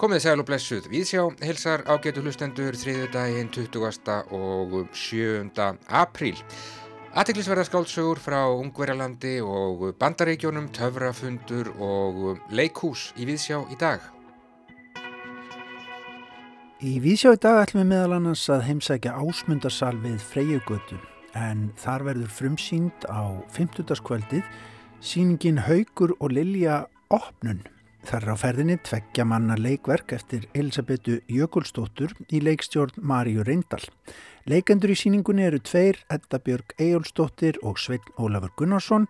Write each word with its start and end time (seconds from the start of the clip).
Komið 0.00 0.22
sæl 0.24 0.40
og 0.42 0.46
blessuð. 0.48 0.88
Víðsjá 0.90 1.22
hilsar 1.44 1.84
ágætu 1.86 2.24
hlustendur 2.24 2.74
þriðu 2.74 3.04
daginn 3.14 3.50
20. 3.54 4.14
og 4.34 4.72
7. 4.90 5.52
apríl. 5.86 6.40
Aðtiklisverða 7.14 7.66
skáldsögur 7.68 8.18
frá 8.18 8.40
Ungverjalandi 8.50 9.36
og 9.38 9.94
bandaríkjónum, 10.00 10.66
töfrafundur 10.74 11.70
og 11.78 12.40
leikhús 12.50 13.12
í 13.14 13.28
Víðsjá 13.28 13.60
í 13.70 13.78
dag. 13.78 14.02
Í 16.82 16.96
Víðsjá 17.04 17.36
í 17.36 17.42
dag 17.46 17.62
ætlum 17.68 17.84
við 17.84 17.92
meðal 17.92 18.18
annars 18.18 18.48
að 18.50 18.66
heimsækja 18.66 19.14
ásmundarsal 19.14 19.94
við 20.02 20.18
Freyjugötu 20.26 20.98
en 21.38 21.68
þar 21.78 22.08
verður 22.10 22.34
frumsýnd 22.34 23.06
á 23.06 23.38
50. 23.54 23.94
kvöldið 24.02 24.42
síningin 25.00 25.58
Haugur 25.64 26.14
og 26.20 26.32
Lilja 26.32 26.84
opnun. 27.10 27.62
Þar 28.06 28.32
á 28.32 28.36
ferðinni 28.40 28.78
tveggja 28.80 29.26
manna 29.28 29.56
leikverk 29.60 30.14
eftir 30.16 30.46
Elisabetu 30.56 31.18
Jökulstóttur 31.28 32.14
í 32.32 32.40
leikstjórn 32.40 32.96
Maríu 33.04 33.44
Reyndal. 33.44 33.82
Leikendur 34.48 34.94
í 34.94 34.96
síningunni 34.96 35.44
eru 35.44 35.60
tveir, 35.60 36.00
Edda 36.08 36.40
Björg 36.40 36.72
Ejólstóttir 36.80 37.60
og 37.62 37.78
Svein 37.78 38.04
Ólafur 38.16 38.56
Gunnarsson. 38.56 39.08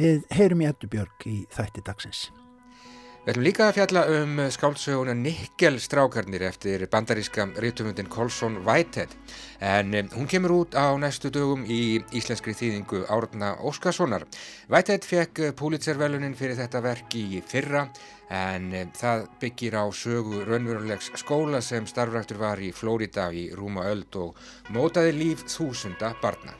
Við 0.00 0.24
heyrum 0.32 0.64
í 0.64 0.70
Eddu 0.72 0.88
Björg 0.88 1.28
í 1.28 1.42
þætti 1.52 1.84
dagsins. 1.84 2.30
Við 3.20 3.34
ætlum 3.34 3.44
líka 3.44 3.66
að 3.68 3.74
fjalla 3.76 4.02
um 4.16 4.38
skáldsöguna 4.48 5.12
Nikkelstrákarnir 5.12 6.40
eftir 6.46 6.86
bandaríska 6.88 7.44
rítumundin 7.60 8.08
Colson 8.08 8.54
Whitehead 8.64 9.12
en 9.60 9.92
um, 9.98 10.08
hún 10.14 10.30
kemur 10.30 10.54
út 10.54 10.72
á 10.72 10.88
næstu 10.96 11.28
dögum 11.28 11.66
í 11.68 12.00
íslenskri 12.16 12.54
þýðingu 12.56 13.02
Árna 13.12 13.50
Óskarssonar. 13.60 14.24
Whitehead 14.72 15.04
fekk 15.04 15.42
Pulitzervelunin 15.60 16.32
fyrir 16.38 16.56
þetta 16.62 16.80
verk 16.80 17.18
í 17.20 17.42
fyrra 17.44 17.84
en 18.32 18.72
um, 18.72 18.96
það 18.96 19.28
byggir 19.44 19.76
á 19.76 19.84
sögu 19.92 20.40
raunverulegs 20.48 21.12
skóla 21.20 21.60
sem 21.60 21.84
starfræktur 21.84 22.40
var 22.40 22.64
í 22.64 22.72
Flórida 22.72 23.28
í 23.36 23.50
Rúma 23.52 23.84
öld 23.92 24.16
og 24.16 24.40
mótaði 24.72 25.12
líf 25.20 25.44
þúsunda 25.44 26.14
barna. 26.24 26.56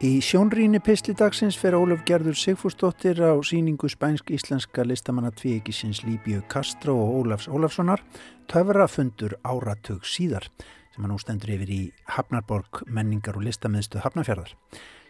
Í 0.00 0.14
sjónrýni 0.24 0.78
pislidagsins 0.80 1.58
fer 1.60 1.74
Ólaf 1.76 2.06
Gerður 2.08 2.38
Sigfúrsdóttir 2.40 3.18
á 3.20 3.36
síningu 3.44 3.84
spænsk-íslenska 3.92 4.80
listamanna 4.88 5.28
tvíekisins 5.28 6.00
Líbjö 6.06 6.40
Kastró 6.48 6.94
og 6.96 7.18
Ólafs 7.18 7.50
Ólafssonar 7.52 8.00
töfrafundur 8.48 9.34
áratug 9.44 10.08
síðar 10.08 10.48
sem 10.94 11.04
hann 11.04 11.12
nú 11.12 11.20
stendur 11.20 11.52
yfir 11.52 11.74
í 11.76 11.82
Hafnarborg 12.16 12.80
menningar 12.88 13.36
og 13.36 13.44
listamiðstu 13.44 14.00
Hafnarfjörðar. 14.00 14.56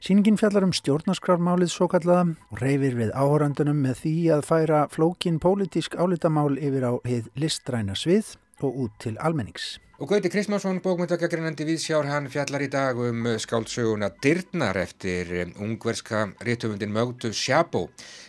Sýningin 0.02 0.40
fjallar 0.42 0.66
um 0.66 0.74
stjórnarskrármálið 0.74 1.70
svo 1.70 1.86
kallaða 1.92 2.34
og 2.50 2.58
reyfir 2.58 2.98
við 2.98 3.14
áhórandunum 3.14 3.78
með 3.86 4.02
því 4.02 4.16
að 4.34 4.46
færa 4.50 4.84
flókin 4.90 5.38
pólitísk 5.38 5.94
álitamál 5.94 6.58
yfir 6.58 6.90
á 6.90 6.92
heið 7.06 7.30
listræna 7.38 7.94
svið 7.94 8.34
og 8.66 8.82
út 8.86 8.98
til 9.02 9.18
almennings. 9.20 9.78
Og 10.00 10.08
Gauti 10.08 10.30
Kristmánsson, 10.32 10.78
bókmyndagagreinandi 10.80 11.66
viðsjár, 11.68 12.06
hann 12.08 12.30
fjallar 12.32 12.62
í 12.64 12.70
dag 12.72 12.96
um 12.96 13.26
skáldsöguna 13.36 14.08
Dyrnar 14.24 14.78
eftir 14.80 15.28
um, 15.42 15.50
ungverska 15.66 16.22
réttöfundin 16.40 16.94
Mögdu 16.94 17.34
Sjabó 17.36 17.82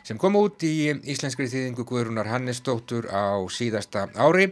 sem 0.03 0.19
kom 0.19 0.35
út 0.35 0.65
í 0.67 0.91
íslenskri 1.13 1.47
þýðingu 1.47 1.85
Guðrunar 1.87 2.27
Hannesdóttur 2.27 3.07
á 3.07 3.39
síðasta 3.47 4.09
ári. 4.19 4.49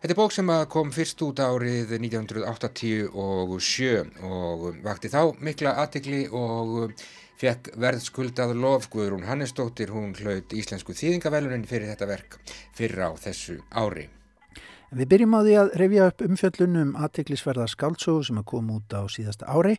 Þetta 0.00 0.16
er 0.16 0.20
bók 0.22 0.32
sem 0.32 0.54
kom 0.72 0.94
fyrst 0.96 1.20
út 1.28 1.44
árið 1.44 1.92
1987 1.98 3.04
og 4.24 4.64
vakti 4.80 5.12
þá 5.12 5.36
mikla 5.44 5.76
aðtikli 5.84 6.24
og 6.32 6.96
fekk 7.36 7.74
verðskuldað 7.84 8.56
lof 8.56 8.88
Guðrún 8.88 9.28
Hannesdóttir, 9.28 9.92
hún 9.92 10.16
hlaut 10.16 10.56
íslensku 10.56 10.96
þýðingavelunin 10.96 11.68
fyrir 11.68 11.92
þetta 11.92 12.10
verk 12.16 12.40
fyrir 12.72 13.04
á 13.04 13.10
þessu 13.20 13.60
ári. 13.76 14.08
Við 14.92 15.08
byrjum 15.08 15.32
á 15.32 15.40
því 15.40 15.52
að 15.56 15.70
revja 15.80 16.06
upp 16.10 16.22
umfjöllunum 16.26 16.90
aðteklisverða 17.00 17.64
skáltsóðu 17.72 18.26
sem 18.28 18.40
að 18.42 18.44
koma 18.50 18.74
út 18.76 18.92
á 18.92 19.00
síðasta 19.08 19.46
ári 19.48 19.78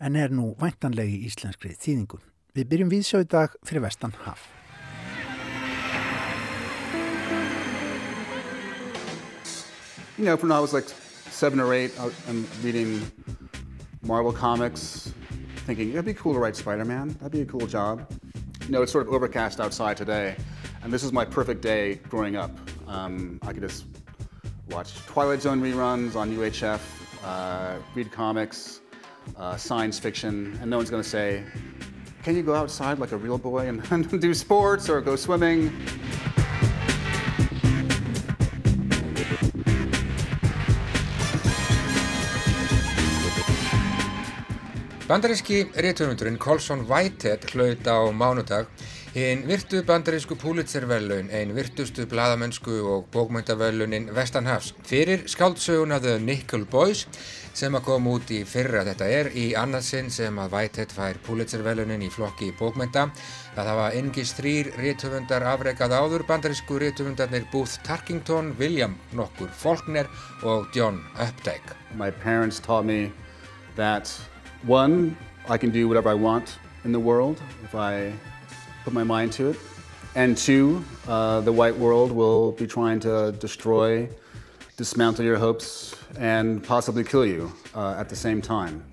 en 0.00 0.16
er 0.16 0.32
nú 0.32 0.54
væntanlegi 0.56 1.18
íslenskri 1.28 1.74
þýðingu. 1.76 2.16
Við 2.56 2.70
byrjum 2.70 2.92
viðsjá 2.94 3.20
í 3.20 3.26
dag 3.28 3.52
fyrir 3.60 3.84
vestan 3.84 4.14
haf. 4.24 4.46
You 10.16 10.24
know, 10.24 10.36
when 10.36 10.50
I 10.50 10.60
was 10.60 10.72
like 10.72 10.88
seven 11.28 11.60
or 11.60 11.74
eight, 11.74 11.92
I'm 12.00 12.48
reading 12.62 13.02
Marvel 14.00 14.32
comics, 14.32 15.12
thinking 15.66 15.90
it'd 15.90 16.06
be 16.06 16.14
cool 16.14 16.32
to 16.32 16.38
write 16.38 16.56
Spider-Man. 16.56 17.18
That'd 17.20 17.32
be 17.32 17.42
a 17.42 17.44
cool 17.44 17.66
job. 17.66 18.08
You 18.64 18.72
know, 18.72 18.80
it's 18.80 18.92
sort 18.92 19.06
of 19.06 19.12
overcast 19.12 19.60
outside 19.60 19.98
today, 19.98 20.36
and 20.82 20.90
this 20.90 21.04
is 21.04 21.12
my 21.12 21.26
perfect 21.26 21.60
day 21.60 21.96
growing 22.08 22.36
up. 22.36 22.50
Um, 22.88 23.38
I 23.42 23.52
could 23.52 23.60
just 23.60 23.84
watch 24.70 24.94
Twilight 25.06 25.42
Zone 25.42 25.60
reruns 25.60 26.16
on 26.16 26.34
UHF, 26.36 26.80
uh, 27.24 27.76
read 27.94 28.10
comics, 28.10 28.80
uh, 29.36 29.56
science 29.56 29.98
fiction, 29.98 30.58
and 30.60 30.70
no 30.70 30.76
one's 30.76 30.90
going 30.90 31.02
to 31.02 31.08
say, 31.08 31.44
can 32.22 32.36
you 32.36 32.42
go 32.42 32.54
outside 32.54 32.98
like 32.98 33.12
a 33.12 33.16
real 33.16 33.38
boy 33.38 33.68
and, 33.68 34.20
do 34.20 34.34
sports 34.34 34.88
or 34.88 35.00
go 35.00 35.16
swimming? 35.16 35.72
Bandaríski 45.06 45.70
réttöfundurinn 45.74 46.38
Colson 46.38 46.86
Whitehead 46.88 47.44
hlaut 47.52 47.84
á 47.84 48.66
Hinn 49.14 49.44
virtu 49.46 49.78
bandarísku 49.86 50.34
Pulitzer-verlaun, 50.34 51.28
ein 51.30 51.52
virtustu 51.54 52.02
bladamennsku 52.10 52.72
og 52.90 53.04
bókmöntaverlaunin 53.14 54.08
Vestanhafs 54.10 54.72
fyrir 54.82 55.22
skáldsöguna 55.30 56.00
The 56.02 56.16
Nickel 56.18 56.64
Boys 56.66 57.04
sem 57.54 57.78
að 57.78 57.84
koma 57.86 58.16
út 58.16 58.32
í 58.34 58.40
fyrra. 58.42 58.82
Þetta 58.88 59.06
er 59.06 59.30
í 59.38 59.44
annarsinn 59.54 60.10
sem 60.10 60.34
að 60.42 60.56
Whitehead 60.56 60.96
fær 60.96 61.22
Pulitzer-verlaunin 61.28 62.02
í 62.02 62.10
flokki 62.10 62.50
bókmönta. 62.58 63.06
Það 63.54 63.70
hafa 63.70 63.86
yngist 64.00 64.42
þrýr 64.42 64.72
réttöfundar 64.82 65.46
afreikað 65.52 65.94
áður 65.94 66.26
bandarísku 66.32 66.82
réttöfundarnir 66.82 67.46
Booth 67.54 67.78
Tarkington, 67.86 68.56
William 68.58 68.98
nokkur 69.14 69.54
Faulkner 69.54 70.10
og 70.42 70.74
John 70.74 71.04
Updike. 71.14 71.78
My 71.94 72.10
parents 72.10 72.58
taught 72.58 72.82
me 72.84 73.12
that 73.76 74.10
one, 74.66 75.16
I 75.48 75.56
can 75.56 75.70
do 75.70 75.86
whatever 75.86 76.10
I 76.10 76.18
want 76.18 76.58
in 76.84 76.90
the 76.90 76.98
world 76.98 77.38
if 77.62 77.76
I 77.76 78.10
put 78.84 78.92
my 78.92 79.04
mind 79.04 79.32
to 79.32 79.50
it. 79.50 79.56
And 80.14 80.36
two, 80.36 80.84
uh, 81.08 81.40
the 81.40 81.52
white 81.52 81.76
world 81.76 82.12
will 82.12 82.52
be 82.52 82.66
trying 82.66 83.00
to 83.00 83.32
destroy, 83.32 84.08
dismantle 84.76 85.24
your 85.24 85.38
hopes, 85.38 85.96
and 86.18 86.62
possibly 86.62 87.02
kill 87.02 87.26
you 87.26 87.52
uh, 87.74 87.96
at 87.98 88.08
the 88.08 88.16
same 88.16 88.40
time. 88.40 88.84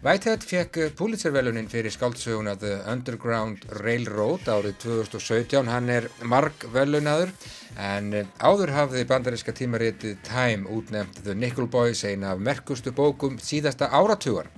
Whitehead 0.00 0.40
fekk 0.48 0.76
Pulitzer-velunin 0.96 1.66
fyrir 1.68 1.92
skáldsöguna 1.92 2.54
The 2.56 2.78
Underground 2.88 3.66
Railroad 3.84 4.46
árið 4.48 4.78
2017. 4.86 5.68
Hann 5.68 5.90
er 5.92 6.06
marg 6.24 6.64
velunadur 6.72 7.28
en 7.76 8.08
áður 8.40 8.72
hafði 8.72 9.04
bandaríska 9.10 9.52
tímaritið 9.52 10.22
Time 10.24 10.64
útnefnt 10.72 11.20
The 11.26 11.36
Nickel 11.36 11.68
Boys, 11.68 12.00
eina 12.08 12.32
af 12.32 12.40
merkustu 12.40 12.94
bókum 12.96 13.36
síðasta 13.44 13.90
áratugar. 13.92 14.48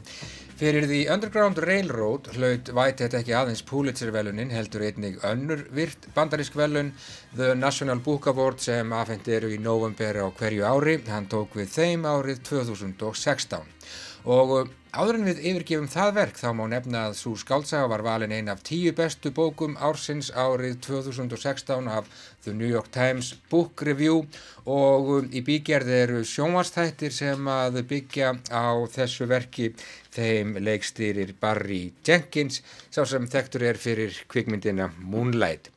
Fyrir 0.61 0.85
því 0.87 0.99
Underground 1.11 1.59
Railroad 1.65 2.29
hlaut 2.37 2.69
Whitehead 2.77 3.17
ekki 3.19 3.33
aðeins 3.35 3.65
Pulitzer-velunin 3.67 4.53
heldur 4.53 4.85
einnig 4.87 5.17
önnur 5.27 5.65
virt 5.75 6.07
bandarísk 6.15 6.55
velun 6.59 6.93
The 7.35 7.55
National 7.59 8.03
Book 8.05 8.29
Award 8.31 8.61
sem 8.63 8.93
afhengt 8.93 9.31
eru 9.33 9.51
í 9.51 9.59
november 9.59 10.21
á 10.21 10.27
hverju 10.29 10.69
ári. 10.69 10.99
Hann 11.09 11.31
tók 11.33 11.57
við 11.59 11.73
þeim 11.73 12.07
árið 12.07 12.45
2016 12.51 13.73
og 14.23 14.51
uh, 14.55 14.69
áður 14.95 15.17
en 15.19 15.25
við 15.27 15.41
yfirgefum 15.51 15.89
það 15.91 16.13
verk 16.15 16.37
þá 16.39 16.49
má 16.55 16.63
nefna 16.71 17.01
að 17.09 17.17
svo 17.19 17.33
skáltsaga 17.41 17.89
var 17.91 18.05
valin 18.07 18.35
ein 18.37 18.51
af 18.53 18.61
tíu 18.63 18.93
bestu 18.95 19.33
bókum 19.35 19.75
ársins 19.83 20.29
árið 20.31 20.77
2016 20.87 21.89
af 21.91 22.07
The 22.45 22.55
New 22.55 22.69
York 22.69 22.93
Times 22.95 23.33
Book 23.51 23.83
Review. 23.83 24.23
Og 24.63 25.11
um, 25.17 25.27
í 25.33 25.43
bígerð 25.43 25.91
eru 25.97 26.23
sjónvastættir 26.23 27.11
sem 27.11 27.51
að 27.51 27.83
byggja 27.91 28.37
á 28.55 28.79
þessu 28.95 29.27
verki 29.27 29.73
þeim 30.13 30.57
leikstýrir 30.61 31.35
Barry 31.41 31.93
Jenkins 32.07 32.63
sá 32.91 33.05
sem 33.09 33.29
þektur 33.31 33.67
er 33.71 33.81
fyrir 33.81 34.23
kvikmyndina 34.29 34.91
Moonlight. 35.01 35.71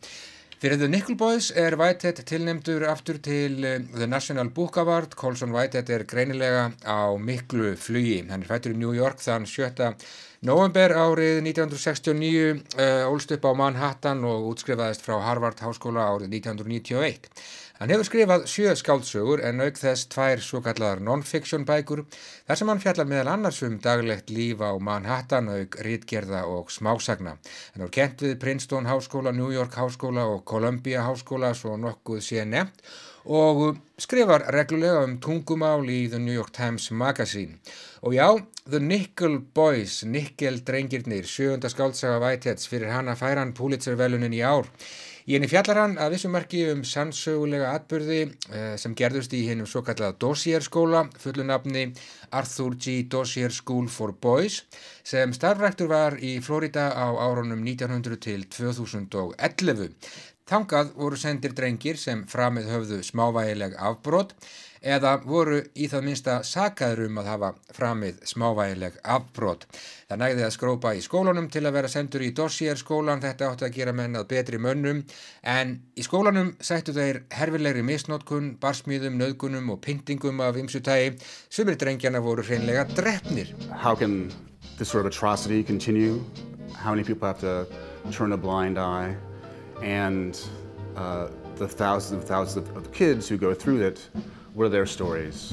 Fyrir 0.65 0.79
The 0.79 0.87
Nickel 0.87 1.17
Boys 1.19 1.51
er 1.51 1.75
Whitehead 1.77 2.21
tilnemdur 2.25 2.85
aftur 2.89 3.19
til 3.21 3.59
uh, 3.67 3.75
The 3.93 4.07
National 4.07 4.47
Book 4.55 4.79
Award. 4.81 5.17
Colson 5.19 5.51
Whitehead 5.53 5.91
er 5.91 6.05
greinilega 6.07 6.69
á 6.87 7.11
miklu 7.19 7.75
flugi. 7.77 8.21
Hann 8.29 8.41
er 8.41 8.49
fættur 8.49 8.73
í 8.73 8.79
New 8.79 8.95
York 8.95 9.19
þann 9.21 9.45
7. 9.45 9.91
november 10.47 10.95
árið 10.95 11.41
1969, 11.43 12.63
uh, 12.79 13.03
ólst 13.11 13.35
upp 13.35 13.45
á 13.45 13.51
Manhattan 13.51 14.23
og 14.25 14.47
útskrifaðist 14.53 15.03
frá 15.05 15.19
Harvard 15.27 15.59
Háskóla 15.59 16.07
árið 16.15 16.33
1991. 16.39 17.29
Hann 17.75 17.91
hefur 17.91 18.07
skrifað 18.07 18.45
sjö 18.47 18.71
skáldsögur 18.79 19.41
en 19.43 19.59
auk 19.59 19.75
þess 19.75 20.07
tvær 20.07 20.39
svo 20.39 20.61
kallar 20.63 21.01
non-fiction 21.03 21.65
bækur 21.67 22.05
þar 22.47 22.59
sem 22.59 22.69
hann 22.71 22.79
fjallar 22.79 23.07
meðal 23.09 23.31
annars 23.33 23.57
um 23.67 23.73
daglegt 23.83 24.29
líf 24.31 24.61
á 24.63 24.71
Manhattan 24.79 25.49
auk 25.51 25.75
rítgerða 25.83 26.45
og 26.47 26.71
smásagna. 26.71 27.33
Hann 27.73 27.83
er 27.83 27.91
kent 27.97 28.23
við 28.23 28.37
Princeton 28.39 28.87
Háskóla, 28.87 29.33
New 29.35 29.51
York 29.51 29.75
Háskóla 29.75 30.23
og 30.23 30.45
Columbia 30.47 31.03
Háskóla 31.03 31.51
svo 31.51 31.75
nokkuð 31.75 32.21
sé 32.23 32.45
nefnt 32.47 32.79
og 33.25 33.81
skrifar 33.99 34.45
reglulega 34.55 35.01
um 35.03 35.17
tungumál 35.19 35.83
í 35.89 36.05
The 36.07 36.21
New 36.21 36.33
York 36.33 36.53
Times 36.55 36.91
Magazine. 36.91 37.57
Og 38.07 38.15
já, 38.15 38.29
The 38.69 38.79
Nickel 38.79 39.41
Boys, 39.53 40.05
Nickel 40.05 40.61
drengirnir, 40.63 41.27
sjöunda 41.27 41.67
skáltsaga 41.73 42.21
Whiteheads 42.23 42.69
fyrir 42.71 42.93
hana 42.93 43.17
færan 43.19 43.51
Pulitzer-velunin 43.57 44.37
í 44.37 44.45
ár. 44.45 44.71
Í 45.25 45.33
henni 45.33 45.47
fjallar 45.49 45.79
hann 45.81 45.95
að 45.97 46.11
vissumarki 46.13 46.59
um 46.69 46.83
sannsögulega 46.85 47.71
atbyrði 47.73 48.19
eh, 48.53 48.75
sem 48.77 48.93
gerðust 48.93 49.31
í 49.33 49.39
hennum 49.47 49.65
svo 49.65 49.81
kallað 49.87 50.19
Dossier 50.21 50.61
skóla, 50.61 51.07
fullunafni 51.17 51.87
Arthur 52.29 52.75
G. 52.77 52.99
Dossier 53.09 53.49
School 53.49 53.87
for 53.89 54.13
Boys, 54.21 54.59
sem 55.01 55.33
starfræktur 55.33 55.89
var 55.89 56.19
í 56.21 56.35
Florida 56.45 56.91
á 56.93 57.09
árunum 57.09 57.65
1900 57.65 58.21
til 58.21 58.45
2011. 58.53 59.97
Þangað 60.45 60.93
voru 60.93 61.17
sendir 61.17 61.57
drengir 61.57 61.97
sem 61.97 62.21
framið 62.29 62.69
höfðu 62.69 63.01
smávægileg 63.07 63.73
afbrot 63.81 64.37
eða 64.85 65.15
voru 65.25 65.57
í 65.73 65.87
það 65.89 66.03
minsta 66.05 66.35
sakaður 66.45 67.07
um 67.07 67.19
að 67.21 67.29
hafa 67.31 67.49
framið 67.73 68.19
smávægileg 68.29 68.99
afbrot. 69.15 69.65
Það 70.05 70.19
nægði 70.21 70.43
að 70.45 70.53
skrópa 70.53 70.91
í 70.93 71.01
skólanum 71.01 71.47
til 71.49 71.63
að 71.65 71.77
vera 71.79 71.89
sendur 71.89 72.21
í 72.21 72.31
dossier 72.37 72.77
skólan, 72.77 73.23
þetta 73.23 73.49
átti 73.49 73.65
að 73.65 73.77
gera 73.79 73.95
mennað 73.97 74.27
betri 74.29 74.59
mönnum, 74.61 75.01
en 75.41 75.73
í 75.97 76.05
skólanum 76.05 76.53
sættu 76.61 76.93
þeir 76.93 77.23
herfilegri 77.33 77.81
misnótkun, 77.85 78.53
barsmýðum, 78.61 79.17
nöðgunum 79.21 79.73
og 79.73 79.81
pyntingum 79.81 80.43
af 80.45 80.59
ymsutægi, 80.61 81.15
sumir 81.49 81.79
drengjana 81.81 82.21
voru 82.21 82.45
hreinlega 82.45 82.85
drefnir. 82.93 83.55
How 83.73 83.95
can 83.95 84.31
this 84.77 84.89
sort 84.89 85.05
of 85.05 85.11
atrocity 85.11 85.63
continue? 85.63 86.21
How 86.75 86.91
many 86.91 87.03
people 87.03 87.27
have 87.27 87.39
to 87.39 87.65
turn 88.11 88.33
a 88.33 88.37
blind 88.37 88.77
eye? 88.77 89.15
And 89.81 90.39
uh, 90.95 91.27
the 91.55 91.67
thousands 91.67 92.11
and 92.11 92.23
thousands 92.23 92.69
of, 92.69 92.77
of 92.77 92.91
kids 92.91 93.27
who 93.27 93.37
go 93.37 93.53
through 93.53 93.81
it 93.81 94.09
Are 94.57 94.69
their 94.69 94.87
stories? 94.87 95.51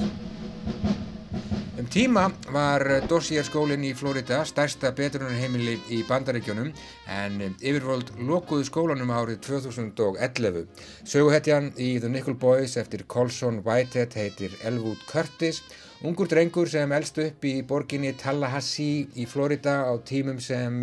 Um 1.77 1.87
tíma 1.91 2.29
var 2.55 2.85
Dossier 3.09 3.43
skólinn 3.43 3.83
í 3.83 3.89
Florida 3.99 4.37
stærsta 4.47 4.93
betrunarheimili 4.95 5.73
í 5.91 5.99
bandaríkjónum 6.07 6.69
en 7.11 7.41
yfirvöld 7.51 8.13
lokuðu 8.29 8.63
skólanum 8.69 9.11
árið 9.11 9.41
2011. 9.49 10.63
Söguhetjan 11.03 11.73
í 11.75 11.97
The 11.99 12.13
Nickel 12.13 12.37
Boys 12.39 12.77
eftir 12.79 13.03
Colson 13.11 13.59
Whitehead 13.67 14.15
heitir 14.15 14.55
Elwood 14.63 15.03
Curtis, 15.11 15.59
ungur 16.07 16.31
drengur 16.31 16.71
sem 16.71 16.95
elst 16.95 17.19
upp 17.25 17.43
í 17.43 17.57
borginni 17.67 18.15
Tallahassee 18.15 19.09
í 19.19 19.27
Florida 19.27 19.81
á 19.83 19.93
tímum 20.07 20.39
sem 20.39 20.79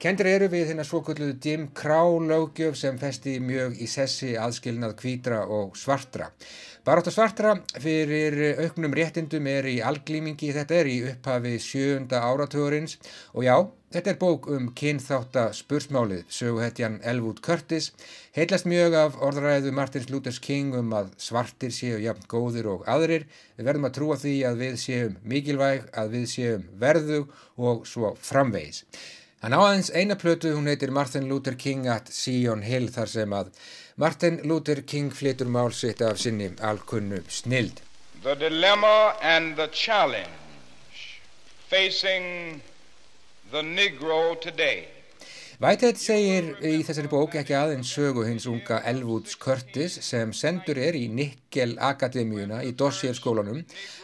Kendir 0.00 0.30
eru 0.30 0.46
við 0.48 0.70
hérna 0.70 0.84
svokulluðu 0.88 1.34
Jim 1.44 1.66
Crow 1.76 2.14
lögjöf 2.24 2.78
sem 2.80 2.96
festi 2.96 3.34
mjög 3.44 3.74
í 3.84 3.88
sessi 3.90 4.30
aðskilnað 4.40 4.94
kvítra 4.96 5.42
og 5.44 5.74
svartra. 5.76 6.30
Barátt 6.90 7.06
og 7.06 7.14
svartra 7.14 7.52
fyrir 7.78 8.34
auknum 8.64 8.90
réttindum 8.98 9.44
er 9.46 9.66
í 9.70 9.76
alglýmingi, 9.86 10.48
þetta 10.56 10.74
er 10.74 10.88
í 10.90 10.94
upphafi 11.06 11.52
sjönda 11.62 12.18
áratugurins 12.26 12.96
og 13.30 13.44
já, 13.46 13.52
þetta 13.94 14.10
er 14.10 14.18
bók 14.18 14.48
um 14.50 14.64
kynþáta 14.74 15.44
spursmálið, 15.54 16.24
söguhetjan 16.34 16.96
Elwood 17.12 17.44
Curtis, 17.46 17.92
heitlast 18.34 18.66
mjög 18.66 18.96
af 19.04 19.20
orðræðu 19.22 19.70
Martins 19.76 20.10
Luther 20.10 20.34
King 20.42 20.74
um 20.80 20.90
að 20.98 21.14
svartir 21.22 21.70
séu 21.76 22.02
jafn 22.02 22.26
góðir 22.26 22.66
og 22.74 22.82
aðrir, 22.90 23.28
við 23.54 23.70
verðum 23.70 23.86
að 23.86 23.96
trúa 24.00 24.18
því 24.24 24.34
að 24.50 24.60
við 24.64 24.76
séum 24.82 25.16
mikilvæg, 25.22 25.86
að 25.94 26.12
við 26.16 26.28
séum 26.34 26.68
verðug 26.82 27.30
og 27.54 27.86
svo 27.86 28.16
framvegis. 28.18 28.82
Hann 29.40 29.54
á 29.56 29.60
aðeins 29.62 29.88
eina 29.94 30.18
plötu, 30.20 30.50
hún 30.52 30.66
heitir 30.68 30.90
Martin 30.92 31.30
Luther 31.30 31.54
King 31.56 31.86
at 31.88 32.10
Sion 32.12 32.60
Hill 32.60 32.90
þar 32.92 33.08
sem 33.14 33.38
að 33.38 33.54
Martin 34.00 34.40
Luther 34.48 34.80
King 34.82 35.12
flytur 35.12 35.48
mál 35.52 35.74
sitt 35.76 36.00
af 36.00 36.16
sinni 36.18 36.46
alkunnu 36.68 37.18
snild. 37.28 37.82
The 38.22 38.34
dilemma 38.34 39.12
and 39.20 39.56
the 39.56 39.68
challenge 39.68 41.20
facing 41.68 42.62
the 43.50 43.60
Negro 43.60 44.40
today 44.40 44.88
Whitehead 45.60 45.98
segir 46.00 46.46
í 46.64 46.78
þessari 46.88 47.10
bók 47.12 47.34
ekki 47.36 47.52
aðeins 47.52 47.90
sögu 47.92 48.22
hins 48.24 48.46
unga 48.48 48.78
Elwoods 48.88 49.34
Curtis 49.36 49.98
sem 50.06 50.32
sendur 50.32 50.80
er 50.80 50.96
í 50.96 51.02
Nikkel 51.12 51.74
Akademíuna 51.76 52.62
í 52.64 52.70
Dossier 52.72 53.12
skólanum 53.18 53.58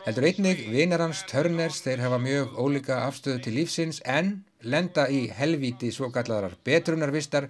heldur 0.05 0.27
einnig 0.29 0.61
vinar 0.75 1.07
hans 1.07 1.23
Turners 1.31 1.81
þeir 1.87 2.05
hafa 2.05 2.21
mjög 2.21 2.61
ólika 2.61 2.99
afstöðu 3.07 3.47
til 3.47 3.57
lífsins 3.57 4.03
en 4.05 4.43
lenda 4.69 5.07
í 5.09 5.23
helvíti 5.33 5.89
svo 5.95 6.11
kallarar 6.13 6.59
betrunarvistar 6.69 7.49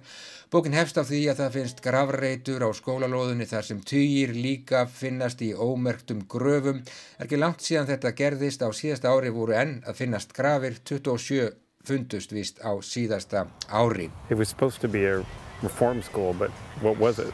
bókin 0.51 0.75
hefst 0.77 0.97
af 1.01 1.09
því 1.09 1.21
að 1.31 1.39
það 1.41 1.55
finnst 1.57 1.81
gravreitur 1.83 2.63
á 2.63 2.69
skólalóðunni 2.75 3.47
þar 3.49 3.65
sem 3.67 3.79
týjir 3.83 4.33
líka 4.35 4.85
finnast 4.87 5.41
í 5.43 5.51
ómerktum 5.53 6.23
gröfum 6.31 6.83
er 6.83 7.25
ekki 7.27 7.39
langt 7.39 7.65
síðan 7.65 7.89
þetta 7.91 8.13
gerðist 8.21 8.63
á 8.63 8.69
síðasta 8.71 9.11
ári 9.11 9.33
voru 9.35 9.57
enn 9.57 9.81
að 9.87 9.99
finnast 10.03 10.35
grafir 10.37 10.79
27 10.87 11.51
fundust 11.87 12.31
vist 12.35 12.59
á 12.63 12.71
síðasta 12.83 13.47
ári. 13.67 14.09
It 14.29 14.37
was 14.37 14.49
supposed 14.49 14.81
to 14.81 14.87
be 14.87 15.05
a 15.07 15.23
reform 15.61 16.01
school, 16.01 16.33
but 16.33 16.51
what 16.81 16.97
was 16.99 17.19
it? 17.19 17.33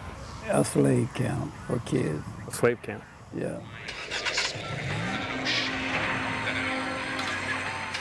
A 0.49 0.63
slave 0.63 1.07
camp 1.13 1.53
for 1.67 1.79
kids. 1.85 2.21
A 2.47 2.51
slave 2.51 2.81
camp? 2.81 3.03
Yeah. 3.35 3.57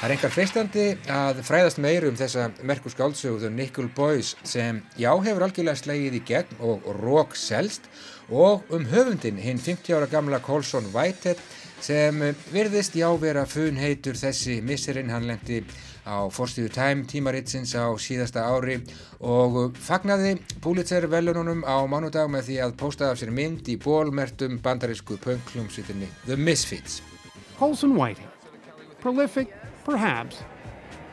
Það 0.02 0.08
er 0.08 0.12
einhver 0.16 0.32
freistandi 0.34 0.84
að 1.14 1.40
fræðast 1.46 1.78
meir 1.78 2.02
um 2.08 2.16
þessa 2.18 2.48
merku 2.66 2.90
skáldsögðu 2.90 3.52
Nickel 3.54 3.86
Boys 3.94 4.32
sem 4.42 4.80
já 4.98 5.12
hefur 5.12 5.44
algjörlega 5.46 5.78
slegið 5.78 6.16
í 6.18 6.20
gegn 6.26 6.56
og 6.66 6.88
rók 6.96 7.36
selst 7.38 7.86
og 8.26 8.66
um 8.74 8.88
höfundin 8.90 9.38
hinn 9.38 9.62
50 9.62 9.94
ára 9.94 10.10
gamla 10.10 10.42
Colson 10.42 10.90
Whitehead 10.90 11.38
sem 11.86 12.18
virðist 12.50 12.98
já 12.98 13.06
vera 13.22 13.46
funheitur 13.46 14.18
þessi 14.18 14.58
misserinn 14.66 15.14
hann 15.14 15.30
lendi 15.30 15.62
á 16.02 16.26
Forstíðu 16.34 16.74
Time 16.74 17.06
tímaritsins 17.06 17.78
á 17.78 17.86
síðasta 17.94 18.42
ári 18.50 18.80
og 19.22 19.78
fagnaði 19.78 20.34
Pulitzer 20.66 21.06
velununum 21.14 21.62
á 21.62 21.78
mánudag 21.86 22.26
með 22.26 22.48
því 22.50 22.60
að 22.66 22.78
postaði 22.82 23.14
af 23.14 23.22
sér 23.22 23.36
mynd 23.38 23.70
í 23.70 23.78
bólmertum 23.78 24.58
bandarísku 24.66 25.22
pönklumsvitinni 25.22 26.10
The 26.26 26.34
Misfits. 26.34 27.04
Colson 27.54 27.94
Whiting, 27.94 28.26
prolific 28.98 29.61
perhaps, 29.84 30.44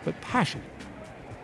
but 0.06 0.20
passionate 0.22 0.80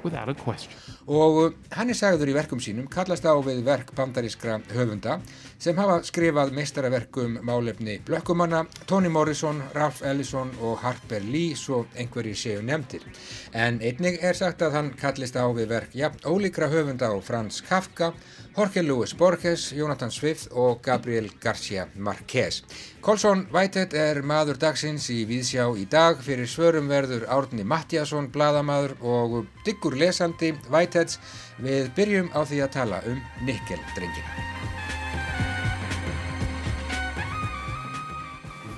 without 0.05 0.29
a 0.29 0.33
question. 0.33 0.71
Og 1.05 1.53
hann 1.75 1.91
er 1.93 1.97
sagður 1.97 2.31
í 2.31 2.35
verkum 2.37 2.61
sínum, 2.61 2.87
kallast 2.89 3.25
á 3.25 3.33
við 3.45 3.59
verk 3.65 3.91
bandarískra 3.97 4.59
höfunda 4.73 5.19
sem 5.61 5.77
hafa 5.77 5.99
skrifað 6.05 6.53
meistaraverkum 6.55 7.39
málefni 7.45 7.99
Blökkumanna, 8.05 8.63
Toni 8.89 9.09
Morrison, 9.13 9.61
Ralph 9.75 10.01
Ellison 10.05 10.53
og 10.61 10.79
Harper 10.81 11.25
Lee 11.25 11.57
svo 11.57 11.83
einhverjir 11.97 12.39
séu 12.41 12.63
nefndir. 12.65 13.05
En 13.53 13.81
einnig 13.81 14.17
er 14.21 14.37
sagt 14.37 14.65
að 14.65 14.79
hann 14.79 14.93
kallist 14.97 15.37
á 15.37 15.45
við 15.57 15.69
verk 15.73 15.97
ja, 15.97 16.11
ólíkra 16.25 16.69
höfunda 16.73 17.09
á 17.09 17.15
Franz 17.21 17.61
Kafka, 17.65 18.13
Jorge 18.55 18.81
Luis 18.83 19.13
Borges, 19.13 19.73
Jonathan 19.75 20.11
Swift 20.11 20.47
og 20.51 20.81
Gabriel 20.81 21.29
García 21.43 21.87
Márquez. 21.95 22.63
Colson 23.01 23.47
Whitehead 23.51 23.91
er 23.93 24.21
maður 24.23 24.55
dagsins 24.55 25.09
í 25.11 25.25
Víðsjá 25.27 25.65
í 25.75 25.83
dag 25.91 26.21
fyrir 26.23 26.47
svörum 26.47 26.87
verður 26.87 27.25
Árni 27.27 27.65
Mattiasson, 27.67 28.29
bladamadur 28.31 28.93
og 29.03 29.49
diggur 29.65 29.97
lesandi 29.99 30.53
Whiteheads. 30.69 31.19
Við 31.59 31.89
byrjum 31.97 32.29
á 32.31 32.47
því 32.47 32.61
að 32.63 32.71
tala 32.77 33.01
um 33.11 33.19
nikkeldrengina. 33.43 34.31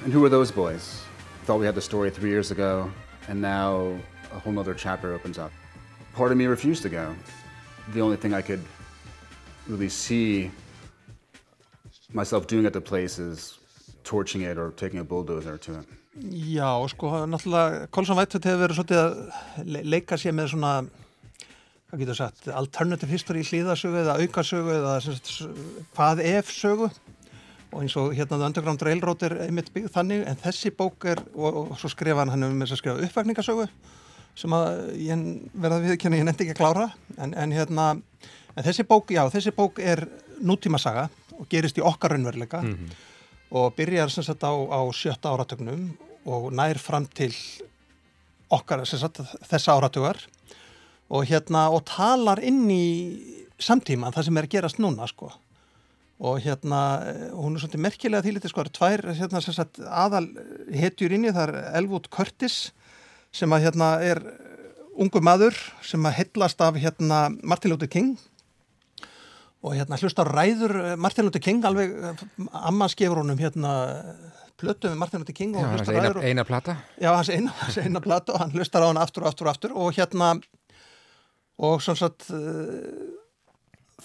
And 0.03 0.11
who 0.11 0.25
are 0.25 0.29
those 0.29 0.49
boys? 0.49 1.03
Thought 1.45 1.59
we 1.59 1.67
had 1.67 1.75
the 1.75 1.85
story 1.85 2.09
three 2.09 2.31
years 2.31 2.49
ago, 2.49 2.89
and 3.29 3.39
now 3.39 3.93
a 4.33 4.39
whole 4.39 4.57
other 4.57 4.73
chapter 4.73 5.13
opens 5.13 5.37
up. 5.37 5.51
Part 6.15 6.31
of 6.31 6.37
me 6.39 6.47
refused 6.47 6.81
to 6.81 6.89
go. 6.89 7.13
The 7.93 8.01
only 8.01 8.17
thing 8.17 8.33
I 8.33 8.41
could 8.41 8.61
really 9.67 9.89
see 9.89 10.51
myself 12.13 12.47
doing 12.47 12.65
at 12.65 12.73
the 12.73 12.81
place 12.81 13.19
is 13.19 13.59
torching 14.03 14.41
it 14.41 14.57
or 14.57 14.71
taking 14.71 14.99
a 14.99 15.03
bulldozer 15.03 15.57
to 15.57 15.79
it. 15.79 15.85
Já, 16.33 16.87
sko, 16.89 17.27
náttúrulega 17.29 17.87
Colson 17.91 18.17
Whitehead 18.17 18.45
hefur 18.47 18.63
verið 18.63 18.79
svolítið 18.79 19.01
að 19.03 19.83
leika 19.85 20.17
sér 20.17 20.33
með 20.33 20.55
svona 20.55 20.71
hvað 21.87 22.01
getur 22.01 22.17
sagt, 22.17 22.47
alternative 22.49 23.11
history 23.11 23.43
hlýðasögu 23.45 24.01
eða 24.01 24.15
aukasögu 24.23 24.73
eða 24.79 24.95
hvað 25.93 26.23
ef 26.25 26.49
sögu 26.51 26.89
og 26.89 27.77
eins 27.83 27.95
og 27.99 28.15
hérna 28.15 28.39
The 28.39 28.49
Underground 28.49 28.83
Railroad 28.83 29.23
er 29.27 29.37
einmitt 29.45 29.69
byggð 29.75 29.93
þannig 29.93 30.25
en 30.27 30.41
þessi 30.41 30.73
bók 30.75 31.05
er 31.11 31.21
og, 31.35 31.61
og 31.61 31.77
svo 31.79 31.91
skrifa 31.93 32.23
hann, 32.23 32.33
hann 32.33 32.47
með 32.49 32.71
þess 32.71 32.77
að 32.77 32.81
skrifa 32.81 33.07
uppvækningasögu 33.07 33.67
sem 34.37 34.57
að 34.57 34.73
ég 35.03 35.23
verða 35.53 35.79
við 35.83 35.95
ég 35.95 36.27
nefndi 36.27 36.47
ekki 36.47 36.57
að 36.57 36.61
klára 36.61 36.89
en, 37.17 37.33
en 37.33 37.55
hérna 37.55 37.87
en 38.57 38.65
þessi 38.65 38.85
bók, 38.89 39.11
já, 39.13 39.23
þessi 39.29 39.53
bók 39.55 39.79
er 39.79 40.03
nútíma 40.41 40.79
saga 40.81 41.07
og 41.37 41.45
gerist 41.51 41.77
í 41.77 41.85
okkar 41.85 42.15
raunveruleika 42.15 42.63
og 43.53 43.75
byrjar 43.77 44.09
sem 44.11 44.25
sagt 44.25 44.43
á, 44.43 44.51
á 44.51 44.81
sjötta 44.91 45.31
áratögnum 45.31 45.91
og 46.27 46.51
nær 46.51 46.79
fram 46.81 47.05
til 47.07 47.31
okkar 48.51 48.85
sem 48.87 48.99
sagt 48.99 49.21
þessa 49.47 49.77
áratugar 49.77 50.17
og 51.09 51.27
hérna 51.29 51.69
og 51.71 51.85
talar 51.87 52.41
inn 52.43 52.65
í 52.71 52.85
samtíman 53.59 54.13
það 54.15 54.25
sem 54.27 54.37
er 54.37 54.47
að 54.47 54.53
gerast 54.55 54.79
núna 54.79 55.07
sko. 55.07 55.31
Og 56.17 56.41
hérna 56.41 56.81
hún 57.31 57.55
er 57.55 57.61
svolítið 57.61 57.83
merkilega 57.85 58.25
þýlítið 58.25 58.51
sko 58.51 58.63
það 58.63 58.67
eru 58.67 58.77
tvær 58.77 59.19
hérna 59.21 59.41
sem 59.45 59.53
sagt 59.53 59.79
aðal 59.85 60.25
hetjur 60.73 61.13
inni 61.13 61.31
það 61.31 61.53
er 61.53 61.77
Elwood 61.77 62.09
Curtis 62.09 62.71
sem 63.31 63.53
að 63.53 63.67
hérna 63.67 63.91
er 64.01 64.23
ungu 64.97 65.21
maður 65.21 65.55
sem 65.85 66.01
að 66.09 66.17
hellast 66.23 66.61
af 66.65 66.79
hérna 66.81 67.27
Martin 67.43 67.71
Luther 67.71 67.87
King 67.87 68.17
og 69.65 69.73
hérna 69.75 69.97
hlust 69.99 70.19
á 70.21 70.25
ræður 70.27 70.75
eh, 70.83 70.95
Martin 70.99 71.27
Luther 71.27 71.43
King 71.43 71.65
alveg, 71.65 71.93
eh, 71.93 72.25
amma 72.67 72.89
skefur 72.91 73.23
honum 73.23 73.39
hérna 73.41 73.73
plötu 74.57 74.89
með 74.91 74.99
Martin 75.01 75.23
Luther 75.23 75.37
King 75.37 75.55
og 75.57 75.65
Já, 75.65 75.69
hlustar 75.75 75.97
eina, 75.97 76.07
ræður 76.07 76.21
og, 76.21 76.27
eina 76.29 76.47
plata. 76.47 76.77
já, 76.97 77.11
hans 77.13 77.29
eina, 77.33 77.53
hans 77.63 77.77
eina 77.81 78.01
plötu 78.03 78.35
og 78.35 78.43
hann 78.43 78.53
hlustar 78.55 78.85
á 78.85 78.89
hann 78.89 79.01
aftur 79.01 79.25
og 79.25 79.31
aftur 79.31 79.47
og 79.47 79.53
aftur 79.55 79.77
og 79.77 79.93
hérna 79.97 80.33
og 81.57 81.81
svona 81.81 81.97
satt 82.03 82.27
uh, 82.29 83.17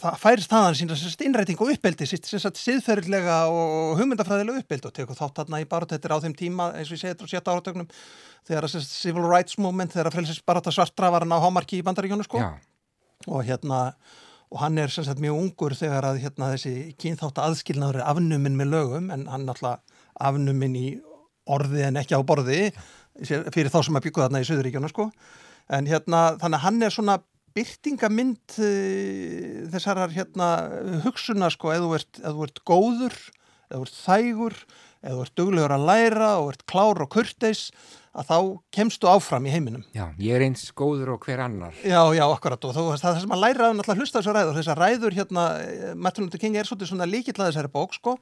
það 0.01 0.19
færist 0.23 0.53
þaðan 0.53 0.77
sína 0.79 0.97
innræting 1.27 1.61
og 1.61 1.73
sagt 1.77 2.61
siðferðilega 2.61 3.43
og 3.53 3.99
hugmyndafræðilega 4.01 4.63
uppeldi 4.65 4.89
og 4.89 4.95
tekur 4.97 5.19
þátt 5.19 5.43
þarna 5.43 5.61
í 5.61 5.69
barótettir 5.69 6.15
á 6.17 6.23
þeim 6.25 6.37
tíma 6.39 6.71
eins 6.79 6.89
og 6.89 6.97
ég 6.97 7.03
segi 7.03 7.13
þetta 7.13 7.29
á 7.29 7.33
sjötta 7.33 7.53
áratögnum 7.53 7.91
þegar 8.49 8.67
að 8.67 8.73
sem 8.73 8.85
sagt 8.87 8.97
civil 8.97 9.29
rights 9.29 9.59
movement 9.61 9.93
þegar 9.93 10.09
að 10.09 10.17
frelsis 10.17 10.41
barátta 10.49 10.73
svartra 10.73 11.13
var 11.13 11.27
hann 11.27 11.37
á 11.37 11.45
hámarki 11.45 11.83
í 11.83 11.85
bandaríkjónu 11.85 12.25
sko 12.25 12.41
og 13.29 13.45
hérna 13.45 13.83
og 14.53 14.61
hann 14.61 14.77
er 14.81 14.93
sem 14.93 15.07
sagt 15.07 15.23
mjög 15.23 15.39
ungur 15.41 15.75
þegar 15.77 16.11
að 16.11 16.21
hérna 16.27 16.51
þessi 16.53 16.93
kynþátt 17.01 17.41
aðskilnaður 17.41 18.03
er 18.03 18.09
afnumin 18.11 18.59
með 18.59 18.75
lögum 18.75 19.09
en 19.15 19.25
hann 19.33 19.47
náttúrulega 19.49 19.81
afnumin 20.21 20.77
í 20.77 20.89
orði 21.49 21.87
en 21.87 21.99
ekki 22.03 22.19
á 22.19 22.23
borði 22.27 22.67
fyrir 23.17 23.73
þá 23.73 23.81
sem 23.87 23.97
að 23.97 24.07
byggja 24.07 24.27
þarna 24.27 24.43
í 24.43 24.49
Suðuríkjana 24.49 24.91
sko. 24.93 25.09
En 25.73 25.89
hérna 25.89 26.21
þannig 26.41 26.59
að 26.59 26.65
hann 26.67 26.85
er 26.85 26.95
svona 26.95 27.17
byrtingamind 27.57 28.59
uh, 28.61 29.73
þessarar 29.73 30.13
hérna 30.15 30.49
hugsuna 31.07 31.51
sko 31.53 31.73
eða 31.75 32.03
þú 32.23 32.47
ert 32.47 32.63
góður 32.69 33.19
eða 33.73 33.81
þú 33.81 33.83
ert 33.87 33.99
þægur 33.99 34.59
eða 35.03 35.17
þú 35.17 35.25
ert 35.25 35.37
duglegur 35.41 35.77
að 35.77 35.89
læra 35.89 36.31
og 36.41 36.53
ert 36.53 36.65
klár 36.69 37.03
og 37.05 37.13
kurteis 37.13 37.67
að 38.13 38.27
þá 38.29 38.37
kemstu 38.77 39.09
áfram 39.09 39.47
í 39.49 39.53
heiminum. 39.55 39.85
Já, 39.97 40.05
ég 40.21 40.37
er 40.37 40.43
eins 40.45 40.67
góður 40.77 41.15
og 41.15 41.23
hver 41.25 41.41
annar. 41.47 41.77
Já, 41.81 42.01
já, 42.13 42.23
akkurat. 42.27 42.61
Og 42.69 42.75
það 42.77 42.91
er 42.93 43.01
það 43.01 43.21
sem 43.23 43.33
að 43.33 43.41
læra 43.41 43.69
um 43.73 43.79
náttúrulega 43.79 43.95
að 43.97 44.03
hlusta 44.03 44.21
þessar 44.21 44.37
ræður. 44.37 44.59
Þessar 44.59 44.81
ræður 44.83 45.17
hérna, 45.17 45.45
eh, 45.63 45.95
Martin 45.97 46.27
Luther 46.27 46.43
King 46.43 46.59
er 46.61 46.69
svona 46.69 47.07
líkill 47.09 47.39
að 47.39 47.49
þessari 47.49 47.71
bók 47.73 47.95
sko. 47.97 48.19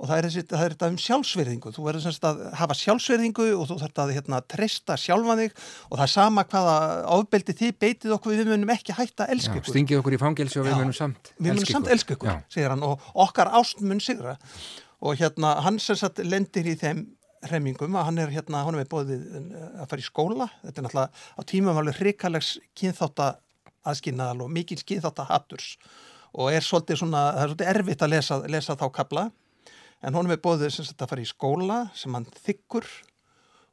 Og 0.00 0.08
það 0.08 0.16
er, 0.18 0.28
þessi, 0.28 0.44
það 0.48 0.64
er 0.64 0.74
þetta 0.74 0.90
um 0.90 0.98
sjálfsverðingu 1.00 1.72
þú 1.76 1.84
verður 1.86 2.04
semst 2.04 2.26
að 2.28 2.42
hafa 2.60 2.76
sjálfsverðingu 2.80 3.46
og 3.56 3.64
þú 3.68 3.78
þarf 3.80 4.02
að 4.04 4.12
hérna, 4.16 4.40
treysta 4.48 4.96
sjálfan 5.00 5.40
þig. 5.44 5.56
Og 5.88 5.96
það 5.96 6.04
er 6.04 6.12
sama 6.14 6.44
hvaða 6.44 6.76
ofbeldi 7.16 7.56
þið 7.56 7.72
beitið 7.80 8.14
okkur. 8.16 8.36
Við 8.40 8.52
munum 8.52 8.74
ekki 8.76 8.96
hætta 8.96 9.24
að 9.24 9.34
elska 9.36 9.60
Já, 9.60 9.64
stingið 9.72 10.02
okkur 10.02 10.16
í 10.16 10.20
fangelsi 10.20 10.60
og 10.60 10.68
við 10.68 10.76
munum 10.80 10.96
samt 10.96 11.32
við 11.38 11.54
munum 11.54 11.68
samt 11.68 11.88
ykkur. 11.88 11.96
elska 11.96 12.16
ykkur, 12.16 12.28
Já. 12.32 12.42
segir 12.52 12.72
hann. 12.72 12.84
Og 12.84 13.08
okkar 13.28 13.52
ást 13.56 13.80
mun 13.80 14.00
sigra. 14.04 14.36
Og 15.00 15.16
hérna 15.16 15.56
hann 15.64 15.78
sem 15.80 15.96
sagt 15.96 16.20
lendir 16.24 16.68
í 16.68 16.76
þeim 16.76 17.06
hremmingum 17.48 17.96
að 17.96 18.06
hann 18.08 18.20
er 18.20 18.32
hérna, 18.34 18.64
hann 18.66 18.76
er 18.76 18.82
með 18.82 18.90
bóðið 18.92 19.26
að 19.80 19.86
fara 19.90 20.02
í 20.02 20.06
skóla, 20.06 20.48
þetta 20.64 20.80
er 20.80 20.86
náttúrulega 20.86 21.10
á 21.36 21.40
tímum 21.48 21.80
alveg 21.80 22.00
hrikalegs 22.00 22.50
kynþátta 22.76 23.28
aðskinaðal 23.88 24.44
og 24.44 24.50
mikil 24.52 24.78
kynþátta 24.84 25.28
hatturs. 25.30 25.74
Og 26.36 26.52
er 26.52 26.64
svolítið 26.64 27.00
svona, 27.00 27.22
það 27.34 27.42
er 27.42 27.52
svolítið 27.52 27.70
erfitt 27.72 28.04
að 28.04 28.12
lesa, 28.12 28.40
lesa 28.52 28.76
þá 28.78 28.86
kabla 28.94 29.30
en 30.00 30.16
honum 30.16 30.34
er 30.34 30.42
bóðið 30.42 30.74
sem 30.74 30.90
að 30.94 31.08
fara 31.10 31.24
í 31.24 31.28
skóla 31.28 31.80
sem 31.96 32.14
hann 32.16 32.28
þykkur 32.44 32.86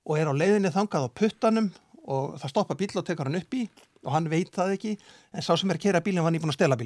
og 0.08 0.16
er 0.18 0.32
á 0.32 0.34
leiðinni 0.36 0.72
þangað 0.74 1.08
á 1.08 1.16
puttanum 1.20 1.70
og 2.08 2.38
það 2.40 2.54
stoppa 2.54 2.78
bíl 2.80 2.90
og 2.96 3.06
tekur 3.08 3.30
hann 3.30 3.40
upp 3.40 3.56
í 3.56 3.68
og 4.06 4.12
hann 4.16 4.30
veit 4.32 4.52
það 4.56 4.74
ekki 4.78 4.96
en 4.98 5.44
sá 5.46 5.54
sem 5.60 5.72
er 5.72 5.80
að 5.80 5.86
kera 5.88 6.04
bílinn 6.04 6.26
var 6.26 6.34
nýbúin 6.36 6.54
að 6.54 6.60
stela 6.60 6.78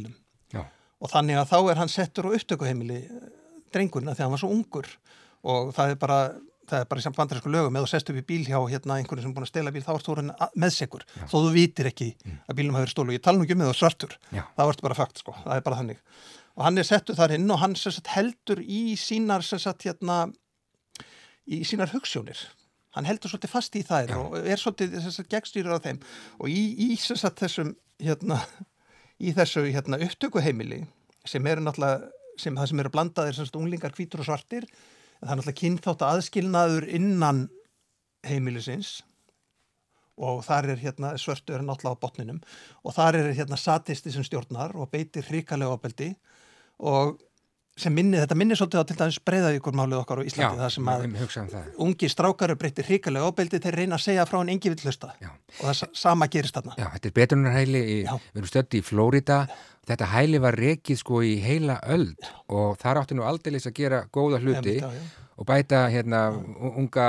Já. 0.52 0.66
og 1.00 1.12
þannig 1.12 1.40
að 1.40 1.50
þá 1.54 1.58
er 1.62 1.82
hann 1.82 1.92
settur 1.92 2.30
á 2.30 2.36
upptökuheimili 2.36 3.00
eh, 3.06 3.28
því 3.72 4.02
að 4.04 4.24
hann 4.24 4.34
var 4.34 4.42
svo 4.42 4.52
ungur. 4.52 4.88
Og 5.42 5.72
það 5.74 5.94
er 5.94 6.00
bara 6.02 6.18
það 6.70 6.84
er 6.84 6.88
bara 6.92 7.02
í 7.02 7.04
samt 7.06 7.18
bandarísku 7.18 7.52
lögum 7.52 7.78
eða 7.80 7.90
sest 7.92 8.10
upp 8.12 8.20
í 8.22 8.24
bíl 8.28 8.44
hjá 8.48 8.58
hérna 8.70 8.98
einhverju 9.00 9.24
sem 9.26 9.32
er 9.32 9.36
búin 9.38 9.46
að 9.48 9.52
stela 9.52 9.72
bíl 9.76 9.82
þá 9.86 9.92
ert 9.96 10.06
þú 10.08 10.14
orðinn 10.16 10.34
a- 10.38 10.50
meðsekur 10.62 11.04
þó 11.32 11.36
þú 11.36 11.50
vitir 11.56 11.90
ekki 11.92 12.08
að 12.48 12.56
bílum 12.60 12.76
hafi 12.78 12.86
verið 12.86 12.94
stólu 12.96 13.16
ég 13.18 13.24
tala 13.26 13.38
nú 13.42 13.48
ekki 13.48 13.58
um 13.58 13.64
eða 13.66 13.76
svartur. 13.80 14.16
Já. 14.32 14.44
þá 14.56 14.62
ertu 14.68 14.86
bara 14.88 14.98
fakt 15.02 15.18
sko, 15.24 15.36
það 15.44 15.56
er 15.58 15.66
bara 15.66 15.80
þannig. 15.82 16.00
Og 16.56 16.64
hann 16.68 16.78
er 16.78 16.88
settur 16.88 17.16
þar 17.16 17.34
inn 17.38 17.52
og 17.52 17.60
hann 17.64 17.76
sagt, 17.80 18.08
heldur 18.14 18.60
í 18.62 18.82
sínar 19.00 19.44
sagt, 19.44 19.84
hérna, 19.88 20.18
í 21.48 21.62
sínar 21.68 21.92
hugssjónir 21.94 22.40
hann 22.96 23.08
heldur 23.08 23.32
svolítið 23.32 23.54
fast 23.54 23.76
í 23.80 23.84
þær 23.88 24.10
Já. 24.12 24.18
og 24.20 24.34
er 24.42 24.60
svolítið 24.60 25.28
gegstýrur 25.32 25.78
á 25.80 25.84
þeim. 25.84 26.00
Og 26.44 26.50
í, 26.52 26.92
í 26.92 26.98
sagt, 27.00 27.40
þessum 27.40 27.70
hérna, 28.04 28.42
í 29.22 29.32
þessu 29.38 29.64
hérna, 29.72 30.00
upptökuheimili 30.04 30.82
sem 31.26 31.46
eru 31.48 31.64
náttúrulega 31.64 32.10
sem 32.42 32.56
það 32.58 32.68
sem 32.72 32.80
eru 32.84 32.92
blandaðir 32.92 33.40
unglingar 33.60 33.94
hvítur 33.96 34.24
og 34.24 34.28
svartir 34.28 34.68
það 35.22 35.32
er 35.32 35.40
náttúrulega 35.40 35.62
kynþátt 35.62 36.06
aðskilnaður 36.08 36.88
innan 36.98 37.42
heimilisins 38.26 39.00
og 40.22 40.44
þar 40.46 40.74
er 40.74 40.82
hérna 40.82 41.14
svörtu 41.22 41.56
er 41.56 41.66
náttúrulega 41.66 41.98
á 41.98 42.04
botninum 42.04 42.40
og 42.84 42.96
þar 42.98 43.20
er 43.22 43.34
hérna 43.38 43.58
satisti 43.58 44.14
sem 44.14 44.26
stjórnar 44.26 44.76
og 44.76 44.90
beitir 44.94 45.26
hrikalega 45.30 45.78
opeldi 45.78 46.12
og 46.82 47.22
sem 47.80 47.94
minni, 47.96 48.18
þetta 48.20 48.36
minni 48.36 48.56
svolítið 48.60 48.82
á 48.84 48.86
til 48.90 48.98
dæmis 49.00 49.18
breyðavíkur 49.26 49.76
málið 49.80 50.02
okkar 50.02 50.20
á 50.22 50.28
Íslandi 50.28 50.60
það 50.60 50.72
sem 50.76 50.90
að 50.92 51.06
hugsaðum 51.22 51.52
það. 51.54 51.70
ungi 51.86 52.10
strákar 52.12 52.52
eru 52.52 52.60
breytir 52.60 52.86
hrikalega 52.90 53.30
opeldi 53.32 53.62
þeir 53.64 53.78
reyna 53.80 53.96
að 53.96 54.04
segja 54.06 54.26
frá 54.28 54.42
en 54.42 54.52
engi 54.52 54.70
vill 54.74 54.84
hlusta 54.84 55.14
Já. 55.22 55.30
og 55.32 55.64
það 55.70 55.78
sa- 55.80 55.90
sama 55.94 56.28
gerist 56.28 56.54
þarna 56.58 56.76
Já, 56.78 56.88
þetta 56.98 57.08
er 57.08 57.16
betrunarhæli, 57.16 57.82
í, 57.82 57.98
Já. 58.04 58.18
við 58.34 58.42
erum 58.42 58.52
stöndi 58.52 58.82
í 58.82 58.84
Flórida, 58.84 59.40
þetta 59.88 60.10
hæli 60.12 60.42
var 60.44 60.60
rekið 60.60 60.98
sko 61.00 61.22
í 61.24 61.34
heila 61.42 61.80
öld 61.88 62.20
og 62.50 62.78
þar 62.84 63.02
átti 63.06 63.16
nú 63.16 63.24
aldeilis 63.24 63.66
að 63.72 63.74
gera 63.80 64.04
góða 64.12 64.42
hluti 64.44 64.76
Já, 64.82 64.92
já. 64.92 65.02
og 65.38 65.46
bæta 65.48 65.88
hérna 65.90 66.22
unga 66.76 67.08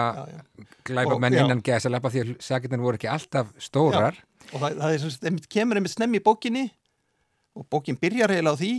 já. 1.35 1.42
innan 1.42 1.61
gæsa 1.62 1.90
lappa 1.90 2.09
því 2.09 2.23
að 2.23 2.35
sakirnar 2.40 2.78
voru 2.81 2.97
ekki 2.97 3.11
alltaf 3.11 3.50
stórar. 3.59 4.14
og 4.54 4.61
það, 4.61 4.78
það 4.78 4.95
er, 4.95 4.99
sem 5.11 5.38
kemur 5.50 5.76
einmitt 5.76 5.92
snemmi 5.99 6.19
í 6.19 6.23
bókinni 6.25 6.71
og 7.57 7.66
bókin 7.69 7.99
byrjar 7.99 8.31
eiginlega 8.31 8.54
á 8.54 8.61
því 8.62 8.73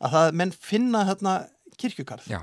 að 0.00 0.14
það 0.18 0.38
menn 0.42 0.52
finna 0.52 1.04
hérna 1.08 1.34
kirkjugarð. 1.78 2.30
Já, 2.30 2.40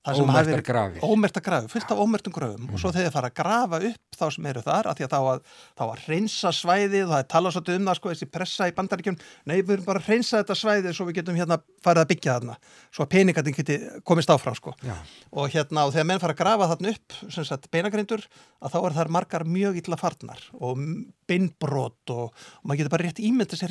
Það 0.00 0.16
verið- 0.48 0.64
grafir. 0.64 1.00
Ómerktar 1.04 1.42
grafir, 1.44 1.68
fullt 1.68 1.90
af 1.92 1.98
ómertum 2.00 2.32
gröfum. 2.32 2.72
Og 2.72 2.78
svo 2.80 2.88
þegar 2.90 3.10
þið 3.10 3.12
fara 3.12 3.28
að 3.28 3.34
grafa 3.34 3.76
upp 3.84 4.16
þá 4.16 4.32
sem 4.32 4.46
eru 4.46 4.62
þar 4.64 4.86
af 4.88 4.96
því 4.96 5.04
að 5.04 5.10
þá 5.12 5.20
að, 5.20 5.40
þá 5.76 5.82
að 5.84 6.04
reynsa 6.08 6.52
svæðið 6.56 7.04
og 7.04 7.10
það 7.10 7.18
er 7.20 7.28
talað 7.28 7.52
svolítið 7.52 7.76
um 7.76 7.84
það 7.84 7.96
sko 7.98 8.08
þessi 8.08 8.28
pressa 8.32 8.68
í 8.70 8.72
bandaríkjum 8.78 9.18
nei 9.44 9.60
við 9.60 9.70
erum 9.74 9.84
bara 9.84 10.00
að 10.00 10.08
reynsa 10.08 10.40
þetta 10.40 10.56
svæðið 10.56 10.96
svo 10.96 11.04
við 11.04 11.18
getum 11.20 11.36
hérna 11.36 11.60
farið 11.84 12.00
að 12.00 12.08
byggja 12.14 12.36
þarna. 12.38 12.56
Svo 12.90 13.04
að 13.04 13.10
peningatinn 13.12 13.54
geti 13.60 13.76
komist 14.08 14.32
áfram 14.32 14.56
sko. 14.56 14.72
Já. 14.80 14.96
og 15.32 15.50
hérna 15.52 15.84
og 15.84 15.92
þegar 15.92 16.06
menn 16.06 16.20
fara 16.24 16.32
að 16.32 16.40
grafa 16.40 16.70
þarna 16.72 16.94
upp 16.96 17.12
sem 17.30 17.44
sagt 17.44 17.70
beinagrindur 17.70 18.24
að 18.64 18.72
þá 18.72 18.78
er 18.86 18.96
þar 18.96 19.08
margar 19.12 19.44
mjög 19.44 19.76
illa 19.84 19.96
farnar 20.00 20.40
og 20.56 20.80
beinbrot 21.28 22.08
og, 22.08 22.32
og 22.32 22.64
maður 22.64 22.78
getur 22.86 22.96
bara 22.96 23.04
rétt 23.04 23.20
ímynd 23.20 23.52
þessi 23.52 23.68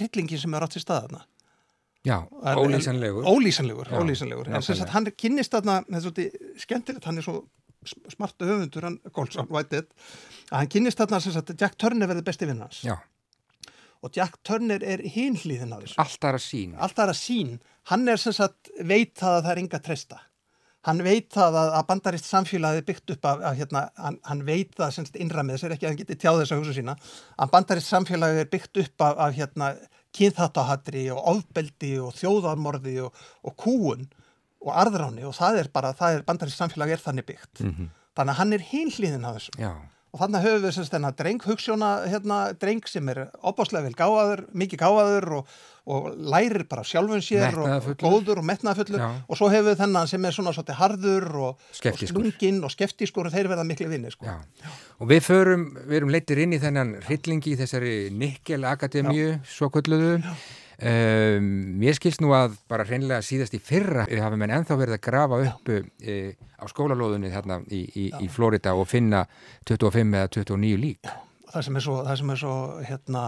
já, 2.06 2.18
ólýsanlegur. 2.56 3.24
ólýsanlegur, 3.28 3.88
ólýsanlegur. 3.92 4.48
En 4.48 4.54
nákvæmlega. 4.54 4.78
sagt 4.78 4.90
hann 4.96 5.06
kynnist 5.12 5.52
þarna 5.54 5.80
það 5.86 5.96
er 6.00 6.06
svolítið 6.06 6.60
skemmtilegt, 6.66 7.06
hann 7.06 7.18
er 7.18 7.22
svo 7.28 7.38
s- 7.86 7.96
smartu 8.16 8.46
höfundur, 8.48 8.84
hann 8.88 9.00
Goldsson 9.14 9.48
Whitehead 9.50 9.88
að 10.52 10.58
hann 10.58 10.68
kynnist 10.76 10.98
þarna 11.02 11.20
sem 11.22 11.34
sagt 11.36 11.54
Jack 11.60 11.78
Turner 11.78 12.08
verði 12.08 12.24
besti 12.24 12.48
vinn 12.48 12.62
hans. 12.64 12.82
Já, 12.84 12.96
og 14.04 14.16
Jack 14.16 14.38
Turner 14.48 14.80
er 14.84 15.02
hinn 15.04 15.36
hlýðin 15.36 15.76
á 15.76 15.80
þessu. 15.84 15.96
Allt 16.00 16.24
aðra 16.24 16.40
sín. 16.40 16.76
allt 16.80 16.96
það 16.96 17.04
er 17.10 17.14
að 17.14 17.20
sín, 17.20 17.60
hann 17.92 18.08
er 18.08 18.18
sem 18.18 18.34
sagt 18.34 18.70
veit 18.80 19.16
það 19.20 19.38
að 19.40 19.44
það 19.44 19.52
er 19.52 19.58
enga 19.66 19.80
treysta. 19.84 20.20
Hann 20.88 21.02
veit 21.04 21.28
það 21.36 21.58
að, 21.60 21.74
að 21.76 21.88
bandarist 21.90 22.26
samfélagið 22.32 22.78
er 22.80 22.86
byggt 22.88 23.12
upp 23.12 23.26
af, 23.28 23.42
af 23.44 23.58
hérna, 23.60 23.82
hann, 24.00 24.18
hann 24.24 24.46
veit 24.48 24.72
það 24.80 24.94
sem 24.96 25.06
sagt 25.10 25.18
innra 25.20 25.44
með 25.44 25.58
þess 25.58 25.64
er 25.68 25.74
ekki 25.76 25.86
að 25.86 25.90
hann 25.92 25.98
geti 26.00 26.16
tjáð 26.16 26.38
þess 26.40 26.54
að 26.56 26.62
hugsa 26.62 26.76
sína. 26.78 26.96
Að 27.36 27.52
bandarist 27.52 27.92
samfélagið 27.92 28.40
er 28.40 28.48
byggt 28.54 28.80
upp 28.86 29.02
af, 29.10 29.18
af 29.26 29.34
hérna, 29.36 29.68
kynþáttahatri 30.20 31.06
og 31.16 31.22
ofbeldi 31.34 31.94
og 32.04 32.12
þjóðarmorði 32.20 32.98
og, 33.08 33.24
og 33.48 33.56
kúun 33.60 34.10
og 34.60 34.74
arðráni 34.76 35.24
og 35.28 35.38
það 35.38 35.62
er 35.64 35.72
bara, 35.74 35.94
það 35.96 36.18
er 36.18 36.28
bandarist 36.28 36.60
samfélagið 36.60 36.98
er 36.98 37.06
þannig 37.06 37.30
byggt. 37.30 37.64
Þannig 38.20 38.34
að 38.34 38.40
hann 38.42 38.54
er 38.58 38.68
hinliðin 38.74 39.28
á 39.28 39.32
þessu. 39.38 39.56
Já, 39.62 39.72
og 40.10 40.22
þannig 40.24 40.46
höfum 40.46 40.64
við 40.66 40.74
semst 40.76 40.94
þennan 40.96 41.18
dreng 41.20 41.44
hugssjóna 41.46 41.90
hérna, 42.10 42.38
dreng 42.58 42.88
sem 42.90 43.12
er 43.14 43.20
opáslega 43.46 43.86
vel 43.86 43.98
gáðaður, 43.98 44.42
mikið 44.58 44.82
gáðaður 44.82 45.28
og, 45.38 45.52
og 45.90 46.14
lærir 46.32 46.64
bara 46.70 46.84
sjálfum 46.86 47.22
sér 47.24 47.58
og 47.58 47.90
góður 47.98 48.44
og 48.44 48.46
metnaðafullur 48.46 49.02
Já. 49.02 49.10
og 49.26 49.40
svo 49.40 49.50
hefur 49.50 49.78
þennan 49.80 50.10
sem 50.12 50.26
er 50.26 50.36
svona 50.36 50.54
svolítið 50.54 50.80
harður 50.80 51.28
og, 51.48 51.68
og 51.90 52.02
slunginn 52.12 52.62
og 52.66 52.74
skeftískur 52.74 53.30
og 53.30 53.34
þeir 53.34 53.50
verða 53.50 53.66
miklu 53.68 53.90
vinni 53.90 54.14
sko. 54.14 54.30
Og 55.00 55.10
við 55.10 55.26
förum, 55.26 55.68
við 55.90 56.02
erum 56.02 56.14
leittir 56.14 56.44
inn 56.44 56.54
í 56.54 56.62
þennan 56.62 56.96
hryllingi 57.08 57.56
í 57.56 57.60
þessari 57.60 57.94
Nikkel 58.14 58.66
Akademíu, 58.70 59.38
svo 59.50 59.72
kulluðu. 59.74 60.18
Um, 60.80 61.48
mér 61.82 61.98
skilst 61.98 62.22
nú 62.24 62.30
að 62.32 62.54
bara 62.72 62.86
hreinlega 62.88 63.20
síðast 63.26 63.58
í 63.58 63.60
fyrra 63.60 64.06
við 64.08 64.22
hafum 64.24 64.46
en 64.46 64.54
ennþá 64.62 64.78
verið 64.80 64.96
að 64.96 65.02
grafa 65.10 65.40
upp 65.44 65.72
e, 65.76 66.14
á 66.56 66.64
skólalóðunni 66.72 67.34
þarna 67.34 67.58
í, 67.68 67.82
í, 67.84 68.06
í 68.16 68.30
Florida 68.32 68.78
og 68.80 68.88
finna 68.88 69.26
25 69.68 70.16
eða 70.16 70.30
29 70.38 70.80
lík. 70.80 71.10
Já, 71.10 71.18
það 71.52 71.66
sem 71.68 71.82
er 71.82 71.84
svo, 71.84 71.98
svo 72.40 72.54
hérna, 72.88 73.24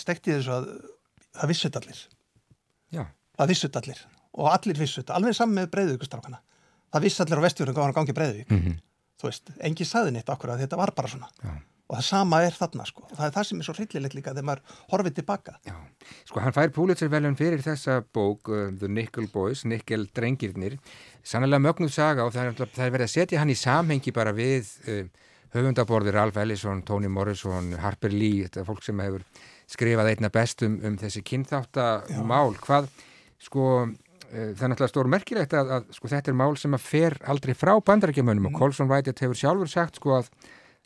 stekt 0.00 0.30
í 0.30 0.38
þessu 0.38 0.54
að 0.56 0.70
það 1.40 1.52
vissut 1.52 1.78
allir. 1.80 2.02
Já. 2.94 3.04
Það 3.36 3.52
vissut 3.52 3.80
allir 3.80 4.02
og 4.36 4.50
allir 4.52 4.80
vissut, 4.80 5.10
alveg 5.10 5.36
saman 5.36 5.62
með 5.62 5.70
breyðvíkustrákana. 5.72 6.42
Það 6.92 7.06
viss 7.06 7.22
allir 7.24 7.40
á 7.40 7.46
vestfjörðum 7.46 7.76
hvað 7.76 7.86
var 7.86 7.94
að 7.94 7.98
gangi 8.00 8.16
breyðvík. 8.16 8.50
Mm 8.50 8.60
-hmm. 8.62 8.82
Þú 9.16 9.28
veist, 9.30 9.50
engi 9.64 9.84
saði 9.84 10.12
neitt 10.12 10.28
okkur 10.28 10.50
að 10.52 10.60
þetta 10.64 10.76
var 10.76 10.92
bara 10.92 11.08
svona. 11.08 11.30
Já 11.42 11.54
og 11.86 11.94
það 11.94 12.06
sama 12.08 12.40
er 12.42 12.56
þarna 12.56 12.86
sko 12.88 13.04
og 13.06 13.14
það 13.14 13.26
er 13.28 13.34
það 13.36 13.46
sem 13.48 13.60
er 13.60 13.66
svo 13.66 13.74
hryllilegt 13.76 14.16
líka 14.16 14.32
þegar 14.34 14.46
maður 14.48 14.78
horfið 14.90 15.16
tilbaka 15.20 15.54
Já, 15.66 15.74
sko 16.26 16.42
hann 16.42 16.56
fær 16.56 16.72
Pulitzer-veljun 16.74 17.38
fyrir 17.38 17.62
þessa 17.62 18.00
bók 18.16 18.50
uh, 18.50 18.66
The 18.80 18.90
Nickel 18.90 19.28
Boys, 19.32 19.62
Nickel 19.68 20.08
drengirnir 20.16 20.78
sannlega 21.22 21.62
mögnuð 21.62 21.94
saga 21.94 22.26
og 22.26 22.34
það 22.34 22.50
er, 22.50 22.72
það 22.74 22.88
er 22.88 22.96
verið 22.96 23.06
að 23.06 23.14
setja 23.14 23.42
hann 23.42 23.54
í 23.54 23.58
samhengi 23.60 24.14
bara 24.16 24.34
við 24.34 24.72
uh, 24.90 25.04
höfundaborðir 25.54 26.18
Ralph 26.18 26.42
Ellison, 26.42 26.82
Toni 26.86 27.10
Morrison 27.12 27.76
Harper 27.78 28.14
Lee, 28.14 28.48
þetta 28.48 28.64
er 28.64 28.68
fólk 28.68 28.82
sem 28.86 29.04
hefur 29.04 29.22
skrifað 29.70 30.12
einna 30.12 30.30
bestum 30.32 30.78
um 30.86 30.98
þessi 31.00 31.22
kynþáttamál, 31.26 32.54
hvað 32.62 32.90
sko 33.42 33.64
uh, 33.82 33.88
það 34.30 34.62
er 34.62 34.70
náttúrulega 34.72 34.92
stór 34.92 35.10
merkilegt 35.10 35.56
að, 35.56 35.72
að 35.78 35.88
sko, 35.96 36.10
þetta 36.12 36.32
er 36.32 36.38
mál 36.38 36.54
sem 36.60 36.76
að 36.76 36.86
fer 36.86 37.18
aldrei 37.26 37.54
frá 37.58 37.74
bandarækjumönum 37.80 38.46
mm. 38.46 38.54
og 38.54 38.60
Colson 38.60 38.90
Whitehead 38.90 39.24
hefur 39.24 39.42
sjálfur 39.42 39.72
sagt 39.72 40.00
sko 40.00 40.20
að 40.20 40.30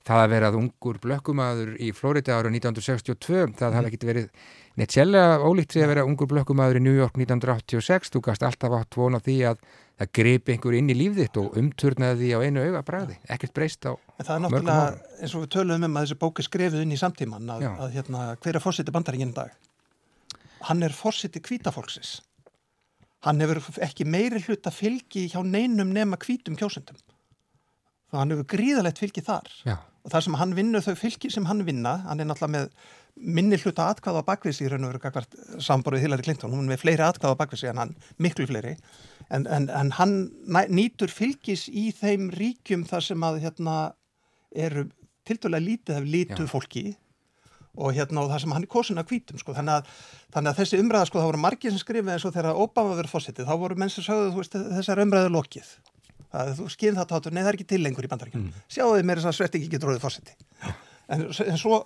það 0.06 0.24
að 0.24 0.32
verað 0.32 0.58
ungur 0.62 0.98
blökkumadur 1.02 1.74
í 1.76 1.90
Florida 1.92 2.38
ára 2.38 2.52
1962, 2.52 3.52
það 3.58 3.68
mm. 3.68 3.76
hafði 3.76 3.92
ekkit 3.92 4.08
verið 4.08 4.30
ólíkt 4.78 5.74
því 5.74 5.82
að 5.82 5.90
vera 5.90 6.04
ungur 6.06 6.28
blökkumadur 6.30 6.78
í 6.78 6.82
New 6.84 6.94
York 6.94 7.16
1986, 7.18 8.12
þú 8.14 8.20
gast 8.22 8.42
alltaf 8.46 8.76
átt 8.78 8.96
vona 8.96 9.18
því 9.20 9.36
að 9.50 9.64
það 10.00 10.12
gripi 10.16 10.54
einhver 10.54 10.76
inn 10.78 10.88
í 10.90 10.96
lífðitt 10.96 11.36
og 11.36 11.56
umturnaði 11.60 12.20
því 12.20 12.30
á 12.32 12.38
einu 12.40 12.62
auga 12.64 12.82
bræði, 12.86 13.18
ekkert 13.28 13.54
breyst 13.56 13.84
á 13.84 13.92
mörgum 13.92 14.06
ára. 14.16 14.24
Það 14.24 14.36
er 14.36 14.44
náttúrulega, 14.44 14.86
eins 15.20 15.34
og 15.34 15.44
við 15.44 15.52
töluðum 15.56 15.84
um 15.88 15.98
að 15.98 16.06
þessi 16.06 16.18
bóki 16.22 16.46
skrifið 16.46 16.84
inn 16.86 16.94
í 16.94 17.00
samtíman 17.00 17.52
að, 17.56 17.66
að 17.84 17.98
hérna, 17.98 18.24
hver 18.40 18.56
er 18.56 18.64
fórsiti 18.64 18.94
bandaringin 18.94 19.36
dag? 19.36 19.52
Hann 20.70 20.86
er 20.86 20.96
fórsiti 20.96 21.42
kvítafólksis. 21.44 22.20
Hann 23.26 23.42
hefur 23.42 23.60
ekki 23.84 24.06
meiri 24.08 24.40
hlut 24.46 24.64
að 24.64 24.78
fylgi 24.78 25.26
hjá 25.28 25.42
neinum 25.44 25.92
nema 25.92 26.16
kvítum 26.20 26.56
kjósendum. 26.56 26.96
Þannig 28.08 28.16
að 28.16 28.22
hann 28.22 28.36
hefur 28.36 28.50
gríðalegt 28.54 29.02
fylgi 29.02 29.26
þar. 29.26 29.52
Já 29.66 29.76
og 30.04 30.14
þar 30.14 30.26
sem 30.26 30.38
hann 30.40 30.56
vinnur 30.56 30.84
þau 30.84 30.96
fylgir 30.98 31.32
sem 31.34 31.46
hann 31.48 31.64
vinna 31.66 31.98
hann 32.06 32.22
er 32.22 32.28
náttúrulega 32.28 32.56
með 32.56 32.70
minni 33.20 33.58
hluta 33.60 33.88
atkvæða 33.92 34.22
á 34.24 34.28
bakviðs 34.28 34.60
í 34.64 34.68
raun 34.70 34.86
og 34.86 34.94
veru 34.94 35.02
kakvart 35.02 35.34
samborðið 35.62 36.04
Hillary 36.06 36.26
Clinton, 36.26 36.54
hún 36.54 36.64
er 36.64 36.74
með 36.74 36.84
fleiri 36.84 37.04
atkvæða 37.04 37.36
á 37.36 37.40
bakviðs 37.40 37.64
en 37.70 37.82
hann, 37.82 37.92
miklu 38.22 38.46
fleiri. 38.48 38.76
En, 39.28 39.46
en, 39.46 39.68
en 39.68 39.92
hann 39.98 40.14
nýtur 40.72 41.12
fylgis 41.12 41.66
í 41.68 41.90
þeim 41.96 42.30
ríkjum 42.34 42.86
þar 42.88 43.06
sem 43.10 43.26
að 43.26 43.42
hérna 43.44 43.76
eru 44.50 44.88
tildulega 45.28 45.66
lítið 45.66 46.00
af 46.00 46.08
lítu 46.14 46.48
fólki 46.50 46.84
og 47.78 47.94
hérna 47.94 48.24
og 48.24 48.32
það 48.32 48.42
sem 48.42 48.54
hann 48.56 48.66
er 48.66 48.72
kosin 48.72 48.98
að 48.98 49.10
kvítum 49.12 49.38
sko. 49.38 49.54
þannig, 49.54 49.78
að, 49.78 50.06
þannig 50.34 50.50
að 50.50 50.62
þessi 50.62 50.80
umræða 50.82 51.06
sko, 51.06 51.20
þá 51.20 51.28
voru 51.28 51.42
margir 51.44 51.70
sem 51.70 51.82
skrifið 51.82 52.16
eins 52.16 52.26
og 52.26 52.34
þegar 52.34 52.58
Obama 52.58 52.96
verið 52.98 53.12
fósitið 53.14 53.46
þá 53.46 53.54
voru 53.62 53.76
menn 53.78 53.92
sem 53.92 54.04
sagðu 54.04 54.42
þessar 54.74 55.02
umræðu 55.04 55.30
lokið 55.36 55.70
það, 56.32 56.52
þú 56.58 56.68
skinn 56.74 56.98
það 56.98 57.08
tátur, 57.12 57.34
nei 57.34 57.42
það 57.42 57.52
er 57.52 57.58
ekki 57.58 57.70
til 57.74 57.82
lengur 57.84 58.06
í 58.06 58.10
bandaríkjum 58.10 58.44
mm. 58.46 58.66
sjáu 58.70 58.90
þið 58.94 59.08
mér 59.10 59.20
þess 59.20 59.30
að 59.32 59.38
svett 59.38 59.58
ekki 59.58 59.72
getur 59.74 59.90
róðið 59.90 60.04
fórseti 60.06 60.36
en, 61.10 61.26
en 61.28 61.60
svo 61.60 61.82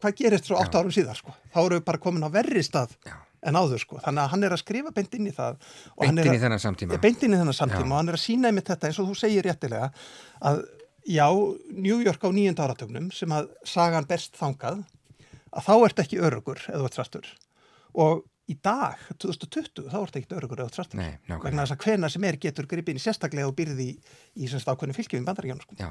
hvað 0.00 0.18
gerist 0.20 0.48
svo 0.48 0.58
8 0.60 0.80
árum 0.80 0.94
síðar 0.94 1.18
sko? 1.18 1.34
Þá 1.52 1.60
eru 1.62 1.78
við 1.78 1.86
bara 1.86 2.00
komin 2.02 2.26
á 2.26 2.30
verri 2.32 2.62
stað 2.64 2.94
Já. 3.06 3.16
en 3.48 3.58
áður 3.58 3.82
sko, 3.82 4.00
þannig 4.04 4.22
að 4.24 4.32
hann 4.34 4.46
er 4.46 4.56
að 4.56 4.62
skrifa 4.62 4.92
beint 4.96 5.16
inn 5.16 5.30
í 5.30 5.34
það 5.34 5.58
beint 6.02 6.20
inn 6.22 6.34
í 6.34 6.42
þennan 6.42 6.62
samtíma. 6.62 7.00
Beint 7.02 7.24
inn 7.24 7.36
í 7.36 7.40
þennan 7.40 7.56
samtíma 7.56 7.86
Já. 7.86 7.92
og 7.92 7.96
hann 8.00 8.12
er 8.12 8.18
að 8.18 8.24
sína 8.24 8.52
með 8.54 8.68
þetta 8.70 8.90
eins 8.90 9.00
og 9.00 9.10
þú 9.10 9.18
segir 9.22 9.48
réttilega 9.48 9.90
að 10.50 10.62
já, 11.06 11.26
New 11.70 11.98
York 12.02 12.26
á 12.26 12.30
nýjönda 12.34 12.66
áratögnum 12.66 13.10
sem 13.14 13.32
að 13.32 13.50
sagan 13.66 14.08
best 14.10 14.36
þangað 14.38 14.84
að 15.56 15.68
þá 15.68 15.74
ert 15.78 16.02
ekki 16.04 16.22
örugur 16.28 16.64
eða 16.72 16.92
trastur 16.92 17.28
og 17.96 18.26
í 18.46 18.54
dag, 18.62 19.00
2020, 19.18 19.88
þá 19.90 19.96
er 19.98 20.10
þetta 20.10 20.20
ekkert 20.20 20.34
örugur 20.38 20.60
eða 20.62 20.72
trastur, 20.76 21.00
vegna 21.26 21.64
þess 21.64 21.74
að 21.74 21.80
hvena 21.82 22.10
sem 22.12 22.26
er 22.28 22.36
getur 22.38 22.68
gripin 22.70 23.00
sérstaklega 23.02 23.48
og 23.50 23.56
byrði 23.58 23.86
í, 23.90 23.94
í 24.38 24.50
semst 24.50 24.68
ákveðinu 24.70 24.94
fylgjum 24.94 25.24
í 25.24 25.26
bandaríkjónu 25.26 25.64
sko. 25.64 25.78
Já, 25.80 25.88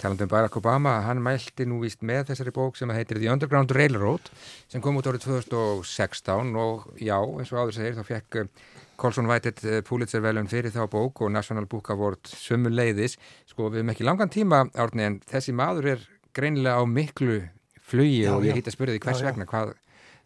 talandum 0.00 0.30
Barack 0.32 0.56
Obama, 0.56 0.94
hann 1.04 1.20
mælti 1.24 1.66
nú 1.68 1.82
vist 1.82 2.00
með 2.00 2.30
þessari 2.30 2.54
bók 2.56 2.80
sem 2.80 2.92
heitir 2.96 3.20
The 3.20 3.28
Underground 3.34 3.74
Railroad 3.76 4.30
sem 4.72 4.84
kom 4.84 4.96
út 4.96 5.10
árið 5.10 5.26
2016 5.26 6.56
og 6.56 6.86
já, 6.96 7.18
eins 7.20 7.52
og 7.52 7.60
áður 7.60 7.76
segir, 7.76 7.98
þá 7.98 8.08
fekk 8.08 8.38
eh, 8.40 8.64
Colson 8.98 9.28
Whitehead 9.28 9.60
eh, 9.68 9.82
Pulitzer 9.84 10.24
velun 10.24 10.48
fyrir 10.48 10.72
þá 10.72 10.86
bók 10.88 11.20
og 11.26 11.34
National 11.34 11.68
Book 11.68 11.92
Award 11.92 12.32
sömu 12.32 12.72
leiðis, 12.72 13.18
sko 13.52 13.68
við 13.68 13.82
hefum 13.82 13.92
ekki 13.92 14.08
langan 14.08 14.32
tíma 14.32 14.64
árni 14.80 15.04
en 15.10 15.20
þessi 15.28 15.52
maður 15.52 15.92
er 15.92 16.08
greinilega 16.32 16.80
á 16.80 16.84
miklu 16.88 17.42
flugi 17.84 18.24
já, 18.24 18.32
og 18.32 18.48
ég 18.48 18.56
hýtti 18.56 18.72
að 18.72 18.78
spyrja 18.78 18.96
því 18.96 19.04
hvers 19.04 19.22
já, 19.22 19.28
vegna, 19.28 19.48
hvað 19.48 19.76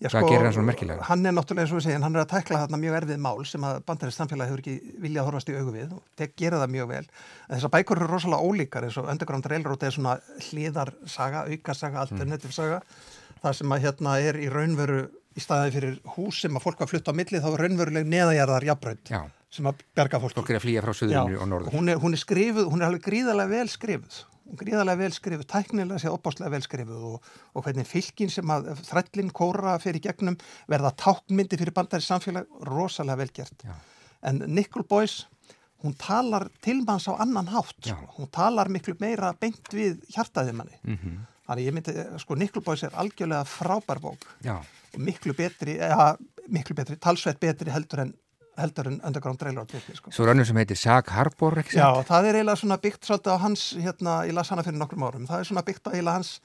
Já, 0.02 0.08
sko, 0.10 0.22
Hvað 0.22 0.32
gerir 0.32 0.46
hann 0.48 0.54
svona 0.56 0.68
merkilega? 0.68 1.04
Hann 1.06 1.26
er 1.28 1.34
náttúrulega, 1.36 1.62
eins 1.62 1.72
og 1.72 1.78
við 1.78 1.84
segjum, 1.86 2.04
hann 2.06 2.16
er 2.16 2.22
að 2.24 2.30
tækla 2.32 2.60
þarna 2.64 2.80
mjög 2.82 2.96
erfið 2.98 3.20
mál 3.22 3.44
sem 3.46 3.66
að 3.68 3.80
bandarist 3.86 4.18
samfélag 4.18 4.50
hefur 4.50 4.62
ekki 4.62 4.96
viljað 5.04 5.22
að 5.22 5.28
horfast 5.28 5.52
í 5.52 5.56
augu 5.58 5.74
við 5.76 5.92
og 5.94 6.02
það 6.18 6.32
gera 6.42 6.60
það 6.62 6.72
mjög 6.74 6.88
vel. 6.90 7.02
En 7.46 7.54
þessar 7.54 7.74
bækur 7.76 8.00
eru 8.00 8.08
rosalega 8.10 8.48
ólíkar 8.48 8.86
eins 8.88 8.98
og 8.98 9.10
Underground 9.12 9.46
Railroad 9.52 9.86
er 9.86 9.94
svona 9.94 10.16
hlýðarsaga, 10.48 11.44
aukasaga, 11.52 12.02
alternative 12.02 12.54
saga. 12.56 12.80
Mm. 12.82 13.38
Það 13.42 13.58
sem 13.60 13.76
að 13.76 13.86
hérna 13.86 14.16
er 14.22 14.40
í 14.42 14.50
raunveru 14.50 14.98
í 15.32 15.40
staði 15.42 15.76
fyrir 15.76 15.94
hús 16.16 16.42
sem 16.42 16.58
að 16.58 16.66
fólk 16.66 16.82
að 16.82 16.90
flutta 16.92 17.14
á 17.14 17.18
milli 17.22 17.40
þá 17.40 17.48
er 17.52 17.64
raunveruleg 17.66 18.10
neðajarðar 18.10 18.68
jafnbrönd 18.72 19.14
sem 19.52 19.68
að 19.68 19.86
berga 19.96 20.20
fólki. 20.20 20.40
Fólk 20.40 20.50
er 20.50 20.58
að 20.58 20.66
flýja 20.66 20.82
frá 20.84 20.92
söðunni 20.96 21.38
og 21.38 21.48
norður. 21.48 21.74
Hún 21.76 21.92
er, 21.92 21.98
hún 22.00 22.16
er 22.16 22.20
skrifuð, 22.22 22.68
hún 22.72 22.80
er 22.80 22.88
alveg 22.88 23.04
gríðarlega 24.58 24.98
vel 24.98 25.12
skrifuð 25.12 25.12
gríðarlega 25.12 25.12
vel 25.12 25.12
skrifuð, 25.16 25.46
tæknilega 25.50 26.00
séð 26.02 26.16
opáslega 26.16 26.52
vel 26.52 26.62
skrifuð 26.62 27.04
og, 27.08 27.28
og 27.54 27.64
hvernig 27.64 27.88
fylgin 27.88 28.30
sem 28.30 28.52
að 28.52 28.72
þrællin 28.88 29.32
kóra 29.32 29.78
fyrir 29.82 30.02
gegnum 30.02 30.38
verða 30.70 30.92
tákmyndi 30.96 31.58
fyrir 31.58 31.74
bandari 31.76 32.02
samfélag 32.02 32.46
rosalega 32.68 33.20
vel 33.22 33.32
gert 33.32 33.64
Já. 33.64 33.74
en 34.22 34.42
Nickel 34.46 34.84
Boys 34.88 35.26
hún 35.82 35.96
talar 35.98 36.48
til 36.62 36.84
manns 36.86 37.08
á 37.08 37.18
annan 37.18 37.48
hátt 37.48 37.74
sko. 37.80 38.14
hún 38.18 38.30
talar 38.30 38.68
miklu 38.68 38.94
meira 39.00 39.32
beint 39.34 39.68
við 39.72 40.02
hjartaðið 40.14 40.52
manni 40.54 40.78
mm 40.82 40.96
-hmm. 40.96 41.18
þannig 41.46 41.66
ég 41.66 41.74
myndi, 41.74 41.92
sko 42.18 42.34
Nickel 42.34 42.62
Boys 42.62 42.82
er 42.82 42.94
algjörlega 42.94 43.44
frábær 43.44 44.00
bók 44.00 44.22
Já. 44.42 44.62
og 44.94 45.00
miklu 45.00 45.32
betri, 45.34 45.78
eða 45.78 46.16
miklu 46.48 46.74
betri 46.74 46.96
talsveit 46.96 47.40
betri 47.40 47.70
heldur 47.70 48.00
en 48.00 48.14
heldur 48.62 48.90
en 48.92 48.98
Underground 49.04 49.42
Railroad 49.44 49.76
sko. 49.98 50.12
Svo 50.14 50.26
rannum 50.28 50.46
sem 50.48 50.58
heitir 50.62 50.78
Sag 50.80 51.10
Harbor 51.12 51.60
ekki 51.62 51.78
Já, 51.78 51.88
það 52.08 52.28
er 52.30 52.40
eiginlega 52.40 52.62
svona 52.62 52.80
byggt 52.82 53.08
svolítið 53.08 53.36
á 53.36 53.38
hans 53.44 53.64
hérna, 53.78 54.18
ég 54.28 54.36
las 54.36 54.52
hana 54.54 54.64
fyrir 54.66 54.80
nokkrum 54.80 55.06
árum, 55.06 55.26
það 55.30 55.42
er 55.42 55.50
svona 55.50 55.66
byggt 55.66 55.88
á 55.88 55.94
eiginlega 55.94 56.20
hans 56.20 56.36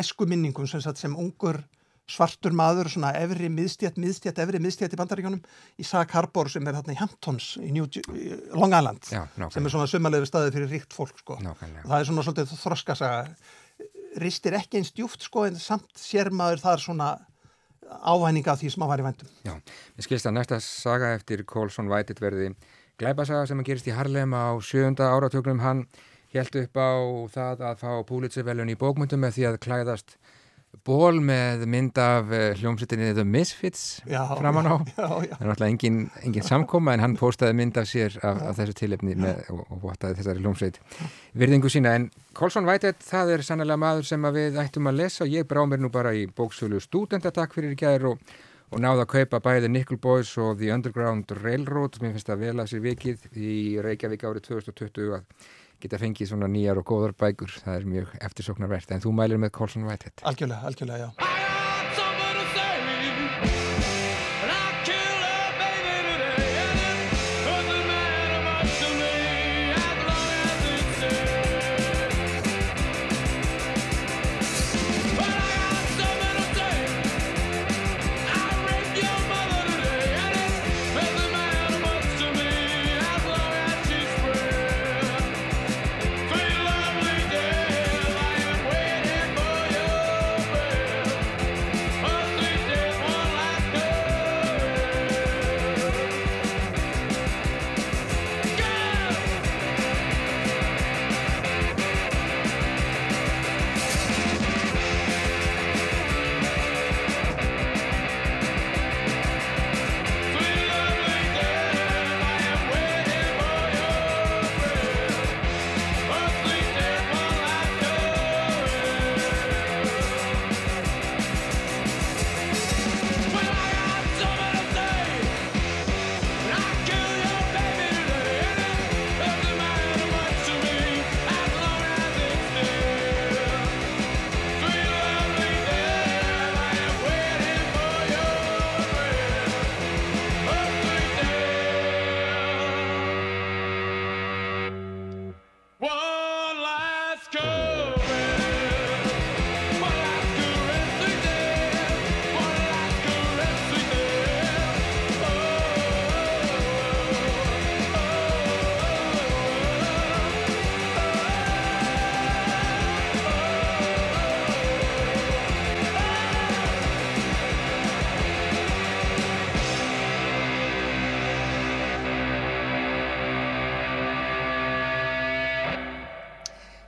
æsku 0.00 0.28
minningum 0.28 0.68
sem, 0.70 0.84
sem 0.84 1.16
ungur 1.16 1.62
svartur 2.10 2.52
maður, 2.52 2.90
svona 2.92 3.14
efri 3.16 3.48
miðstjætt, 3.48 3.96
miðstjætt, 4.00 4.40
efri 4.44 4.60
miðstjætt 4.60 4.92
í 4.92 4.98
bandaríkjónum 5.00 5.44
í 5.80 5.86
Sag 5.88 6.12
Harbor 6.12 6.50
sem 6.52 6.66
er 6.68 6.76
hérna 6.76 6.92
í 6.92 6.98
Hamptons 7.00 7.54
í 7.64 7.70
New, 7.72 7.88
Long 8.52 8.76
Island 8.76 9.08
Já, 9.08 9.22
sem 9.54 9.64
er 9.64 9.72
svona 9.72 9.88
sumalegu 9.88 10.28
staði 10.28 10.52
fyrir 10.52 10.72
ríkt 10.74 10.96
fólk 10.96 11.22
sko. 11.22 11.38
það 11.40 11.96
er 11.96 12.08
svona 12.10 12.26
svolítið 12.26 12.58
þroskasaga. 12.60 13.36
Ristir 14.20 14.54
ekki 14.54 14.78
eins 14.78 14.92
djúft 14.94 15.24
sko 15.26 15.46
en 15.48 15.56
samt 15.58 15.96
sér 15.98 16.28
maður 16.30 16.60
þar 16.66 16.84
svona 16.84 17.08
ávæninga 18.04 18.56
því 18.60 18.72
sem 18.74 18.84
að 18.84 18.90
var 18.92 19.02
í 19.02 19.06
vendum. 19.08 19.30
Já, 19.46 19.54
ég 19.98 20.06
skilst 20.06 20.28
að 20.28 20.36
næsta 20.38 20.60
saga 20.64 21.12
eftir 21.16 21.44
Colson 21.48 21.90
Whitehead 21.92 22.22
verði 22.22 22.50
glæbasaga 23.00 23.46
sem 23.50 23.60
að 23.60 23.70
gerist 23.70 23.88
í 23.90 23.94
Harlem 23.96 24.34
á 24.34 24.54
sjönda 24.64 25.10
áratögnum. 25.14 25.62
Hann 25.64 25.86
held 26.34 26.56
upp 26.62 26.78
á 26.78 26.92
það 27.34 27.64
að 27.70 27.82
fá 27.82 27.90
Pulitzer-veljun 28.08 28.72
í 28.72 28.78
bókmyndum 28.78 29.22
með 29.22 29.38
því 29.38 29.48
að 29.50 29.60
klæðast 29.66 30.16
ból 30.84 31.16
með 31.24 31.64
mynd 31.70 31.98
af 32.00 32.28
uh, 32.28 32.42
hljómsveitinni 32.58 33.12
The 33.16 33.24
Misfits 33.24 34.02
já, 34.08 34.20
framan 34.36 34.68
á. 34.68 34.74
Það 34.96 35.24
er 35.24 35.48
náttúrulega 35.48 35.70
engin, 35.70 35.98
engin 36.20 36.44
samkoma 36.44 36.94
en 36.94 37.02
hann 37.04 37.16
postaði 37.18 37.56
mynd 37.56 37.78
af 37.80 37.88
sér 37.88 38.18
af, 38.20 38.42
af 38.50 38.58
þessu 38.58 38.76
tilefni 38.82 39.16
með, 39.16 39.40
og, 39.54 39.62
og 39.72 39.80
vottaði 39.86 40.18
þessari 40.20 40.44
hljómsveit 40.44 40.80
virðingu 41.40 41.72
sína. 41.72 41.94
En 41.96 42.08
Colson 42.36 42.68
Whitehead, 42.68 43.00
það 43.04 43.34
er 43.36 43.46
sannlega 43.48 43.80
maður 43.80 44.10
sem 44.10 44.28
við 44.36 44.60
ættum 44.60 44.92
að 44.92 45.00
lesa 45.00 45.24
og 45.24 45.32
ég 45.32 45.48
brá 45.48 45.62
mér 45.68 45.80
nú 45.84 45.92
bara 45.94 46.14
í 46.16 46.26
bóksölu 46.28 46.82
studendatakk 46.84 47.56
fyrir 47.56 47.76
gæðir 47.80 48.10
og, 48.12 48.36
og 48.74 48.84
náða 48.84 49.06
að 49.06 49.12
kaupa 49.16 49.40
bæði 49.48 49.72
Nickel 49.72 50.00
Boys 50.02 50.36
og 50.36 50.58
The 50.60 50.72
Underground 50.76 51.32
Railroad. 51.40 51.96
Mér 52.02 52.18
finnst 52.18 52.28
það 52.28 52.44
vel 52.44 52.56
að 52.58 52.72
sér 52.74 52.84
vikið 52.90 53.28
í 53.34 53.58
Reykjavík 53.84 54.28
árið 54.28 54.50
2020 54.52 55.16
að 55.16 55.52
geta 55.82 56.00
fengið 56.00 56.32
svona 56.32 56.50
nýjar 56.50 56.80
og 56.80 56.88
góðar 56.90 57.16
bækur. 57.18 57.54
Það 57.64 57.78
er 57.78 57.88
mjög 57.94 58.18
eftirsoknarvert 58.20 58.94
en 58.94 59.04
þú 59.04 59.14
mælir 59.16 59.40
með 59.42 59.54
Colson 59.58 59.88
Whitehead. 59.88 60.20
Algjörlega, 60.24 60.62
algjörlega, 60.70 61.08
já 61.08 61.33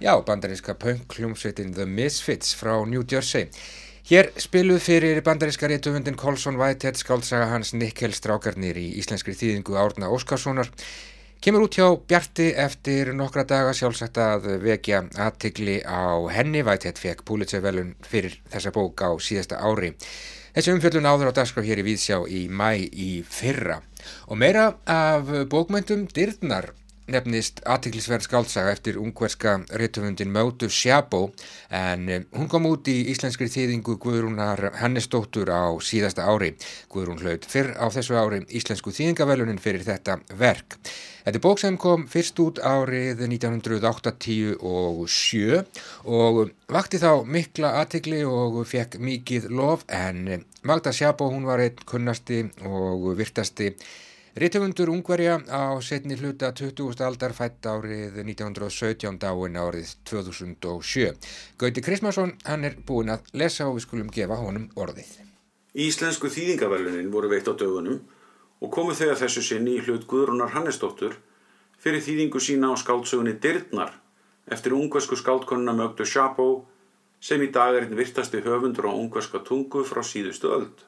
Já, 0.06 0.14
bandaríska 0.22 0.74
punk 0.74 1.14
hljómsveitin 1.18 1.72
The 1.74 1.84
Misfits 1.86 2.54
frá 2.54 2.76
New 2.86 3.02
Jersey. 3.10 3.48
Hér 4.06 4.28
spiluð 4.38 4.78
fyrir 4.84 5.18
bandaríska 5.26 5.66
réttöfundin 5.66 6.14
Colson 6.14 6.60
Whitehead 6.60 6.94
skáltsaga 6.94 7.48
hans 7.50 7.72
Nikkel 7.74 8.14
Strákarnir 8.14 8.78
í 8.78 8.84
íslenskri 9.00 9.34
þýðingu 9.34 9.74
Árna 9.74 10.12
Óskarssonar. 10.14 10.70
Kemur 11.42 11.66
út 11.66 11.74
hjá 11.74 11.88
Bjarti 11.98 12.52
eftir 12.54 13.10
nokkra 13.18 13.42
daga 13.50 13.74
sjálfsagt 13.74 14.22
að 14.22 14.46
vekja 14.62 15.02
aðtikli 15.26 15.80
á 15.82 16.22
henni. 16.30 16.62
Whitehead 16.62 17.02
fekk 17.02 17.26
Pulitzer-velun 17.26 17.96
fyrir 18.06 18.38
þessa 18.54 18.76
bók 18.78 19.02
á 19.02 19.10
síðasta 19.18 19.58
ári. 19.58 19.96
Þessi 20.54 20.76
umfjöldun 20.76 21.10
áður 21.10 21.34
á 21.34 21.38
dagskraf 21.42 21.66
hér 21.66 21.82
í 21.82 21.88
Víðsjá 21.90 22.22
í 22.30 22.46
mæ 22.46 22.78
í 22.78 23.10
fyrra. 23.26 23.82
Og 24.30 24.38
meira 24.38 24.70
af 24.86 25.34
bókmöntum 25.50 26.06
dyrnar 26.14 26.76
nefnist 27.12 27.60
aðtiklisverð 27.68 28.26
skáltsaga 28.26 28.72
eftir 28.74 28.98
ungverska 28.98 29.60
réttufundin 29.78 30.32
Mötu 30.34 30.70
Sjabó 30.72 31.28
en 31.70 32.08
eh, 32.10 32.24
hún 32.34 32.50
kom 32.50 32.66
út 32.66 32.88
í 32.90 32.96
íslenskri 33.12 33.46
þýðingu 33.52 33.94
Guðrúnar 34.02 34.72
Hannesdóttur 34.80 35.52
á 35.54 35.70
síðasta 35.78 36.26
ári. 36.26 36.56
Guðrún 36.90 37.22
hlaut 37.22 37.46
fyrr 37.46 37.76
á 37.78 37.86
þessu 37.94 38.18
ári 38.18 38.42
íslensku 38.50 38.90
þýðingavelunin 38.94 39.62
fyrir 39.62 39.86
þetta 39.86 40.18
verk. 40.34 40.80
Þetta 41.26 41.38
er 41.38 41.42
bók 41.42 41.58
sem 41.58 41.76
kom 41.82 42.04
fyrst 42.10 42.38
út 42.42 42.58
árið 42.62 43.24
1987 43.26 45.62
og 46.06 46.50
vakti 46.70 47.00
þá 47.02 47.26
mikla 47.26 47.72
aðtikli 47.82 48.22
og 48.26 48.66
fekk 48.70 48.98
mikið 49.02 49.50
lof 49.50 49.82
en 49.90 50.46
Magda 50.66 50.90
Sjabó 50.94 51.28
hún 51.30 51.46
var 51.46 51.60
einn 51.62 51.78
kunnasti 51.86 52.50
og 52.66 53.14
virtasti 53.18 53.74
Rítumundur 54.37 54.90
Ungverja 54.92 55.40
á 55.49 55.81
setni 55.81 56.12
hluta 56.12 56.51
20. 56.53 57.01
aldar 57.01 57.33
fætt 57.33 57.64
árið 57.64 58.18
1917 58.20 59.16
dáin 59.16 59.55
árið 59.57 59.94
2007. 60.05 61.14
Gauti 61.57 61.81
Krismarsson, 61.81 62.35
hann 62.44 62.66
er 62.68 62.75
búin 62.77 63.09
að 63.14 63.31
lesa 63.33 63.64
og 63.64 63.79
við 63.79 63.87
skulum 63.87 64.11
gefa 64.12 64.37
honum 64.37 64.66
orðið. 64.77 65.09
Íslensku 65.72 66.29
þýðingaverlunin 66.29 67.09
voru 67.14 67.31
veitt 67.33 67.49
á 67.49 67.57
dögunum 67.57 68.03
og 68.61 68.72
komu 68.77 68.92
þegar 68.99 69.16
þessu 69.22 69.44
sinni 69.46 69.79
í 69.79 69.85
hlut 69.87 70.05
Guðrunar 70.11 70.53
Hannesdóttur 70.53 71.16
fyrir 71.81 72.05
þýðingu 72.05 72.42
sína 72.44 72.68
á 72.68 72.77
skáldsögunni 72.77 73.38
Dyrnar 73.40 73.94
eftir 74.53 74.77
ungversku 74.77 75.16
skáldkonuna 75.16 75.72
Mögdu 75.81 76.05
Sjabó 76.05 76.51
sem 77.25 77.40
í 77.40 77.49
dag 77.57 77.72
er 77.72 77.88
einn 77.88 77.96
virtasti 77.96 78.44
höfundur 78.44 78.92
á 78.92 79.01
ungverska 79.01 79.40
tungu 79.49 79.81
frá 79.88 80.05
síðustu 80.05 80.53
öld 80.59 80.85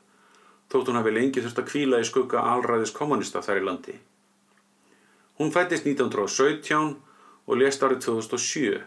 þótt 0.72 0.90
hún 0.90 1.00
hafi 1.00 1.12
lengi 1.14 1.42
þurft 1.42 1.62
að 1.62 1.68
kvíla 1.70 2.00
í 2.02 2.06
skugga 2.08 2.44
alræðis 2.52 2.92
kommunista 2.96 3.42
þar 3.44 3.60
í 3.60 3.66
landi. 3.68 3.96
Hún 5.38 5.52
fættist 5.54 5.86
1917 5.86 6.96
og 7.48 7.60
lést 7.60 7.84
árið 7.84 8.02
2007, 8.04 8.80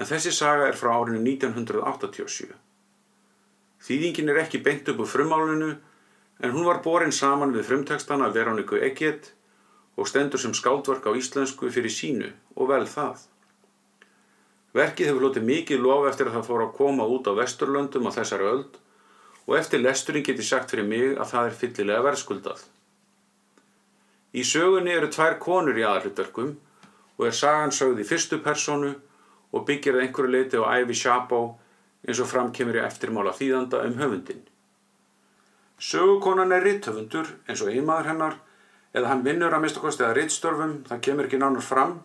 en 0.00 0.08
þessi 0.08 0.32
saga 0.32 0.68
er 0.70 0.78
frá 0.78 0.94
árinu 0.94 1.20
1987. 1.20 2.54
Þýðingin 3.84 4.32
er 4.32 4.40
ekki 4.44 4.62
beint 4.64 4.88
upp 4.88 5.02
úr 5.04 5.10
frumálinu, 5.10 5.74
en 6.40 6.54
hún 6.54 6.64
var 6.66 6.80
borin 6.82 7.12
saman 7.12 7.52
við 7.54 7.68
frumtekstana 7.68 8.30
Veróniku 8.32 8.80
Egget 8.80 9.32
og 9.96 10.08
stendur 10.08 10.40
sem 10.40 10.54
skáldverk 10.56 11.04
á 11.06 11.12
íslensku 11.14 11.68
fyrir 11.70 11.92
sínu 11.92 12.32
og 12.56 12.70
vel 12.72 12.86
það. 12.88 13.26
Verkið 14.74 15.10
hefur 15.10 15.28
lotið 15.28 15.44
mikið 15.50 15.84
lof 15.84 16.08
eftir 16.08 16.30
að 16.30 16.38
það 16.38 16.48
fór 16.48 16.64
að 16.64 16.72
koma 16.78 17.04
út 17.06 17.28
á 17.30 17.32
Vesturlöndum 17.38 18.08
á 18.10 18.16
þessari 18.16 18.48
öld 18.50 18.80
og 19.46 19.56
eftir 19.58 19.82
lesturinn 19.82 20.24
geti 20.24 20.44
sagt 20.46 20.72
fyrir 20.72 20.86
mig 20.88 21.18
að 21.18 21.30
það 21.32 21.48
er 21.48 21.58
fyllilega 21.60 22.04
verðskuldað. 22.06 22.62
Í 24.34 24.42
sögunni 24.42 24.94
eru 24.94 25.10
tvær 25.12 25.36
konur 25.42 25.76
í 25.78 25.84
aðalutverkum 25.86 26.54
og 27.18 27.26
er 27.28 27.36
sagan 27.38 27.74
sögð 27.74 28.00
í 28.02 28.08
fyrstu 28.08 28.40
personu 28.42 28.94
og 29.54 29.66
byggir 29.68 29.98
að 29.98 30.06
einhverju 30.06 30.32
leiti 30.32 30.58
á 30.58 30.64
æfi 30.80 30.96
Sjabó 30.98 31.42
eins 32.04 32.20
og 32.20 32.30
framkemur 32.30 32.80
í 32.80 32.82
eftirmála 32.82 33.34
þýðanda 33.36 33.84
um 33.86 34.00
höfundin. 34.00 34.42
Sögukonan 35.78 36.52
er 36.54 36.64
ritthöfundur 36.64 37.30
eins 37.46 37.62
og 37.62 37.70
einmaður 37.70 38.10
hennar 38.10 38.40
eða 38.94 39.10
hann 39.10 39.24
vinnur 39.26 39.54
að 39.54 39.64
mistakosti 39.66 40.06
að 40.06 40.16
rittstörfum, 40.20 40.74
það 40.88 41.02
kemur 41.06 41.28
ekki 41.28 41.40
nánar 41.42 41.64
fram, 41.66 41.96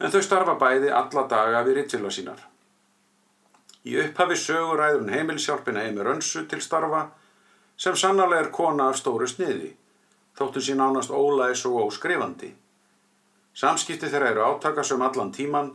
en 0.00 0.12
þau 0.12 0.22
starfa 0.24 0.56
bæði 0.60 0.92
alla 0.92 1.26
daga 1.28 1.60
við 1.66 1.80
rittfélag 1.80 2.14
sínar. 2.16 2.40
Í 3.84 3.98
upphafi 4.00 4.36
sögur 4.40 4.80
ræður 4.80 5.02
hún 5.02 5.12
heimilshjálpina 5.12 5.82
Eimir 5.84 6.08
Önsu 6.08 6.46
til 6.48 6.62
starfa 6.64 7.02
sem 7.76 7.96
sannarlega 8.00 8.46
er 8.46 8.52
kona 8.54 8.86
af 8.88 8.96
stóru 8.96 9.26
sniði, 9.28 9.74
þóttun 10.38 10.64
sín 10.64 10.80
ánast 10.80 11.12
ólæs 11.12 11.66
og 11.68 11.82
óskrifandi. 11.82 12.54
Samskipti 13.54 14.08
þeirra 14.08 14.30
eru 14.32 14.46
átakasum 14.46 15.04
allan 15.04 15.32
tíman 15.36 15.72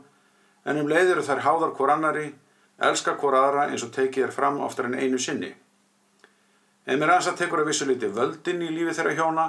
en 0.65 0.79
um 0.81 0.89
leiður 0.89 1.21
þær 1.27 1.43
háðar 1.45 1.75
hvort 1.77 1.93
annari, 1.93 2.31
elska 2.81 3.13
hvort 3.19 3.37
aðra 3.37 3.67
eins 3.69 3.85
og 3.85 3.93
tekið 3.93 4.25
er 4.25 4.33
fram 4.33 4.57
oftar 4.65 4.89
en 4.89 4.97
einu 4.97 5.21
sinni. 5.21 5.53
Eimir 6.89 7.13
Önsa 7.13 7.35
tekur 7.37 7.61
að 7.61 7.69
vissu 7.69 7.85
liti 7.85 8.09
völdin 8.09 8.65
í 8.65 8.71
lífi 8.73 8.97
þeirra 8.97 9.13
hjóna 9.19 9.47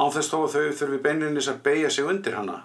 án 0.00 0.14
þess 0.14 0.32
þó 0.32 0.38
að 0.46 0.56
þau 0.56 0.72
þurfi 0.80 1.02
beinlinis 1.04 1.52
að 1.52 1.60
beigja 1.68 1.92
sig 1.92 2.08
undir 2.08 2.38
hana. 2.38 2.62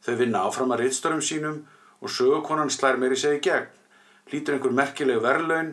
Þau 0.00 0.16
vinna 0.16 0.46
áfram 0.48 0.72
að 0.72 0.86
rittstorum 0.86 1.20
sínum 1.20 1.60
og 2.00 2.10
sögukonan 2.10 2.72
slær 2.72 2.96
meiri 2.96 3.20
segi 3.20 3.44
gegn 3.44 3.81
hlýtur 4.30 4.56
einhver 4.56 4.74
merkileg 4.76 5.22
verðlaun 5.22 5.72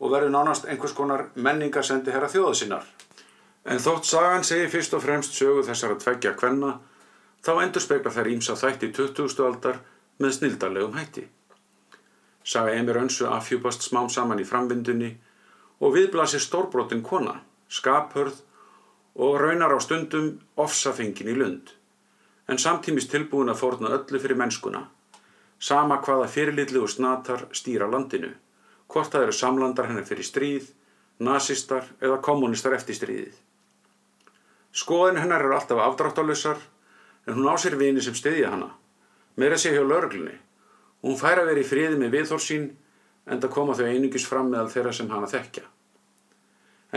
og 0.00 0.12
verður 0.12 0.32
nánast 0.34 0.68
einhvers 0.68 0.94
konar 0.96 1.26
menningarsendi 1.34 2.12
herra 2.14 2.30
þjóða 2.32 2.54
sinnar. 2.56 2.86
En 3.64 3.82
þótt 3.82 4.08
sagan 4.08 4.46
segir 4.46 4.70
fyrst 4.72 4.94
og 4.96 5.02
fremst 5.04 5.36
sögu 5.36 5.64
þessar 5.66 5.94
að 5.94 6.04
tveggja 6.04 6.32
kvenna, 6.40 6.78
þá 7.44 7.52
endur 7.64 7.84
spekla 7.84 8.12
þær 8.14 8.30
ímsa 8.32 8.56
þætti 8.56 8.92
20. 8.96 9.42
aldar 9.44 9.80
með 10.20 10.36
snildarlegum 10.38 10.96
hætti. 10.96 11.26
Saga 12.44 12.72
Emir 12.72 12.96
Önsu 12.96 13.26
afhjúpast 13.28 13.84
smám 13.84 14.08
saman 14.08 14.40
í 14.40 14.46
framvindunni 14.48 15.10
og 15.80 15.92
viðblasir 15.96 16.40
stórbrotin 16.40 17.02
kona, 17.04 17.36
skaphörð 17.68 18.40
og 19.20 19.36
raunar 19.42 19.76
á 19.76 19.78
stundum 19.84 20.32
ofsafengin 20.56 21.28
í 21.28 21.36
lund, 21.36 21.74
en 22.48 22.58
samtímis 22.58 23.10
tilbúin 23.12 23.52
að 23.52 23.60
forna 23.60 23.92
öllu 23.98 24.22
fyrir 24.22 24.40
mennskuna 24.40 24.86
sama 25.60 26.00
hvaða 26.00 26.28
fyrirlitlu 26.32 26.82
og 26.86 26.90
snatar 26.90 27.44
stýra 27.52 27.88
landinu, 27.90 28.32
hvort 28.88 29.12
það 29.12 29.26
eru 29.26 29.36
samlandar 29.36 29.90
hennar 29.90 30.06
fyrir 30.08 30.24
stríð, 30.24 30.70
nazistar 31.20 31.84
eða 32.00 32.20
kommunistar 32.24 32.74
eftir 32.76 32.96
stríðið. 32.96 33.34
Skoðin 34.72 35.20
hennar 35.20 35.44
eru 35.44 35.56
alltaf 35.56 35.82
afdráttalösar 35.84 36.62
en 37.26 37.36
hún 37.36 37.50
á 37.52 37.54
sér 37.60 37.76
vini 37.76 38.00
sem 38.00 38.16
stiðja 38.16 38.54
hana, 38.54 38.70
meira 39.36 39.58
sé 39.60 39.74
hjá 39.74 39.84
lörglunni. 39.84 40.38
Hún 41.04 41.20
fær 41.20 41.42
að 41.42 41.52
vera 41.52 41.60
í 41.60 41.68
friði 41.68 42.00
með 42.00 42.16
viðhorsín 42.16 42.66
en 43.26 43.40
það 43.40 43.54
koma 43.54 43.76
þau 43.76 43.86
einungis 43.90 44.26
fram 44.28 44.48
meðal 44.48 44.72
þeirra 44.72 44.96
sem 44.96 45.12
hana 45.12 45.28
þekkja. 45.28 45.64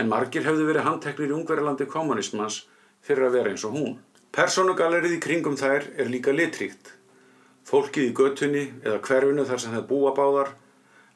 En 0.00 0.08
margir 0.08 0.44
hefðu 0.48 0.66
verið 0.70 0.88
handteknir 0.88 1.30
í 1.30 1.36
ungverðarlandi 1.36 1.86
kommunismans 1.90 2.62
fyrir 3.04 3.28
að 3.28 3.38
vera 3.38 3.52
eins 3.52 3.64
og 3.68 3.76
hún. 3.76 3.96
Personugalerið 4.34 5.18
í 5.18 5.22
kringum 5.22 5.56
þær 5.60 5.92
er 6.00 6.10
líka 6.10 6.32
litríkt 6.34 6.94
Fólkið 7.64 8.10
í 8.10 8.12
göttunni 8.12 8.62
eða 8.84 9.00
hverfinu 9.06 9.44
þar 9.48 9.60
sem 9.62 9.72
það 9.72 9.86
búa 9.88 10.10
báðar 10.16 10.50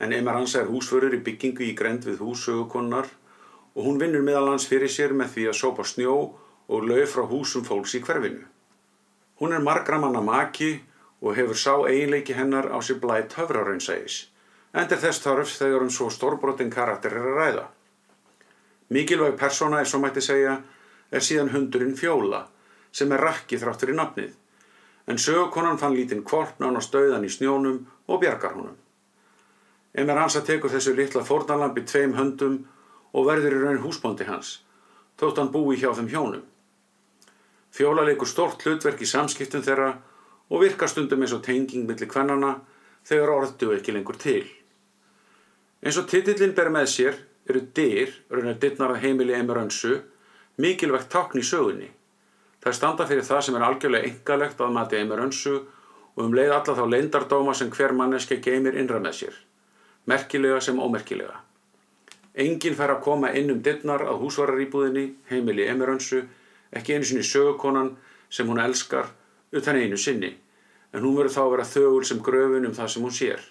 en 0.00 0.14
Emar 0.16 0.38
Hansa 0.38 0.62
er 0.62 0.70
húsförur 0.72 1.12
í 1.12 1.22
byggingu 1.24 1.66
í 1.66 1.74
grend 1.76 2.06
við 2.08 2.22
hússögukonnar 2.24 3.11
og 3.74 3.84
hún 3.84 3.98
vinnur 4.00 4.24
meðal 4.24 4.54
hans 4.54 4.66
fyrir 4.70 4.88
sér 4.88 5.12
með 5.16 5.34
því 5.34 5.44
að 5.50 5.58
sópa 5.61 5.84
snjó 5.84 6.14
og 6.68 6.88
lög 6.88 7.04
frá 7.12 7.26
húsum 7.28 7.66
fólks 7.68 7.96
í 7.98 8.02
hverfinu. 8.04 8.46
Hún 9.38 9.52
er 9.54 9.62
margramanna 9.62 10.24
maki 10.24 10.72
og 11.20 11.37
hefur 11.37 11.58
sá 11.58 11.74
eiginleiki 11.90 12.37
hennar 12.38 12.70
á 12.72 12.78
sér 12.80 13.00
blætt 13.02 13.37
höfraraunsægis, 13.38 14.18
endur 14.72 15.04
þess 15.04 15.22
þarf 15.24 15.52
þegar 15.52 15.84
um 15.84 15.92
svo 15.92 16.08
stórbrotin 16.11 16.72
karakter 16.72 17.12
er 17.12 17.28
að 17.28 17.38
ræða. 17.42 17.66
Mikilvæg 18.88 19.37
persóna 19.37 19.82
er 19.82 19.88
svo 19.90 20.00
mætti 20.00 20.24
segja 20.24 20.58
er 21.12 21.24
síðan 21.24 21.52
hundurinn 21.52 21.96
Fjóla 21.96 22.46
sem 22.92 23.12
er 23.12 23.20
rakki 23.20 23.61
þráttur 23.61 23.92
í 23.92 23.96
nafnið 23.98 24.37
en 25.09 25.18
sögukonan 25.18 25.79
fann 25.81 25.97
lítinn 25.97 26.25
kvolp 26.25 26.61
nánast 26.61 26.92
dauðan 26.92 27.25
í 27.25 27.33
snjónum 27.33 27.81
og 28.07 28.21
bjargar 28.21 28.55
honum. 28.59 28.77
Emir 29.97 30.21
Hansa 30.21 30.42
tekur 30.44 30.71
þessu 30.71 30.92
litla 30.97 31.25
fórnalambi 31.25 31.87
tveim 31.88 32.12
höndum 32.18 32.59
og 33.16 33.27
verður 33.27 33.57
í 33.57 33.62
raun 33.62 33.81
húsbóndi 33.83 34.29
hans, 34.29 34.59
þótt 35.16 35.40
hann 35.40 35.53
búi 35.55 35.79
hjá 35.81 35.94
þeim 35.97 36.12
hjónum. 36.12 36.44
Fjóla 37.73 38.05
leikur 38.05 38.29
stort 38.29 38.62
hlutverk 38.64 39.01
í 39.01 39.09
samskiptum 39.09 39.64
þeirra 39.64 39.94
og 40.49 40.62
virkar 40.62 40.92
stundum 40.92 41.25
eins 41.25 41.35
og 41.37 41.42
tenging 41.44 41.88
millir 41.88 42.09
kvennana 42.11 42.59
þegar 43.09 43.35
orðdu 43.35 43.73
ekki 43.77 43.97
lengur 43.97 44.21
til. 44.21 44.44
Eins 45.85 45.99
og 46.01 46.09
titillin 46.11 46.57
ber 46.57 46.73
með 46.75 46.88
sér 46.92 47.21
eru 47.49 47.62
dyr, 47.75 48.12
raunar 48.29 48.59
dittnar 48.61 48.92
að 48.92 49.05
heimili 49.07 49.37
Emir 49.37 49.61
Hansu, 49.61 50.01
mikilvægt 50.61 51.09
tákn 51.12 51.40
í 51.40 51.44
sögunni. 51.47 51.88
Það 52.68 52.74
standa 52.76 53.04
fyrir 53.09 53.24
það 53.24 53.38
sem 53.44 53.54
er 53.57 53.62
algjörlega 53.64 54.09
engalegt 54.11 54.59
að 54.61 54.72
mati 54.74 54.96
Eimur 54.98 55.20
Önsu 55.24 55.52
og 55.57 56.18
um 56.20 56.35
leið 56.37 56.50
alla 56.52 56.72
þá 56.76 56.83
leindardóma 56.92 57.54
sem 57.57 57.70
hver 57.72 57.94
manneski 57.96 58.37
geymir 58.44 58.74
innra 58.76 58.98
með 59.00 59.14
sér, 59.16 59.38
merkilega 60.04 60.59
sem 60.66 60.76
ómerkilega. 60.76 61.38
Engin 62.44 62.76
fær 62.76 62.92
að 62.92 63.00
koma 63.07 63.31
inn 63.40 63.54
um 63.54 63.62
dittnar 63.64 64.04
að 64.04 64.20
húsvararíbúðinni, 64.26 65.07
heimili 65.31 65.64
Eimur 65.64 65.94
Önsu, 65.94 66.20
ekki 66.68 66.98
einu 66.98 67.09
sinni 67.09 67.24
sögukonan 67.24 67.94
sem 68.28 68.52
hún 68.52 68.61
elskar, 68.61 69.09
utan 69.48 69.81
einu 69.81 69.96
sinni, 69.96 70.35
en 70.92 71.07
hún 71.07 71.16
verður 71.16 71.38
þá 71.38 71.42
að 71.46 71.52
vera 71.54 71.68
þögul 71.72 72.04
sem 72.04 72.20
gröfun 72.28 72.68
um 72.68 72.76
það 72.76 72.92
sem 72.92 73.09
hún 73.09 73.16
sér. 73.22 73.48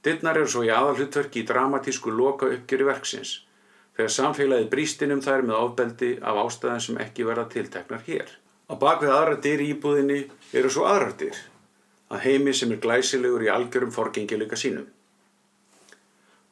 Dyrnar 0.00 0.40
eru 0.40 0.48
svo 0.48 0.64
í 0.64 0.72
aðalhutverki 0.72 1.44
í 1.44 1.48
dramatísku 1.52 2.16
loka 2.16 2.48
uppgjöri 2.48 2.88
verksins, 2.88 3.42
þegar 4.00 4.12
samfélagið 4.14 4.68
brístin 4.72 5.12
um 5.12 5.20
þær 5.20 5.42
með 5.44 5.58
ofbeldi 5.60 6.10
af 6.24 6.38
ástæðan 6.40 6.80
sem 6.80 7.00
ekki 7.04 7.26
verða 7.28 7.50
tilteknar 7.52 8.00
hér. 8.06 8.30
Á 8.72 8.74
bakvið 8.80 9.12
aðra 9.12 9.40
dyr 9.44 9.60
í 9.60 9.66
íbúðinni 9.74 10.20
eru 10.56 10.70
svo 10.72 10.86
aðrar 10.88 11.12
dyr, 11.20 11.36
að 12.08 12.22
heimi 12.24 12.54
sem 12.56 12.72
er 12.72 12.80
glæsilegur 12.80 13.44
í 13.44 13.50
algjörum 13.52 13.92
forgengileika 13.92 14.56
sínum. 14.56 14.86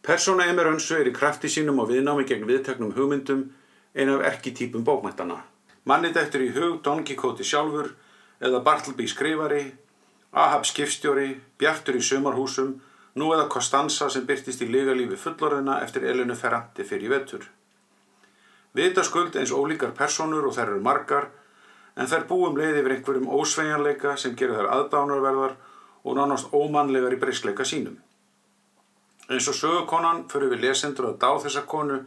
Persóna 0.05 0.45
Emir 0.51 0.69
Önsu 0.69 0.99
er 0.99 1.09
í 1.09 1.15
krafti 1.15 1.49
sínum 1.49 1.81
og 1.81 1.89
viðnámi 1.89 2.27
gegn 2.29 2.45
viðteknum 2.49 2.93
hugmyndum 2.97 3.47
ein 3.97 4.13
af 4.13 4.27
erkitýpum 4.29 4.85
bókmættana. 4.85 5.41
Mannit 5.89 6.21
eftir 6.21 6.45
í 6.45 6.53
hug 6.53 6.83
Don 6.85 7.01
Quixote 7.05 7.47
sjálfur 7.49 7.95
eða 8.45 8.61
Bartleby 8.65 9.09
skrifari, 9.09 9.65
Ahab 10.33 10.69
skipstjóri, 10.69 11.39
Bjartur 11.57 11.97
í 11.97 12.05
sömarhúsum, 12.05 12.77
nú 13.19 13.33
eða 13.35 13.49
Costanza 13.53 14.09
sem 14.11 14.27
byrtist 14.27 14.63
í 14.63 14.69
ligalífi 14.71 15.19
fullorðina 15.19 15.81
eftir 15.85 16.07
Elinu 16.09 16.37
Ferranti 16.39 16.87
fyrir 16.87 17.13
vetur. 17.13 17.45
Vita 18.75 19.03
skuld 19.03 19.37
eins 19.37 19.53
ólíkar 19.55 19.95
personur 19.97 20.47
og 20.47 20.55
þær 20.57 20.75
eru 20.75 20.83
margar, 20.85 21.31
en 21.99 22.07
þær 22.07 22.27
búum 22.31 22.59
leið 22.59 22.83
yfir 22.83 22.95
einhverjum 22.95 23.31
ósveigjanleika 23.39 24.15
sem 24.17 24.37
gerir 24.39 24.61
þær 24.61 24.71
aðdánarverðar 24.77 25.57
og 26.05 26.19
nánast 26.19 26.53
ómannlegar 26.55 27.17
í 27.17 27.19
breysleika 27.21 27.67
sínum. 27.67 27.97
Eins 29.29 29.49
og 29.51 29.57
sögukonan 29.59 30.23
fyrir 30.33 30.53
við 30.53 30.69
lesendur 30.69 31.11
að 31.11 31.19
dá 31.25 31.31
þessa 31.43 31.65
konu 31.69 31.99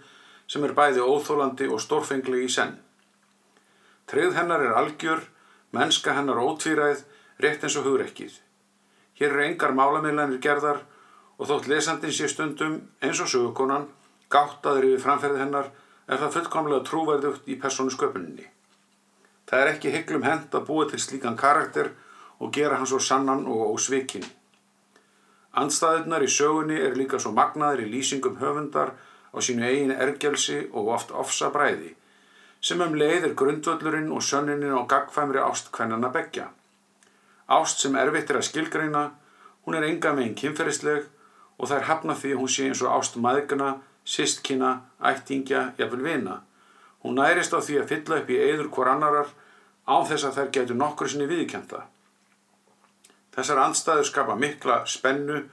sem 0.47 0.63
er 0.65 0.73
bæði 0.77 1.03
óþólandi 1.03 1.67
og 1.69 1.81
stórfengli 1.83 2.45
í 2.45 2.49
senn. 2.49 2.77
Treyð 4.09 4.33
hennar 4.39 4.63
er 4.63 4.77
algjör, 4.79 5.27
mennska 5.75 6.15
hennar 6.17 6.39
ótvíræð, 6.41 7.03
rétt 7.43 7.67
eins 7.67 7.77
og 7.79 7.85
hugrekkið. 7.89 8.39
Hér 9.19 9.35
eru 9.35 9.45
engar 9.45 9.75
málamiðlanir 9.77 10.41
gerðar 10.41 10.81
og 11.41 11.49
þótt 11.49 11.67
lesandin 11.71 12.13
sé 12.13 12.27
stundum 12.29 12.75
eins 13.01 13.19
og 13.23 13.29
sögukonan, 13.31 13.87
gáttaður 14.29 14.91
yfir 14.91 15.01
framferði 15.01 15.39
hennar, 15.41 15.71
er 16.05 16.19
það 16.21 16.35
fullkomlega 16.35 16.85
trúverðugt 16.85 17.47
í 17.49 17.55
persónu 17.61 17.93
sköpuninni. 17.93 18.45
Það 19.49 19.63
er 19.63 19.69
ekki 19.71 19.93
hygglum 19.95 20.27
hend 20.27 20.53
að 20.53 20.67
búa 20.67 20.85
til 20.91 20.99
slíkan 21.01 21.39
karakter 21.39 21.89
og 22.37 22.51
gera 22.53 22.77
hann 22.77 22.89
svo 22.89 22.99
sannan 23.01 23.47
og 23.49 23.71
ósvikinn. 23.73 24.27
Andstæðunar 25.57 26.23
í 26.23 26.29
sögunni 26.31 26.77
er 26.79 26.93
líka 26.95 27.19
svo 27.19 27.31
magnaður 27.35 27.81
í 27.83 27.89
lýsingum 27.89 28.37
höfundar 28.39 28.93
á 29.33 29.37
sínu 29.41 29.65
eigin 29.65 29.95
ergelsi 29.95 30.59
og 30.71 30.91
oft 30.93 31.09
ofsa 31.11 31.49
bræði, 31.49 31.95
sem 32.61 32.83
um 32.85 32.93
leið 32.95 33.31
er 33.31 33.33
grundvöllurinn 33.41 34.13
og 34.13 34.21
sönnininn 34.21 34.77
á 34.77 34.85
gagfæmri 34.85 35.41
ást 35.41 35.73
kvennana 35.73 36.13
begja. 36.13 36.51
Ást 37.49 37.81
sem 37.81 37.97
erfitt 37.97 38.29
er 38.29 38.39
að 38.39 38.47
skilgreina, 38.51 39.03
hún 39.65 39.79
er 39.79 39.89
enga 39.89 40.13
meginn 40.13 40.37
kynferðisleg 40.37 41.09
og 41.61 41.69
það 41.69 41.77
er 41.77 41.87
hafna 41.91 42.17
því 42.17 42.33
hún 42.39 42.49
sé 42.49 42.65
eins 42.65 42.81
og 42.81 42.95
ást 42.95 43.19
maðgana, 43.21 43.75
sistkina, 44.01 44.71
ættingja, 44.97 45.71
jafnvel 45.77 46.01
vina. 46.07 46.39
Hún 47.05 47.19
nærist 47.21 47.53
á 47.53 47.61
því 47.61 47.77
að 47.81 47.89
fylla 47.91 48.19
upp 48.21 48.29
í 48.33 48.39
eður 48.41 48.69
hvor 48.73 48.89
annarar 48.89 49.29
án 49.85 50.07
þess 50.09 50.25
að 50.25 50.37
þær 50.39 50.49
getur 50.57 50.79
nokkur 50.81 51.11
sinni 51.11 51.29
viðkjönda. 51.29 51.83
Þessar 53.35 53.61
andstæður 53.61 54.09
skapa 54.09 54.35
mikla 54.35 54.81
spennu 54.89 55.43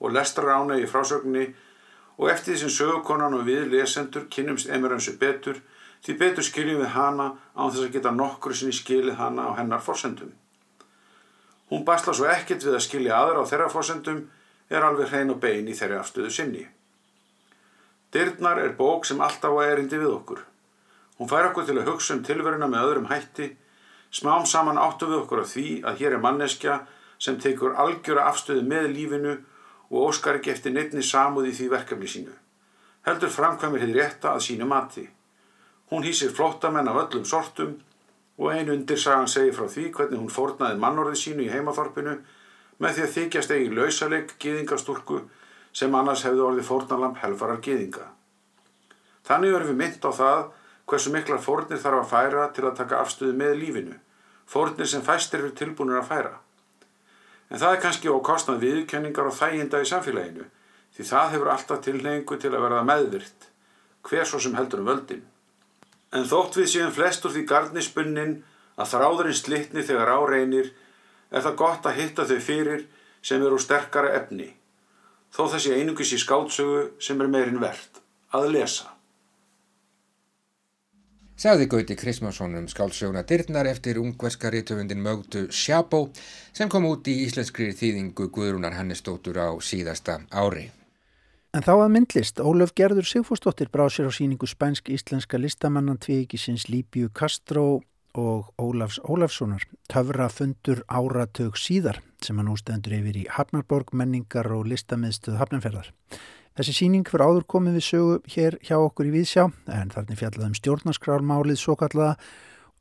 og 0.00 0.14
lestrarána 0.16 0.78
í 0.80 0.88
frásögninni 0.88 1.52
og 2.16 2.32
eftir 2.32 2.54
því 2.54 2.60
sem 2.64 2.74
sögukonan 2.78 3.36
og 3.36 3.44
við 3.46 3.68
lesendur 3.74 4.24
kynnumst 4.32 4.72
emirönsu 4.72 5.18
betur 5.20 5.60
því 6.04 6.16
betur 6.18 6.46
skiljum 6.46 6.80
við 6.80 6.94
hana 6.96 7.28
án 7.54 7.70
þess 7.70 7.84
að 7.84 7.94
geta 7.98 8.14
nokkur 8.14 8.56
sinni 8.56 8.74
skilið 8.74 9.20
hana 9.20 9.50
á 9.50 9.58
hennar 9.60 9.84
fórsendum. 9.84 10.32
Hún 11.68 11.84
basla 11.84 12.14
svo 12.16 12.28
ekkert 12.32 12.64
við 12.64 12.78
að 12.78 12.84
skilja 12.86 13.20
aðra 13.20 13.44
á 13.44 13.50
þeirra 13.50 13.72
fórsendum 13.72 14.22
er 14.68 14.84
alveg 14.84 15.10
hrein 15.12 15.32
og 15.32 15.40
bein 15.40 15.68
í 15.68 15.76
þeirri 15.76 15.98
afstöðu 15.98 16.32
sinni. 16.32 16.64
Dyrnar 18.12 18.60
er 18.62 18.76
bók 18.76 19.04
sem 19.04 19.20
alltaf 19.20 19.52
á 19.52 19.60
erindi 19.68 20.00
við 20.00 20.14
okkur. 20.14 20.44
Hún 21.18 21.28
fær 21.28 21.50
okkur 21.50 21.66
til 21.68 21.76
að 21.76 21.90
hugsa 21.90 22.14
um 22.14 22.22
tilveruna 22.24 22.68
með 22.70 22.86
öðrum 22.86 23.08
hætti, 23.10 23.50
smám 24.10 24.46
saman 24.46 24.80
áttu 24.80 25.08
við 25.10 25.22
okkur 25.24 25.42
af 25.42 25.52
því 25.52 25.66
að 25.84 26.00
hér 26.02 26.16
er 26.16 26.24
manneskja 26.24 26.78
sem 27.18 27.36
tekur 27.42 27.76
algjöra 27.76 28.28
afstöðu 28.30 28.64
með 28.68 28.92
lífinu 28.94 29.34
og 29.90 30.08
óskar 30.08 30.38
ekki 30.38 30.52
eftir 30.54 30.72
neittni 30.72 31.02
samúð 31.02 31.50
í 31.50 31.56
því 31.58 31.68
verkefni 31.74 32.08
sínu. 32.08 32.34
Heldur 33.08 33.32
framkvæmir 33.32 33.84
hefði 33.84 33.98
rétta 33.98 34.34
að 34.34 34.44
sínu 34.46 34.68
mati. 34.68 35.04
Hún 35.90 36.04
hýsir 36.04 36.32
flottamenn 36.36 36.88
af 36.88 37.02
öllum 37.04 37.24
sortum 37.24 37.78
og 38.38 38.52
einu 38.52 38.74
undir 38.76 39.00
sagan 39.00 39.28
segir 39.28 39.56
frá 39.56 39.66
því 39.68 39.88
hvernig 39.96 40.20
hún 40.20 40.32
fórnaði 40.32 40.78
mannorði 40.80 41.16
sínu 41.18 41.46
í 41.46 41.52
heimaþorpinu 41.52 42.18
með 42.78 42.94
því 42.94 43.04
að 43.04 43.14
þykjast 43.16 43.54
eigi 43.54 43.74
lausaleg 43.74 44.34
gýðingastúrku 44.42 45.22
sem 45.78 45.94
annars 45.94 46.24
hefði 46.26 46.44
orðið 46.46 46.68
fórnalamp 46.68 47.18
helfarar 47.22 47.60
gýðinga. 47.64 48.06
Þannig 49.28 49.54
verðum 49.54 49.74
við 49.74 49.80
mynd 49.82 50.06
á 50.08 50.10
það 50.14 50.42
hversu 50.88 51.12
miklar 51.12 51.42
fórnir 51.44 51.80
þarf 51.82 52.02
að 52.02 52.12
færa 52.12 52.44
til 52.56 52.64
að 52.64 52.76
taka 52.78 53.00
afstöðu 53.02 53.34
með 53.36 53.56
lífinu, 53.60 53.96
fórnir 54.48 54.88
sem 54.88 55.04
fæstir 55.04 55.42
eru 55.42 55.52
tilbúinir 55.56 56.00
að 56.00 56.08
færa. 56.08 56.36
En 57.48 57.60
það 57.60 57.74
er 57.74 57.82
kannski 57.82 58.12
ókostnað 58.12 58.62
viðkenningar 58.64 59.28
og 59.28 59.36
þæginda 59.36 59.82
í 59.82 59.88
samfélaginu, 59.88 60.46
því 60.96 61.08
það 61.10 61.32
hefur 61.34 61.50
alltaf 61.52 61.82
tilhengu 61.84 62.38
til 62.40 62.52
að 62.54 62.64
verða 62.64 62.84
meðvirt, 62.88 63.48
hver 64.08 64.28
svo 64.28 64.40
sem 64.40 64.56
heldur 64.56 64.84
um 64.84 64.88
völdin. 64.88 65.24
En 66.12 66.24
þótt 66.24 66.56
við 66.56 66.70
séum 66.72 66.92
flest 66.96 67.26
úr 67.28 67.34
því 67.34 67.44
gardnispunnin 67.48 68.36
að 68.80 68.92
þráðurinn 68.94 69.36
slitni 69.36 69.84
þegar 69.84 70.12
á 70.16 70.18
reynir, 70.24 70.72
er 71.30 71.44
það 71.44 71.58
gott 71.62 71.88
að 71.88 71.98
hitta 72.02 72.28
þau 72.28 72.38
fyrir 72.42 72.86
sem 73.22 73.42
eru 73.42 73.58
sterkara 73.60 74.14
efni, 74.18 74.52
þó 75.34 75.48
þessi 75.54 75.74
einungis 75.76 76.14
í 76.14 76.20
skáltsögu 76.22 76.86
sem 77.02 77.20
er 77.20 77.32
meirinn 77.32 77.60
verðt, 77.62 78.00
að 78.32 78.52
lesa. 78.54 78.94
Sagði 81.38 81.68
Gauti 81.70 81.94
Krismansson 81.94 82.56
um 82.58 82.64
skálsöguna 82.66 83.22
Dyrnar 83.22 83.68
eftir 83.70 84.00
ungverska 84.00 84.50
rítöfundin 84.50 84.98
Mögdu 84.98 85.44
Sjabó 85.54 86.08
sem 86.52 86.66
kom 86.66 86.88
út 86.88 87.06
í 87.06 87.14
íslenskri 87.28 87.68
þýðingu 87.78 88.26
Guðrúnar 88.34 88.74
Hannesdóttur 88.74 89.38
á 89.38 89.54
síðasta 89.62 90.18
ári. 90.34 90.64
En 91.54 91.62
þá 91.62 91.74
að 91.76 91.92
myndlist, 91.94 92.42
Ólöf 92.42 92.74
Gerður 92.74 93.06
Sigfúrsdóttir 93.06 93.70
brá 93.70 93.86
sér 93.86 94.10
á 94.10 94.12
síningu 94.12 94.50
spænsk-íslenska 94.50 95.38
listamannan 95.38 96.02
tvíkisins 96.02 96.66
Líbju 96.66 97.12
Kastró 97.14 97.84
og 98.18 98.50
Ólafs 98.58 98.98
Ólafssonar 99.06 99.64
töfra 99.90 100.26
fundur 100.32 100.82
áratug 100.90 101.58
síðar 101.58 102.00
sem 102.24 102.38
hann 102.40 102.50
ústendur 102.50 102.96
yfir 102.98 103.20
í 103.22 103.28
Hafnarborg 103.30 103.94
menningar 103.94 104.50
og 104.54 104.66
listamiðstuð 104.72 105.38
Hafnarferðar. 105.38 105.92
Þessi 106.58 106.74
síning 106.74 107.06
fyrir 107.06 107.22
áður 107.28 107.44
komið 107.54 107.78
við 107.78 107.86
sögu 107.86 108.14
hér 108.34 108.58
hjá 108.66 108.76
okkur 108.80 109.06
í 109.06 109.14
Víðsjá 109.14 109.44
en 109.70 109.92
þarna 109.94 110.18
fjallað 110.18 110.48
um 110.48 110.56
stjórnarskrármálið 110.58 111.60
svo 111.60 111.76
kallaða 111.78 112.16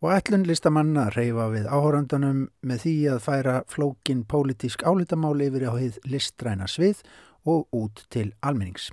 og 0.02 0.14
ætlun 0.14 0.46
listamann 0.50 0.98
að 0.98 1.14
reyfa 1.18 1.48
við 1.54 1.70
áhórandunum 1.70 2.44
með 2.66 2.84
því 2.84 2.96
að 3.14 3.24
færa 3.28 3.56
flókin 3.70 4.26
pólitísk 4.30 4.86
álitamáli 4.86 5.50
yfir 5.52 5.68
á 5.70 5.74
hið 5.78 6.00
listræna 6.10 6.70
svið 6.70 7.04
og 7.48 7.68
út 7.78 8.06
til 8.14 8.32
almennings. 8.42 8.90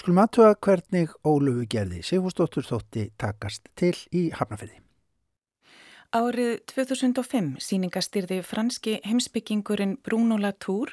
Skulum 0.00 0.24
aðtöða 0.24 0.56
hvernig 0.66 1.12
Ólöfu 1.22 1.68
gerði 1.70 2.00
Sigfúsdóttur 2.04 2.66
þótti 2.66 3.10
takast 3.20 3.68
til 3.78 3.94
í 4.10 4.30
Hafnafyrði. 4.34 4.83
Árið 6.14 6.60
2005 6.70 7.56
síningastyrði 7.58 8.36
franski 8.46 9.00
heimsbyggingurinn 9.02 9.96
Bruno 10.06 10.36
Latour 10.38 10.92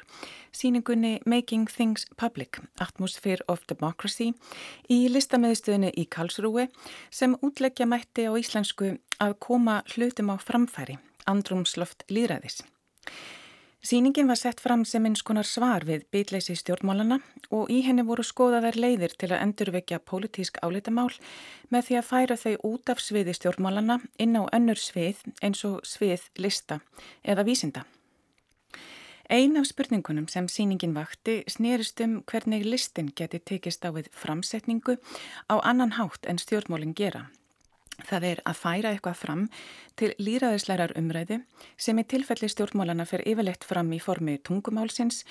síningunni 0.50 1.20
Making 1.30 1.68
Things 1.70 2.08
Public, 2.18 2.58
Atmosphere 2.82 3.46
of 3.46 3.62
Democracy 3.70 4.32
í 4.90 5.06
listamöðstöðinu 5.14 5.92
í 5.94 6.08
Karlsrúi 6.10 6.66
sem 7.14 7.36
útleggja 7.38 7.86
mætti 7.86 8.26
á 8.26 8.34
íslensku 8.34 8.96
að 9.22 9.36
koma 9.38 9.84
hlutum 9.94 10.34
á 10.34 10.42
framfæri, 10.42 10.98
andrumsloft 11.30 12.02
líðræðis. 12.10 12.64
Sýningin 13.82 14.28
var 14.28 14.38
sett 14.38 14.60
fram 14.62 14.84
sem 14.86 15.06
eins 15.08 15.24
konar 15.26 15.46
svar 15.48 15.82
við 15.82 16.04
bylleysi 16.14 16.54
stjórnmálana 16.54 17.16
og 17.50 17.70
í 17.74 17.80
henni 17.82 18.04
voru 18.06 18.22
skoðaðar 18.22 18.78
leiðir 18.78 19.16
til 19.18 19.32
að 19.32 19.42
endurvekja 19.42 19.98
pólitísk 20.06 20.60
álitamál 20.62 21.08
með 21.74 21.88
því 21.88 21.96
að 21.98 22.06
færa 22.12 22.36
þau 22.38 22.54
út 22.70 22.92
af 22.94 23.02
sviði 23.02 23.34
stjórnmálana 23.34 23.98
inn 24.22 24.38
á 24.38 24.46
önnur 24.54 24.78
svið 24.78 25.26
eins 25.42 25.64
og 25.66 25.82
svið 25.82 26.30
lista 26.38 26.78
eða 27.26 27.42
vísinda. 27.50 27.82
Ein 29.26 29.58
af 29.58 29.66
spurningunum 29.66 30.30
sem 30.30 30.46
sýningin 30.46 30.94
vakti 30.94 31.40
snerist 31.50 31.98
um 32.06 32.20
hvernig 32.22 32.62
listin 32.62 33.10
geti 33.10 33.42
tekist 33.42 33.82
á 33.82 33.90
við 33.90 34.14
framsetningu 34.14 35.00
á 35.50 35.58
annan 35.58 35.98
hátt 35.98 36.30
en 36.30 36.38
stjórnmálinn 36.38 36.94
gera. 36.94 37.32
Það 38.00 38.26
er 38.30 38.40
að 38.48 38.58
færa 38.58 38.92
eitthvað 38.92 39.18
fram 39.20 39.42
til 40.00 40.10
líraðislegar 40.18 40.94
umræðu 40.98 41.42
sem 41.76 41.98
í 42.00 42.04
tilfelli 42.08 42.48
stjórnmálana 42.50 43.06
fer 43.08 43.24
yfirleitt 43.28 43.66
fram 43.68 43.92
í 43.92 44.00
formi 44.02 44.38
tungumálsins 44.40 45.22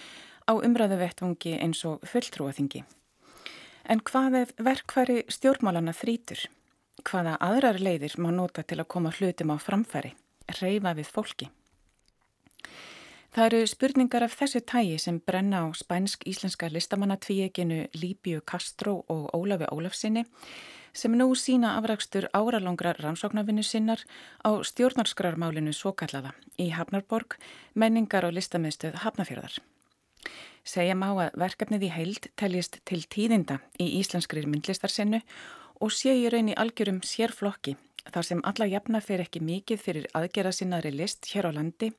á 0.45 0.53
umræðu 0.53 0.99
vettvangi 1.01 1.57
eins 1.57 1.83
og 1.89 2.03
fulltrúaþingi. 2.07 2.83
En 3.89 4.01
hvað 4.05 4.37
ef 4.43 4.51
verkfæri 4.61 5.23
stjórnmálana 5.27 5.93
þrítur? 5.97 6.45
Hvaða 7.01 7.37
aðrar 7.41 7.79
leiðir 7.81 8.19
má 8.21 8.29
nota 8.29 8.63
til 8.63 8.77
að 8.79 8.91
koma 8.93 9.11
hlutum 9.15 9.53
á 9.53 9.57
framfæri, 9.57 10.13
reyfa 10.61 10.93
við 10.93 11.09
fólki? 11.09 11.49
Það 13.31 13.45
eru 13.47 13.67
spurningar 13.71 14.25
af 14.25 14.33
þessu 14.35 14.59
tægi 14.67 14.97
sem 14.99 15.17
brenna 15.23 15.63
á 15.63 15.67
spænsk-íslenska 15.71 16.67
listamannatvíeginu 16.67 17.87
Líbju 17.95 18.41
Kastró 18.43 19.05
og 19.07 19.29
Ólafi 19.31 19.69
Ólafsinni 19.71 20.25
sem 20.93 21.13
nú 21.17 21.29
sína 21.35 21.75
afrakstur 21.79 22.27
áralongra 22.33 22.93
rannsóknarvinnu 22.99 23.63
sinnar 23.63 24.03
á 24.43 24.51
stjórnarskrarmálinu 24.63 25.73
Svokallaða 25.73 26.33
í 26.59 26.71
Hafnarborg, 26.75 27.37
menningar 27.73 28.27
og 28.27 28.35
listamiðstöð 28.35 28.99
Hafnafjörðar. 29.05 29.59
Segja 30.63 30.95
má 30.95 31.09
að 31.15 31.37
verkefnið 31.41 31.87
í 31.87 31.93
heild 31.95 32.27
teljist 32.37 32.77
til 32.85 33.01
tíðinda 33.09 33.61
í 33.81 33.87
íslenskrir 34.01 34.45
myndlistarsinnu 34.45 35.21
og 35.81 35.95
sé 35.95 36.13
í 36.13 36.27
raun 36.29 36.51
í 36.51 36.57
algjörum 36.59 37.01
sérflokki 37.01 37.77
þar 38.11 38.27
sem 38.27 38.43
alla 38.45 38.67
jafna 38.69 39.01
fer 39.01 39.23
ekki 39.23 39.41
mikið 39.45 39.81
fyrir 39.81 40.07
aðgera 40.17 40.53
sinnaðri 40.53 40.93
list 40.93 41.29
hér 41.33 41.49
á 41.49 41.51
landi 41.55 41.91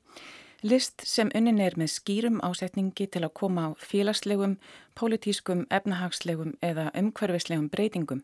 List 0.63 1.01
sem 1.03 1.27
unnin 1.35 1.57
er 1.59 1.73
með 1.75 1.89
skýrum 1.91 2.37
ásetningi 2.39 3.09
til 3.11 3.25
að 3.27 3.33
koma 3.35 3.65
á 3.67 3.69
félagslegum, 3.83 4.53
pólitískum, 4.95 5.65
efnahagslegum 5.67 6.53
eða 6.63 6.85
umhverfislegum 6.95 7.65
breytingum 7.73 8.21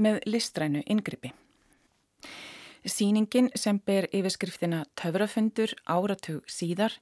með 0.00 0.22
listrænu 0.24 0.80
yngripi. 0.88 1.34
Sýningin 2.82 3.46
sem 3.54 3.76
ber 3.78 4.08
yfirskriftina 4.10 4.80
Töfrafundur 4.98 5.70
áratug 5.86 6.48
síðar 6.50 6.96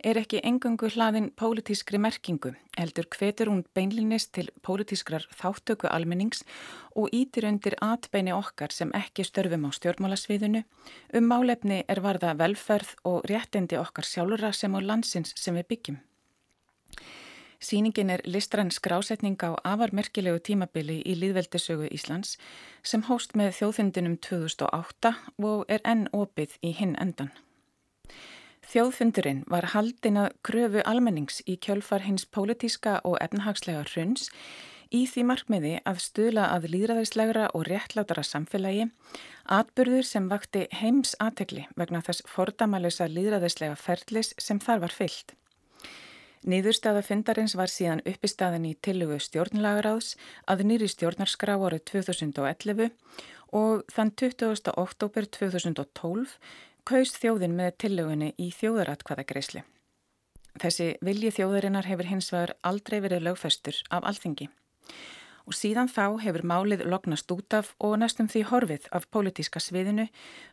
er 0.00 0.16
ekki 0.16 0.40
engungu 0.40 0.88
hlaðin 0.94 1.26
pólitískri 1.36 2.00
merkingu, 2.00 2.54
heldur 2.78 3.04
hvetur 3.12 3.50
hún 3.52 3.60
beinlinnist 3.76 4.32
til 4.32 4.48
pólitískrar 4.64 5.26
þáttöku 5.36 5.90
almennings 5.92 6.40
og 6.96 7.12
ítir 7.12 7.44
undir 7.50 7.76
atbeini 7.84 8.32
okkar 8.32 8.72
sem 8.72 8.94
ekki 8.96 9.28
störfum 9.28 9.68
á 9.68 9.70
stjórnmálasviðinu 9.76 10.64
um 11.20 11.28
málefni 11.28 11.82
er 11.84 12.00
varða 12.00 12.32
velferð 12.40 12.96
og 13.04 13.28
réttindi 13.28 13.76
okkar 13.76 14.08
sjálfura 14.08 14.54
sem 14.56 14.72
á 14.72 14.80
landsins 14.80 15.36
sem 15.36 15.60
við 15.60 15.68
byggjum. 15.74 16.00
Sýningin 17.66 18.12
er 18.14 18.22
listrann 18.22 18.70
skrásetning 18.70 19.40
á 19.42 19.58
afarmerkilegu 19.66 20.38
tímabili 20.48 21.00
í 21.02 21.16
Líðveldisögu 21.18 21.88
Íslands 21.90 22.36
sem 22.86 23.02
hóst 23.08 23.32
með 23.34 23.56
þjóðfundinum 23.58 24.14
2008 24.22 25.10
og 25.48 25.64
er 25.66 25.82
enn 25.82 26.04
opið 26.14 26.54
í 26.62 26.70
hinn 26.78 26.94
endan. 27.02 27.32
Þjóðfundurinn 28.70 29.42
var 29.50 29.72
haldin 29.72 30.20
að 30.22 30.36
kröfu 30.46 30.84
almennings 30.92 31.40
í 31.46 31.56
kjölfar 31.66 32.04
hins 32.06 32.26
pólitíska 32.26 33.00
og 33.02 33.18
efnahagslega 33.24 33.82
hruns 33.88 34.28
í 34.94 35.02
því 35.10 35.24
markmiði 35.30 35.72
að 35.90 36.02
stuðla 36.04 36.44
að 36.54 36.68
líðræðislegra 36.74 37.48
og 37.54 37.66
réttlátara 37.66 38.22
samfélagi, 38.26 38.86
atbyrður 39.58 40.06
sem 40.06 40.28
vakti 40.30 40.66
heims 40.82 41.16
aðtegli 41.22 41.66
vegna 41.74 42.02
þess 42.06 42.22
fordamalusa 42.30 43.10
líðræðislega 43.10 43.78
ferlis 43.80 44.34
sem 44.38 44.62
þar 44.62 44.86
var 44.86 44.94
fyllt. 44.94 45.34
Nýðurstaða 46.46 47.00
fundarins 47.02 47.56
var 47.58 47.66
síðan 47.66 48.04
uppistaðin 48.06 48.68
í 48.68 48.76
tillugu 48.78 49.16
stjórnlagaráðs 49.18 50.12
að 50.46 50.60
nýri 50.68 50.86
stjórnarskrá 50.86 51.56
árið 51.58 51.82
2011 51.90 52.92
og 53.58 53.82
þann 53.90 54.12
20. 54.22 54.70
oktober 54.78 55.26
2012 55.26 56.36
kaust 56.86 57.18
þjóðin 57.18 57.58
með 57.58 57.72
tillugunni 57.82 58.30
í 58.38 58.52
þjóðaratkvaðagreysli. 58.60 59.64
Þessi 60.62 60.88
vilji 61.02 61.34
þjóðarinnar 61.40 61.90
hefur 61.90 62.12
hins 62.12 62.30
vegar 62.30 62.54
aldrei 62.62 63.00
verið 63.02 63.26
lögföstur 63.26 63.82
af 63.90 64.06
alþingi. 64.06 64.46
Og 65.50 65.54
síðan 65.54 65.90
þá 65.90 66.22
hefur 66.22 66.46
málið 66.46 66.86
lognast 66.86 67.30
út 67.34 67.58
af 67.58 67.74
og 67.82 67.98
næstum 67.98 68.30
því 68.30 68.46
horfið 68.52 68.86
af 68.94 69.10
pólitíska 69.10 69.58
sviðinu 69.58 70.06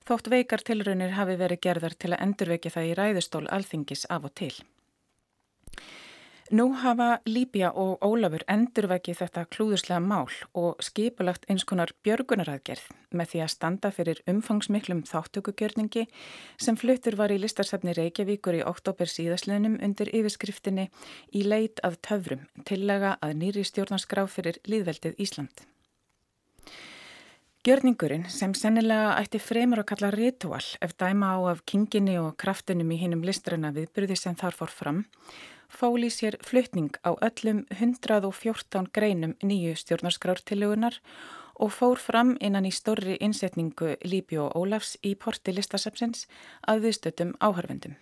þótt 0.09 0.33
veikar 0.33 0.65
tilraunir 0.65 1.13
hafi 1.21 1.37
verið 1.37 1.65
gerðar 1.69 1.93
til 1.93 2.15
að 2.15 2.21
endurvekja 2.25 2.73
það 2.73 2.89
í 2.89 2.95
ræðustól 2.97 3.47
alþingis 3.53 4.09
af 4.09 4.25
og 4.25 4.33
til. 4.41 4.55
Nú 6.51 6.73
hafa 6.75 7.21
Líbia 7.25 7.69
og 7.71 8.01
Ólafur 8.03 8.43
endurvækið 8.51 9.21
þetta 9.21 9.45
klúðuslega 9.47 10.01
mál 10.03 10.27
og 10.59 10.81
skipulagt 10.83 11.45
eins 11.47 11.63
konar 11.63 11.93
björgunaraðgerð 12.03 12.89
með 13.15 13.29
því 13.31 13.41
að 13.45 13.51
standa 13.53 13.91
fyrir 13.95 14.19
umfangsmiklum 14.27 15.05
þáttökugjörningi 15.07 16.03
sem 16.59 16.75
fluttur 16.75 17.15
var 17.15 17.31
í 17.31 17.39
listarsafni 17.39 17.95
Reykjavíkur 17.95 18.59
í 18.59 18.65
oktober 18.67 19.07
síðasleunum 19.07 19.79
undir 19.79 20.11
yfirskriftinni 20.11 20.89
í 21.31 21.45
leit 21.47 21.79
að 21.79 22.01
töfrum 22.09 22.43
tillega 22.67 23.15
að 23.23 23.37
nýri 23.39 23.63
stjórnarskrá 23.63 24.27
fyrir 24.27 24.59
líðveldið 24.67 25.15
Ísland. 25.23 25.63
Gjörningurinn 27.63 28.27
sem 28.27 28.51
sennilega 28.51 29.15
ætti 29.21 29.39
fremur 29.39 29.79
að 29.79 29.93
kalla 29.93 30.11
ritual 30.11 30.65
ef 30.83 30.97
dæma 30.99 31.31
á 31.31 31.55
af 31.55 31.63
kinginni 31.63 32.17
og 32.19 32.35
kraftunum 32.35 32.91
í 32.91 32.99
hinnum 32.99 33.23
listrana 33.23 33.71
viðbyrði 33.71 34.17
sem 34.19 34.35
þar 34.35 34.57
fór 34.59 34.73
fram 34.75 35.05
fóli 35.73 36.09
sér 36.13 36.37
fluttning 36.45 36.93
á 37.01 37.17
öllum 37.27 37.65
114 37.73 38.87
greinum 38.93 39.33
nýju 39.41 39.75
stjórnarskrártilugunar 39.81 40.99
og 41.59 41.73
fór 41.73 41.99
fram 42.01 42.35
innan 42.41 42.65
í 42.69 42.71
stórri 42.71 43.17
innsetningu 43.19 43.95
Líbi 44.05 44.39
og 44.41 44.55
Ólafs 44.57 44.95
í 45.01 45.13
porti 45.15 45.53
listasafsins 45.53 46.27
að 46.67 46.87
viðstötum 46.87 47.35
áhörfendum. 47.39 47.95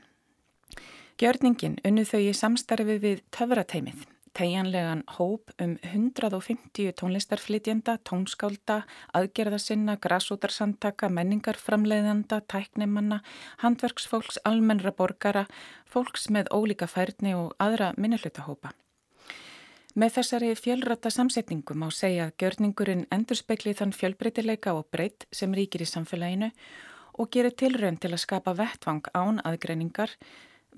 Gjörningin 1.19 1.79
unnu 1.85 2.05
þau 2.07 2.21
í 2.21 2.33
samstarfi 2.33 2.97
við 3.03 3.23
töfrateimið 3.35 4.07
tegjanlegan 4.37 5.03
hóp 5.17 5.51
um 5.61 5.77
150 5.83 6.93
tónlistarflytjenda, 6.99 7.97
tónskálda, 8.07 8.81
aðgerðasinna, 9.17 9.97
grásútarsamtaka, 10.01 11.09
menningarframleiðanda, 11.09 12.41
tæknimanna, 12.51 13.21
handverksfólks, 13.63 14.39
almennra 14.45 14.93
borgara, 14.95 15.47
fólks 15.85 16.29
með 16.29 16.51
ólíka 16.55 16.87
færni 16.87 17.35
og 17.35 17.55
aðra 17.59 17.91
minnuhlutahópa. 17.97 18.71
Með 19.91 20.13
þessari 20.15 20.53
fjölrata 20.55 21.09
samsetningu 21.11 21.75
má 21.75 21.89
segja 21.91 22.29
að 22.29 22.37
gjörningurinn 22.39 23.07
endur 23.11 23.35
spekli 23.35 23.73
þann 23.75 23.91
fjölbreytileika 23.91 24.71
og 24.77 24.87
breytt 24.87 25.25
sem 25.35 25.51
ríkir 25.51 25.83
í 25.83 25.89
samfélaginu 25.89 26.47
og 27.19 27.27
gerir 27.35 27.51
tilraun 27.59 27.99
til 27.99 28.13
að 28.13 28.23
skapa 28.23 28.53
vettvang 28.55 29.03
án 29.11 29.41
aðgreiningar 29.43 30.15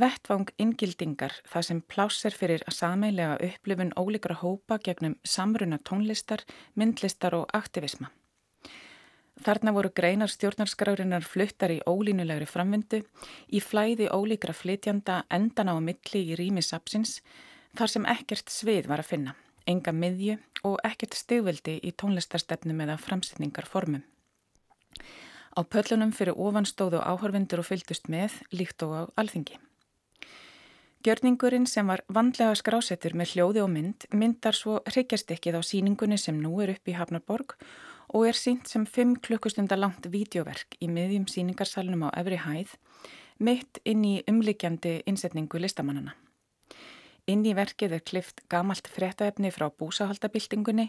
Vettvang 0.02 0.50
ingildingar 0.58 1.36
það 1.46 1.66
sem 1.68 1.80
plásser 1.86 2.34
fyrir 2.34 2.64
að 2.66 2.78
sameilega 2.80 3.36
upplifun 3.46 3.92
ólíkra 3.94 4.34
hópa 4.40 4.80
gegnum 4.82 5.20
samruna 5.22 5.78
tónlistar, 5.86 6.42
myndlistar 6.74 7.36
og 7.38 7.52
aktivisma. 7.54 8.10
Þarna 9.44 9.74
voru 9.76 9.92
greinar 9.94 10.32
stjórnarskrárinar 10.34 11.26
fluttar 11.26 11.74
í 11.74 11.82
ólínulegri 11.86 12.48
framvindu, 12.50 13.04
í 13.54 13.60
flæði 13.62 14.08
ólíkra 14.10 14.54
flytjanda 14.54 15.24
endan 15.30 15.70
á 15.70 15.78
milli 15.78 16.22
í 16.32 16.38
rými 16.40 16.64
sapsins, 16.66 17.20
þar 17.78 17.94
sem 17.94 18.08
ekkert 18.10 18.50
svið 18.54 18.90
var 18.90 19.04
að 19.04 19.12
finna, 19.12 19.36
enga 19.70 19.94
miðju 19.94 20.40
og 20.70 20.80
ekkert 20.90 21.18
stigveldi 21.18 21.78
í 21.86 21.92
tónlistarstefnum 21.94 22.82
eða 22.86 22.98
framsetningarformum. 23.02 24.02
Á 25.54 25.62
pöllunum 25.62 26.16
fyrir 26.18 26.34
ofanstóðu 26.34 27.02
áhörfundur 27.02 27.62
og 27.62 27.70
fylgdust 27.70 28.10
með 28.10 28.40
líkt 28.58 28.82
og 28.86 28.98
á 28.98 29.02
alþingi. 29.22 29.60
Gjörningurinn 31.04 31.66
sem 31.68 31.90
var 31.92 32.00
vandlega 32.16 32.54
skrásettur 32.56 33.12
með 33.20 33.34
hljóði 33.34 33.60
og 33.60 33.72
mynd 33.74 34.06
myndar 34.16 34.56
svo 34.56 34.78
hryggjastykkið 34.88 35.58
á 35.60 35.62
síningunni 35.68 36.16
sem 36.16 36.38
nú 36.40 36.62
er 36.64 36.72
upp 36.78 36.88
í 36.88 36.96
Hafnarborg 36.96 37.58
og 38.16 38.28
er 38.30 38.40
sínt 38.40 38.72
sem 38.72 38.86
5 38.88 39.18
klukkustundar 39.26 39.82
langt 39.82 40.08
vídeoverk 40.08 40.78
í 40.80 40.88
miðjum 40.88 41.28
síningarsalunum 41.28 42.08
á 42.08 42.16
Efri 42.24 42.40
Hæð 42.46 42.78
mitt 43.44 43.82
inn 43.84 44.08
í 44.08 44.14
umlikjandi 44.32 45.02
innsetningu 45.04 45.60
listamannana. 45.60 46.16
Inn 47.28 47.44
í 47.44 47.52
verkið 47.52 48.00
er 48.00 48.08
klift 48.08 48.40
gamalt 48.48 48.88
frettaefni 48.88 49.52
frá 49.52 49.68
búsahaldabildingunni 49.76 50.88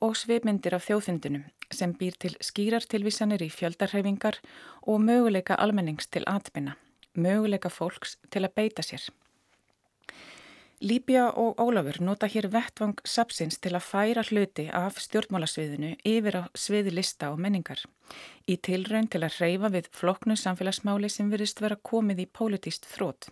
og 0.00 0.16
svipmyndir 0.16 0.80
af 0.80 0.88
þjóðfundunum 0.88 1.44
sem 1.68 1.92
býr 2.00 2.16
til 2.16 2.32
skýrartilvísanir 2.40 3.44
í 3.44 3.52
fjöldarhefingar 3.52 4.40
og 4.88 5.04
möguleika 5.04 5.60
almennings 5.60 6.08
til 6.08 6.24
atbyrna, 6.24 6.78
möguleika 7.12 7.68
fólks 7.68 8.16
til 8.32 8.48
að 8.48 8.56
beita 8.56 8.80
sér. 8.80 9.04
Líbia 10.80 11.26
og 11.36 11.58
Ólafur 11.60 11.98
nota 12.00 12.24
hér 12.24 12.46
vettvang 12.48 13.02
sapsins 13.04 13.58
til 13.60 13.74
að 13.76 13.84
færa 13.84 14.22
hluti 14.24 14.64
af 14.72 14.96
stjórnmálasviðinu 15.04 15.90
yfir 16.08 16.38
á 16.40 16.42
sviði 16.56 16.94
lista 16.96 17.28
og 17.34 17.42
menningar 17.44 17.82
í 18.48 18.56
tilraun 18.56 19.10
til 19.12 19.20
að 19.20 19.36
hreyfa 19.36 19.70
við 19.74 19.90
floknu 19.92 20.38
samfélagsmáli 20.40 21.12
sem 21.12 21.28
virðist 21.28 21.60
vera 21.60 21.76
komið 21.76 22.24
í 22.24 22.26
pólitíst 22.32 22.88
þrótt. 22.94 23.28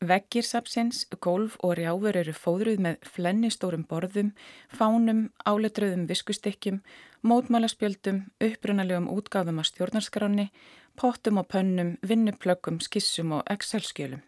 Veggir 0.00 0.46
sapsins, 0.46 1.02
golf 1.18 1.58
og 1.66 1.74
rjáfur 1.80 2.22
eru 2.22 2.36
fóðruð 2.38 2.78
með 2.86 3.02
flennistórum 3.10 3.82
borðum, 3.90 4.30
fánum, 4.70 5.26
áletröðum 5.42 6.06
viskustykkjum, 6.06 6.78
mótmálaspjöldum, 7.26 8.28
upprunalegum 8.38 9.10
útgáðum 9.10 9.58
á 9.58 9.64
stjórnarskráni, 9.66 10.52
pottum 10.94 11.42
og 11.42 11.50
pönnum, 11.50 11.96
vinnuplökkum, 12.06 12.78
skissum 12.78 13.34
og 13.34 13.42
Excel-skjölum. 13.50 14.22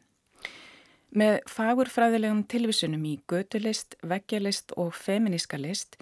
Með 1.13 1.43
fagurfræðilegum 1.53 2.47
tilvisunum 2.49 3.03
í 3.05 3.19
götulist, 3.29 3.99
veggjalist 4.01 4.73
og 4.81 4.95
feminíska 4.97 5.59
list 5.61 5.99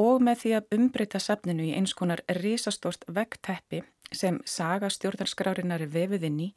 og 0.00 0.22
með 0.26 0.42
því 0.42 0.52
að 0.58 0.74
umbreyta 0.74 1.20
safninu 1.22 1.68
í 1.68 1.74
eins 1.78 1.94
konar 1.94 2.24
risastórt 2.40 3.06
veggteppi 3.06 3.84
sem 4.10 4.40
saga 4.42 4.90
stjórnarskrárinar 4.90 5.84
er 5.84 5.94
vefið 5.94 6.26
inn 6.26 6.44
í, 6.48 6.50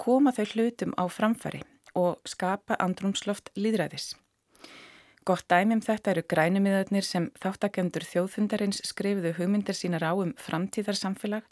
koma 0.00 0.32
þau 0.32 0.44
hlutum 0.54 0.96
á 0.96 1.04
framfæri 1.12 1.60
og 1.94 2.16
skapa 2.24 2.78
andrumsloft 2.80 3.52
líðræðis. 3.60 4.14
Gott 5.24 5.46
dæmum 5.48 5.80
þetta 5.80 6.10
eru 6.12 6.22
grænumiðarnir 6.28 7.04
sem 7.04 7.30
þáttakendur 7.40 8.04
þjóðfundarins 8.04 8.82
skrifuðu 8.84 9.32
hugmyndir 9.38 9.76
sínar 9.76 10.04
á 10.04 10.12
um 10.12 10.34
framtíðarsamfélag 10.36 11.44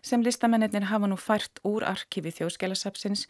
sem 0.00 0.22
listamennir 0.24 0.88
hafa 0.88 1.08
nú 1.08 1.16
fært 1.20 1.60
úr 1.64 1.84
arkifi 1.84 2.32
þjóðskjálasapsins 2.38 3.26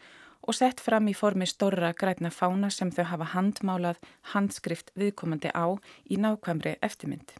og 0.47 0.55
sett 0.55 0.81
fram 0.83 1.09
í 1.11 1.15
formi 1.17 1.47
stórra 1.49 1.91
græna 1.93 2.31
fána 2.33 2.71
sem 2.73 2.91
þau 2.91 3.05
hafa 3.11 3.29
handmálað 3.33 3.99
handskrift 4.33 4.91
viðkomandi 4.95 5.51
á 5.53 5.75
í 6.09 6.17
nákvæmri 6.17 6.77
eftirmynd. 6.85 7.35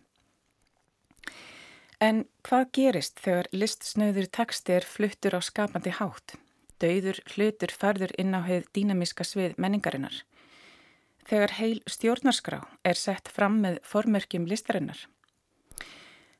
En 1.99 2.25
hvað 2.47 2.69
gerist 2.75 3.19
þegar 3.19 3.49
listsnöður 3.51 4.29
teksti 4.31 4.77
er 4.79 4.87
fluttur 4.87 5.35
á 5.35 5.41
skapandi 5.43 5.91
hátt? 5.91 6.37
Dauður 6.79 7.19
hlutur 7.35 7.73
farður 7.75 8.13
inn 8.17 8.31
á 8.31 8.39
heið 8.45 8.69
dýnamiska 8.75 9.25
svið 9.27 9.57
menningarinnar 9.59 10.21
þegar 11.29 11.53
heil 11.59 11.79
stjórnarskrá 11.85 12.63
er 12.87 12.97
sett 12.97 13.29
fram 13.29 13.59
með 13.61 13.79
formörkjum 13.85 14.47
listarinnar. 14.49 14.97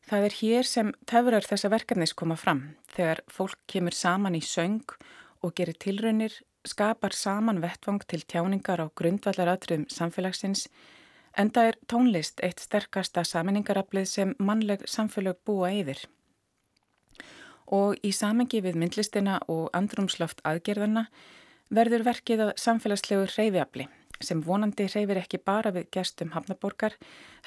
Það 0.10 0.26
er 0.26 0.36
hér 0.40 0.66
sem 0.66 0.92
töfurar 1.10 1.46
þessa 1.46 1.70
verkefnis 1.70 2.16
koma 2.18 2.38
fram 2.40 2.64
þegar 2.96 3.22
fólk 3.30 3.60
kemur 3.70 3.94
saman 3.94 4.38
í 4.38 4.42
söng 4.42 4.96
og 5.46 5.54
gerir 5.60 5.78
tilraunir, 5.78 6.34
skapar 6.68 7.16
saman 7.16 7.62
vettvang 7.64 8.02
til 8.08 8.24
tjáningar 8.28 8.82
á 8.84 8.88
grundvallaratriðum 9.00 9.88
samfélagsins 9.94 10.68
en 11.38 11.52
það 11.56 11.72
er 11.72 11.78
tónlist 11.92 12.42
eitt 12.44 12.60
sterkasta 12.64 13.24
saminningaraflið 13.24 14.08
sem 14.10 14.34
mannleg 14.40 14.84
samfélag 14.88 15.38
búa 15.46 15.72
yfir. 15.72 16.02
Og 17.70 17.96
í 18.04 18.12
samengi 18.12 18.64
við 18.66 18.80
myndlistina 18.82 19.38
og 19.48 19.70
andrumsloft 19.78 20.42
aðgerðana 20.44 21.06
verður 21.70 22.08
verkið 22.08 22.48
að 22.48 22.56
samfélagslegu 22.58 23.30
reyfiafli 23.36 23.88
sem 24.20 24.42
vonandi 24.44 24.88
hreyfir 24.90 25.22
ekki 25.22 25.40
bara 25.46 25.72
við 25.72 25.90
gestum 25.96 26.34
Hafnaborgar, 26.34 26.96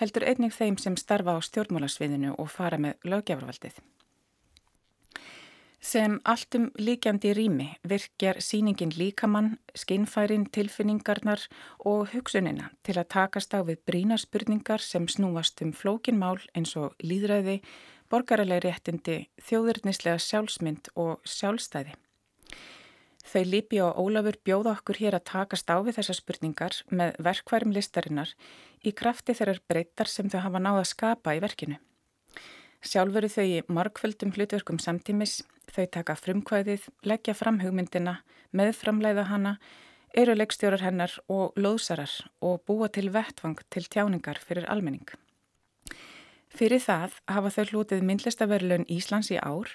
heldur 0.00 0.24
einnig 0.24 0.54
þeim 0.56 0.78
sem 0.80 0.96
starfa 0.96 1.36
á 1.36 1.40
stjórnmálasviðinu 1.44 2.36
og 2.38 2.48
fara 2.50 2.78
með 2.80 3.10
lögjafarvaldið. 3.12 3.76
Sem 5.82 6.20
alltum 6.22 6.68
líkjandi 6.78 7.32
rými 7.34 7.64
virkjar 7.90 8.38
síningin 8.38 8.92
líkamann, 8.94 9.56
skinnfærin, 9.74 10.44
tilfinningarnar 10.54 11.42
og 11.82 12.12
hugsunina 12.12 12.68
til 12.86 12.94
að 13.00 13.08
takast 13.16 13.50
á 13.50 13.66
við 13.66 13.82
brína 13.90 14.18
spurningar 14.22 14.78
sem 14.78 15.08
snúast 15.10 15.58
um 15.66 15.74
flókinmál 15.74 16.38
eins 16.54 16.76
og 16.78 16.94
líðræði, 17.02 17.58
borgaraleg 18.06 18.62
réttindi, 18.62 19.18
þjóðurnislega 19.42 20.22
sjálfsmynd 20.22 20.94
og 20.94 21.18
sjálfstæði. 21.26 21.98
Þau 23.26 23.42
Líbi 23.50 23.82
og 23.82 23.98
Ólafur 23.98 24.38
bjóða 24.46 24.76
okkur 24.76 25.02
hér 25.02 25.18
að 25.18 25.28
takast 25.34 25.66
á 25.66 25.82
við 25.82 25.98
þessar 25.98 26.22
spurningar 26.22 26.82
með 26.94 27.18
verkværum 27.26 27.74
listarinnar 27.74 28.36
í 28.86 28.94
krafti 28.94 29.34
þeirrar 29.34 29.64
breytar 29.66 30.06
sem 30.06 30.30
þau 30.30 30.44
hafa 30.46 30.62
náða 30.62 30.84
að 30.84 30.92
skapa 30.94 31.34
í 31.34 31.42
verkinu. 31.42 31.82
Sjálfuru 32.82 33.28
þau 33.30 33.46
í 33.46 33.62
markvöldum 33.70 34.32
hlutverkum 34.34 34.80
samtímis, 34.82 35.40
þau 35.70 35.86
taka 35.94 36.16
frumkvæðið, 36.18 36.88
leggja 37.06 37.34
fram 37.38 37.60
hugmyndina, 37.62 38.18
meðframleiða 38.50 39.28
hana, 39.30 39.56
eru 40.18 40.34
leikstjórar 40.36 40.82
hennar 40.82 41.14
og 41.30 41.54
lóðsarar 41.56 42.12
og 42.42 42.64
búa 42.66 42.90
til 42.92 43.12
vettvang 43.14 43.60
til 43.70 43.86
tjáningar 43.86 44.40
fyrir 44.42 44.66
almenning. 44.68 45.06
Fyrir 46.52 46.82
það 46.84 47.14
hafa 47.32 47.52
þau 47.54 47.64
hlutið 47.70 48.02
myndlistaverlun 48.04 48.84
Íslands 48.92 49.30
í 49.32 49.38
ár 49.40 49.70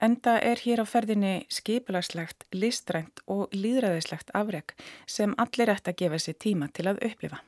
enda 0.00 0.38
er 0.40 0.62
hér 0.62 0.80
á 0.80 0.86
ferðinni 0.88 1.34
skipulagslegt, 1.52 2.46
listrænt 2.54 3.20
og 3.28 3.52
líðræðislegt 3.52 4.32
afreg 4.32 4.72
sem 5.04 5.34
allir 5.36 5.74
ætti 5.74 5.92
að 5.92 5.98
gefa 6.00 6.22
sér 6.24 6.38
tíma 6.46 6.70
til 6.72 6.88
að 6.88 7.02
upplifa. 7.10 7.42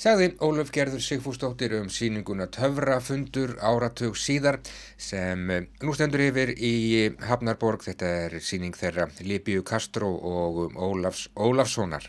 Sagði 0.00 0.30
Ólaf 0.40 0.70
Gerður 0.72 1.02
Sigfúsdóttir 1.04 1.74
um 1.76 1.90
síninguna 1.92 2.46
Töfrafundur 2.48 3.50
áratug 3.60 4.14
síðar 4.16 4.56
sem 4.96 5.42
eh, 5.52 5.66
nú 5.84 5.92
stendur 5.92 6.22
yfir 6.24 6.54
í 6.56 7.10
Hafnarborg. 7.28 7.84
Þetta 7.84 8.12
er 8.22 8.36
síning 8.40 8.72
þeirra 8.72 9.10
Líbíu 9.20 9.60
Kastró 9.60 10.08
og 10.16 10.72
Ólafs 10.72 11.26
Ólafssonar. 11.36 12.08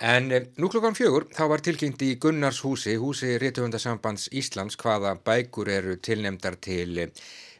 En 0.00 0.32
eh, 0.32 0.48
nú 0.56 0.72
klokkan 0.72 0.96
fjögur 0.96 1.28
þá 1.36 1.44
var 1.52 1.66
tilkynnt 1.68 2.00
í 2.00 2.14
Gunnars 2.16 2.62
húsi, 2.64 2.96
húsi 2.96 3.36
Rítuhundasambands 3.44 4.30
Íslands, 4.32 4.80
hvaða 4.80 5.12
bækur 5.20 5.68
eru 5.68 5.98
tilnemdar 6.00 6.56
til 6.64 7.10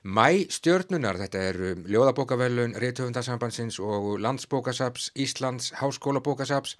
eh, 0.05 0.11
mæstjörnunar. 0.11 1.19
Þetta 1.21 1.43
eru 1.49 1.73
Ljóðabókavelun 1.87 2.75
Rítuhundasambandsins 2.83 3.79
og 3.81 4.19
Landsbókasaps 4.21 5.13
Íslands 5.15 5.73
Háskólabókasaps 5.79 6.77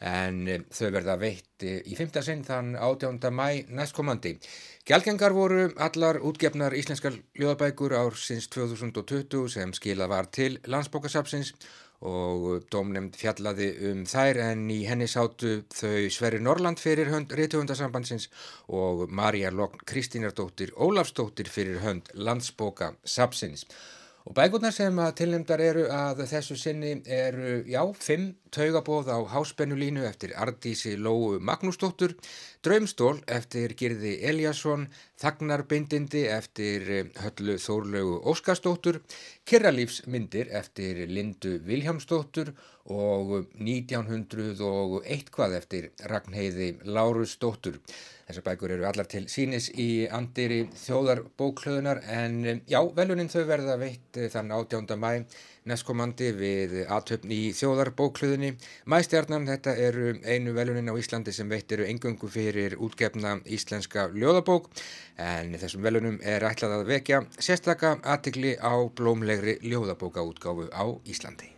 en 0.00 0.48
eh, 0.48 0.60
þau 0.70 0.90
verða 0.90 1.16
veitt 1.20 1.64
í 1.64 1.94
fymta 1.96 2.22
sinn 2.22 2.44
þann 2.44 2.74
18. 2.76 3.20
mæ 3.30 3.64
næstkomandi. 3.70 4.36
Gjaldgengar 4.84 5.32
voru 5.32 5.70
allar 5.80 6.18
útgefnar 6.20 6.74
íslenskar 6.76 7.16
ljóðabækur 7.38 7.94
ársins 7.96 8.50
2020 8.52 9.48
sem 9.48 9.72
skilað 9.72 10.12
var 10.12 10.28
til 10.28 10.58
Landsbókasapsins 10.66 11.54
og 11.54 11.83
domnemnd 12.04 13.16
fjallaði 13.16 13.70
um 13.90 14.04
þær 14.08 14.40
en 14.50 14.64
í 14.72 14.82
henni 14.84 15.08
sátu 15.08 15.62
þau 15.72 16.10
Sverri 16.12 16.40
Norland 16.42 16.80
fyrir 16.82 17.08
hönd 17.12 17.32
Rítuhundasambandsins 17.32 18.28
og 18.68 19.08
Marja 19.08 19.50
Lokn 19.50 19.80
Kristínardóttir 19.88 20.74
Ólafsdóttir 20.76 21.48
fyrir 21.48 21.80
hönd 21.84 22.12
Landsbóka 22.14 22.92
Sapsins. 23.04 23.64
Og 24.24 24.32
bækurnar 24.36 24.72
sem 24.72 24.96
að 25.00 25.16
tilnefndar 25.20 25.60
eru 25.60 25.88
að 25.92 26.22
þessu 26.30 26.56
sinni 26.56 26.94
eru, 27.04 27.58
já, 27.68 27.82
fimm 28.00 28.30
taugabóð 28.54 29.10
á 29.10 29.18
háspennulínu 29.34 30.04
eftir 30.06 30.34
Ardísi 30.38 30.94
Lóu 30.96 31.40
Magnúsdóttur, 31.42 32.14
Draumstól 32.64 33.18
eftir 33.26 33.74
Girði 33.76 34.14
Eliasson, 34.30 34.86
Þagnarbindindi 35.20 36.22
eftir 36.30 36.86
eh, 36.90 37.10
Höllu 37.24 37.58
Þórlögu 37.60 38.20
Óskarsdóttur, 38.30 39.00
Kirralífsmyndir 39.44 40.52
eftir 40.54 41.04
Lindu 41.10 41.58
Viljámsdóttur 41.66 42.54
og 42.94 43.34
1900 43.58 44.60
og 44.64 44.98
eitthvað 45.02 45.58
eftir 45.58 45.90
Ragnheiði 46.10 46.74
Lárusdóttur. 46.84 47.80
Þessar 48.24 48.44
bækur 48.46 48.72
eru 48.76 48.86
allar 48.88 49.08
til 49.08 49.26
sínis 49.28 49.66
í 49.76 50.06
andiri 50.08 50.62
þjóðarbóklöðunar 50.80 52.00
en 52.08 52.62
já, 52.70 52.80
veluninn 52.96 53.32
þau 53.32 53.42
verða 53.50 53.76
veitt 53.80 54.16
eh, 54.16 54.30
þann 54.32 54.54
18. 54.54 54.94
mæ 55.00 55.26
næstkomandi 55.68 56.30
við 56.36 56.74
aðtöfn 56.92 57.32
í 57.32 57.40
þjóðarbóklöðunni. 57.56 58.52
Mæstjarnan, 58.90 59.46
þetta 59.48 59.74
eru 59.80 60.12
einu 60.24 60.52
velunin 60.56 60.92
á 60.92 60.94
Íslandi 61.00 61.32
sem 61.32 61.48
veitt 61.48 61.72
eru 61.72 61.86
engöngu 61.88 62.28
fyrir 62.28 62.76
útgefna 62.76 63.38
íslenska 63.44 64.10
ljóðabók 64.12 64.68
en 65.16 65.56
þessum 65.60 65.84
velunum 65.86 66.20
er 66.20 66.44
ætlað 66.44 66.78
að 66.80 66.86
vekja 66.92 67.22
sérstaka 67.38 67.96
aðtikli 68.02 68.56
á 68.60 68.74
blómlegri 68.92 69.58
ljóðabókaútgáfu 69.64 70.68
á 70.68 70.84
Íslandi. 71.08 71.54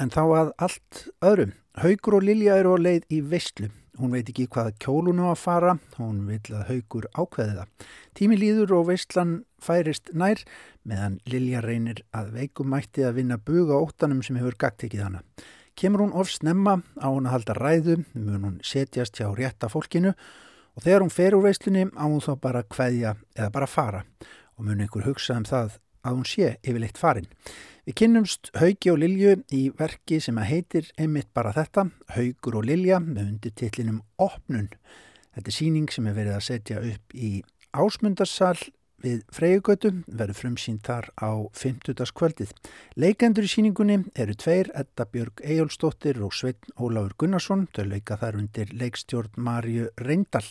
En 0.00 0.10
þá 0.10 0.22
að 0.24 0.54
allt 0.58 1.04
öðrum. 1.20 1.52
Haugur 1.80 2.18
og 2.18 2.24
Lilja 2.26 2.56
eru 2.58 2.74
á 2.74 2.78
leið 2.80 3.06
í 3.14 3.20
veistlum. 3.22 3.74
Hún 4.00 4.14
veit 4.14 4.30
ekki 4.32 4.46
hvað 4.48 4.70
kjólun 4.80 5.18
á 5.20 5.28
að 5.28 5.40
fara, 5.42 5.72
hún 5.98 6.22
vil 6.24 6.54
að 6.56 6.70
haugur 6.70 7.06
ákveði 7.12 7.56
það. 7.58 7.88
Tími 8.16 8.38
líður 8.40 8.70
og 8.78 8.86
veistlan 8.88 9.34
færist 9.60 10.08
nær 10.16 10.40
meðan 10.88 11.18
Lilja 11.28 11.60
reynir 11.60 12.00
að 12.16 12.30
veikum 12.38 12.70
mætti 12.72 13.04
að 13.04 13.18
vinna 13.18 13.36
buga 13.36 13.76
óttanum 13.76 14.22
sem 14.24 14.38
hefur 14.40 14.56
gagt 14.56 14.86
ekkið 14.86 15.04
hana. 15.04 15.20
Kemur 15.76 16.06
hún 16.06 16.16
of 16.16 16.32
snemma 16.32 16.78
á 16.96 17.12
hún 17.12 17.28
að 17.28 17.34
halda 17.34 17.58
ræðu, 17.60 17.98
mun 18.16 18.46
hún 18.48 18.56
setjast 18.64 19.20
hjá 19.20 19.28
rétta 19.36 19.68
fólkinu 19.68 20.14
og 20.14 20.80
þegar 20.86 21.04
hún 21.04 21.12
fer 21.12 21.36
úr 21.36 21.44
veistlunni 21.50 21.90
á 21.92 22.04
hún 22.08 22.24
þá 22.24 22.32
bara 22.40 22.64
hveðja 22.64 23.14
eða 23.36 23.52
bara 23.52 23.68
fara 23.68 24.04
og 24.56 24.64
mun 24.64 24.80
einhver 24.80 25.04
hugsa 25.10 25.36
um 25.36 25.44
það 25.44 25.76
að 26.08 26.16
hún 26.16 26.28
sé 26.28 26.54
yfirleitt 26.64 26.96
farin. 26.96 27.28
Við 27.90 27.96
kynnumst 28.04 28.52
Haugi 28.54 28.92
og 28.92 29.00
Lilju 29.02 29.30
í 29.50 29.64
verki 29.74 30.20
sem 30.22 30.36
að 30.38 30.44
heitir 30.46 30.90
einmitt 30.94 31.26
bara 31.34 31.50
þetta, 31.56 31.88
Haugur 32.14 32.60
og 32.60 32.68
Lilja 32.68 33.00
með 33.02 33.24
undir 33.24 33.54
titlinum 33.58 33.96
Opnun. 34.22 34.68
Þetta 35.34 35.50
er 35.50 35.56
síning 35.56 35.88
sem 35.90 36.06
er 36.06 36.14
verið 36.14 36.36
að 36.36 36.44
setja 36.46 36.84
upp 36.86 37.16
í 37.18 37.30
ásmundarsal 37.74 38.54
við 39.02 39.24
Freyjugötu, 39.34 39.90
verður 40.06 40.38
frumsýnd 40.38 40.84
þar 40.86 41.10
á 41.18 41.34
50. 41.58 42.14
kvöldið. 42.14 42.54
Leikendur 42.94 43.50
í 43.50 43.52
síningunni 43.56 43.98
eru 44.14 44.38
tveir, 44.38 44.70
Edda 44.70 45.08
Björg 45.10 45.42
Ejólfsdóttir 45.42 46.22
og 46.22 46.30
Sveitn 46.38 46.70
Ólafur 46.78 47.18
Gunnarsson, 47.18 47.66
þau 47.74 47.88
leika 47.90 48.20
þar 48.22 48.38
undir 48.44 48.70
leikstjórn 48.70 49.34
Marju 49.34 49.90
Reyndal. 49.98 50.46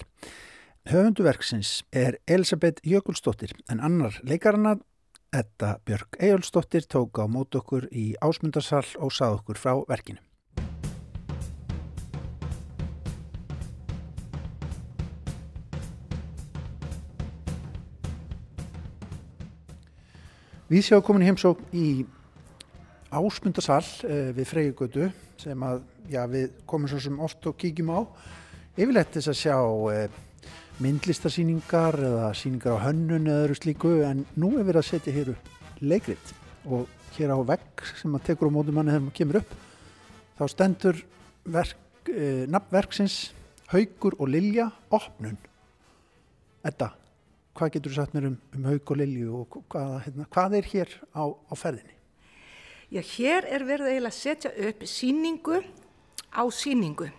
Höfunduverksins 0.92 1.86
er 1.96 2.20
Elisabeth 2.28 2.84
Jökulsdóttir 2.84 3.56
en 3.72 3.80
annar 3.80 4.20
leikarana 4.28 4.76
Edda 5.32 5.78
Björg 5.86 6.16
Ejólfsdóttir 6.18 6.86
tók 6.86 7.20
á 7.22 7.30
mót 7.30 7.54
okkur 7.54 7.86
í 7.94 8.16
ásmundarsal 8.18 8.86
og 8.98 9.12
sað 9.14 9.36
okkur 9.38 9.60
frá 9.62 9.76
verkinu. 9.86 10.18
Við 20.70 20.88
sjáum 20.88 21.06
komin 21.06 21.28
heimsók 21.28 21.62
í 21.78 22.08
ásmundarsal 23.14 23.86
uh, 23.86 24.32
við 24.34 24.50
Freyjugötu 24.50 25.12
sem 25.38 25.62
að, 25.62 25.86
já, 26.10 26.24
við 26.26 26.58
komum 26.66 26.90
svo 26.90 27.04
sem 27.06 27.22
oft 27.22 27.46
og 27.46 27.58
kíkjum 27.62 27.94
á. 27.94 28.02
Yfirleitt 28.80 29.14
þess 29.14 29.30
að 29.30 29.40
sjá 29.44 29.58
eh, 29.94 30.20
myndlistarsýningar 30.80 31.98
eða 32.00 32.30
sýningar 32.38 32.78
á 32.80 32.86
hönnun 32.88 33.28
eða 33.28 33.46
öðru 33.46 33.58
slíku 33.60 33.92
en 34.08 34.24
nú 34.40 34.54
er 34.56 34.68
verið 34.68 34.82
að 34.82 34.90
setja 34.90 35.16
hér 35.16 35.34
upp 35.34 35.82
leikrit 35.84 36.32
og 36.66 36.88
hér 37.18 37.34
á 37.36 37.40
vegg 37.44 37.84
sem 38.00 38.16
að 38.16 38.26
tekur 38.30 38.48
á 38.48 38.56
mótum 38.56 38.78
manni 38.80 38.94
þegar 38.94 39.06
maður 39.06 39.18
kemur 39.20 39.40
upp 39.42 39.52
þá 40.40 40.44
stendur 40.54 41.02
verk, 41.44 41.78
eh, 42.08 42.46
nafnverksins 42.48 43.34
Haugur 43.70 44.16
og 44.18 44.32
Lilja 44.32 44.72
opnun. 44.90 45.38
Edda, 46.66 46.94
hvað 47.54 47.74
getur 47.76 47.92
þú 47.92 47.96
sagt 48.00 48.16
mér 48.16 48.30
um, 48.32 48.38
um 48.56 48.68
Haug 48.70 48.92
og 48.92 48.98
Lilju 48.98 49.34
og 49.42 49.58
hvað, 49.70 49.92
hérna, 50.08 50.28
hvað 50.34 50.56
er 50.58 50.70
hér 50.72 50.96
á, 51.14 51.24
á 51.28 51.54
ferðinni? 51.60 51.96
Já, 52.90 53.02
hér 53.06 53.46
er 53.46 53.66
verið 53.68 53.92
eiginlega 53.92 54.16
að 54.16 54.18
setja 54.18 54.54
upp 54.70 54.86
síningu 54.90 55.60
á 56.34 56.44
síningu. 56.50 57.10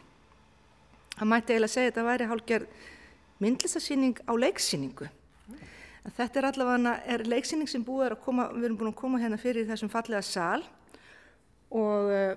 Það 1.15 1.31
mætti 1.31 1.55
eiginlega 1.55 1.75
segja 1.77 1.91
að 1.91 1.93
þetta 1.93 2.07
væri 2.09 2.31
hálfgerð 2.33 2.81
myndlistasýning 3.41 4.21
á 4.29 4.33
leiksýningu. 4.37 5.09
En 6.01 6.15
þetta 6.17 6.41
er 6.41 6.49
allavega 6.49 6.93
er 7.13 7.25
leiksýning 7.29 7.69
sem 7.69 7.83
búið 7.85 8.07
er 8.07 8.15
að 8.17 8.23
koma, 8.25 8.47
við 8.55 8.71
erum 8.71 8.79
búin 8.81 8.93
að 8.93 9.01
koma 9.01 9.21
hérna 9.21 9.41
fyrir 9.41 9.69
þessum 9.69 9.93
fallega 9.93 10.23
sal 10.25 10.63
og 11.71 12.09
uh, 12.11 12.33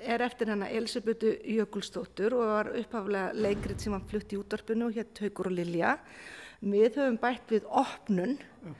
er 0.00 0.24
eftir 0.24 0.52
hennar 0.52 0.72
Elisabethu 0.72 1.32
Jökulstóttur 1.56 2.36
og 2.36 2.52
var 2.52 2.70
upphaflega 2.76 3.32
leikrið 3.36 3.82
sem 3.84 3.96
var 3.96 4.04
flutt 4.10 4.32
í 4.32 4.38
útvarpinu 4.40 4.88
og 4.88 4.96
hér 4.96 5.08
Haugur 5.24 5.50
og 5.50 5.56
Lilja. 5.56 5.96
Við 6.60 7.00
höfum 7.00 7.18
bætt 7.20 7.52
við 7.52 7.66
opnun 7.68 8.36
Já. 8.36 8.72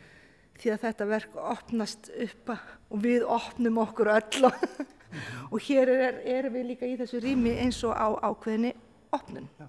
því 0.61 0.73
að 0.75 0.87
þetta 0.87 1.11
verk 1.15 1.37
opnast 1.41 2.11
upp 2.27 2.55
og 2.55 3.05
við 3.05 3.25
opnum 3.25 3.81
okkur 3.81 4.13
öll 4.19 4.49
og, 4.51 4.65
og 5.53 5.61
hér 5.65 5.93
er, 5.97 6.23
er 6.25 6.51
við 6.53 6.73
líka 6.75 6.89
í 6.89 6.97
þessu 7.01 7.23
rými 7.25 7.57
eins 7.65 7.81
og 7.89 7.97
á 7.97 8.09
ákveðinni 8.21 8.75
opnun. 9.17 9.49
Já. 9.57 9.69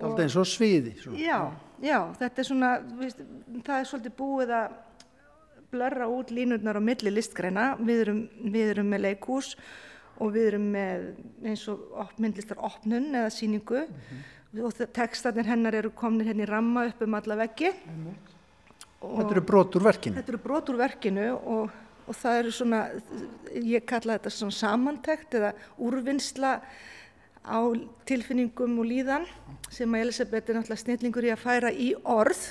Alltaf 0.00 0.24
eins 0.24 0.36
og 0.38 0.46
sviði. 0.46 0.94
Svona. 1.02 1.18
Já, 1.18 1.38
já, 1.82 1.98
þetta 2.20 2.42
er 2.42 2.48
svona, 2.50 2.70
við, 3.00 3.20
það 3.66 3.80
er 3.80 3.90
svolítið 3.90 4.16
búið 4.18 4.54
að 4.58 4.78
blörra 5.72 6.08
út 6.08 6.30
línurnar 6.32 6.78
á 6.80 6.82
milli 6.82 7.12
listgreina. 7.12 7.68
Við 7.80 8.04
erum, 8.06 8.24
við 8.54 8.72
erum 8.74 8.90
með 8.94 9.04
leikús 9.08 9.54
og 10.18 10.32
við 10.34 10.50
erum 10.52 10.66
með 10.74 11.06
eins 11.46 11.64
og 11.70 12.14
myndlistar 12.18 12.60
opnun 12.66 13.12
eða 13.14 13.30
síningu 13.30 13.84
mm 13.84 13.94
-hmm. 13.94 14.64
og 14.64 14.92
tekstarnir 14.92 15.46
hennar 15.46 15.74
eru 15.74 15.90
komnir 15.90 16.26
henni 16.26 16.42
hérna 16.42 16.56
ramma 16.56 16.86
upp 16.86 17.02
um 17.02 17.14
alla 17.14 17.36
veggi 17.36 17.70
mm 17.70 18.06
-hmm. 18.06 18.14
Þetta 18.98 19.30
eru 19.30 19.40
brotur 19.40 19.82
verkinu 19.82 20.16
Þetta 20.16 20.32
eru 20.32 20.38
brotur 20.42 20.76
verkinu 20.76 21.26
og, 21.34 21.70
og 22.06 22.14
það 22.14 22.38
eru 22.38 22.50
svona 22.50 22.88
ég 23.54 23.84
kalla 23.86 24.18
þetta 24.18 24.30
svona 24.30 24.52
samantækt 24.52 25.34
eða 25.34 25.52
úrvinnsla 25.78 26.60
á 27.48 27.60
tilfinningum 28.08 28.76
og 28.80 28.86
líðan 28.88 29.24
sem 29.72 29.94
að 29.94 30.04
Elisabeth 30.06 30.50
er 30.50 30.58
náttúrulega 30.58 30.82
snillingur 30.84 31.26
í 31.26 31.32
að 31.32 31.42
færa 31.42 31.72
í 31.72 31.88
orð. 32.04 32.42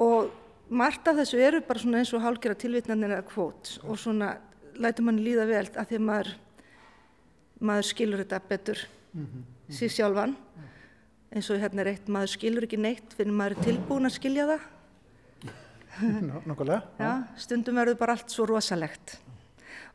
Og 0.00 0.30
margt 0.70 1.08
af 1.10 1.18
þessu 1.20 1.40
eru 1.42 1.62
bara 1.66 1.82
svona 1.82 2.00
eins 2.00 2.12
og 2.16 2.22
hálgjara 2.24 2.58
tilvitnarnir 2.60 3.16
eða 3.16 3.26
kvót 3.28 3.74
og 3.84 3.98
svona 4.00 4.34
lætur 4.80 5.06
mann 5.08 5.20
líða 5.20 5.46
vel 5.48 5.64
að 5.66 5.90
því 5.90 5.98
að 5.98 6.06
maður, 6.08 6.34
maður 7.60 7.88
skilur 7.90 8.22
þetta 8.22 8.42
betur 8.48 8.84
mm 9.12 9.24
-hmm. 9.26 9.42
síð 9.68 9.96
sjálfan. 9.96 10.36
Eins 11.30 11.50
og 11.50 11.60
hérna 11.60 11.82
er 11.82 11.92
eitt, 11.94 12.08
maður 12.08 12.34
skilur 12.36 12.64
ekki 12.64 12.76
neitt 12.76 13.14
fyrir 13.14 13.32
maður 13.32 13.56
er 13.56 13.64
tilbúin 13.64 14.06
að 14.06 14.16
skilja 14.18 14.46
það. 14.46 14.60
Já, 16.98 17.12
stundum 17.36 17.74
verður 17.74 17.98
bara 17.98 18.12
allt 18.12 18.30
svo 18.30 18.46
rosalegt 18.46 19.18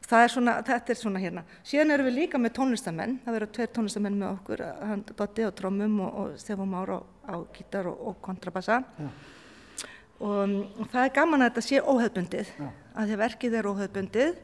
það 0.05 0.23
er 0.23 0.33
svona, 0.33 0.55
þetta 0.65 0.93
er 0.93 0.99
svona 0.99 1.21
hérna 1.21 1.43
síðan 1.65 1.95
erum 1.95 2.09
við 2.09 2.17
líka 2.19 2.41
með 2.41 2.55
tónlistamenn 2.59 3.15
það 3.25 3.37
verður 3.37 3.53
tveir 3.57 3.71
tónlistamenn 3.75 4.19
með 4.19 4.33
okkur 4.33 4.63
hann 4.89 5.05
Dotti 5.11 5.47
á 5.47 5.51
trómum 5.55 5.97
og, 6.05 6.19
og 6.21 6.35
Stefán 6.41 6.71
Már 6.71 6.93
á, 6.93 6.99
á 7.31 7.35
gítar 7.55 7.89
og, 7.89 8.03
og 8.11 8.19
kontrabassa 8.25 8.83
og, 10.19 10.53
og 10.79 10.85
það 10.91 11.01
er 11.01 11.15
gaman 11.15 11.45
að 11.45 11.51
þetta 11.51 11.65
sé 11.69 11.81
óhefbundið 11.81 12.53
Já. 12.53 12.69
að 12.93 13.11
því 13.11 13.19
verkið 13.23 13.57
er 13.59 13.69
óhefbundið 13.71 14.39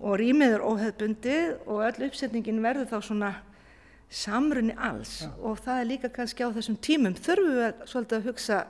og 0.00 0.18
rýmið 0.22 0.56
er 0.56 0.66
óhefbundið 0.66 1.54
og 1.66 1.84
öll 1.90 2.08
uppsetningin 2.08 2.64
verður 2.64 2.90
þá 2.90 2.98
svona 3.04 3.32
samrunni 4.10 4.74
alls 4.74 5.20
ja. 5.22 5.30
og 5.44 5.60
það 5.62 5.82
er 5.82 5.90
líka 5.92 6.10
kannski 6.14 6.42
á 6.42 6.50
þessum 6.56 6.80
tímum 6.82 7.14
þurfum 7.14 7.54
við 7.58 7.66
að, 7.68 7.84
svolítið 7.92 8.18
að 8.18 8.28
hugsa 8.30 8.64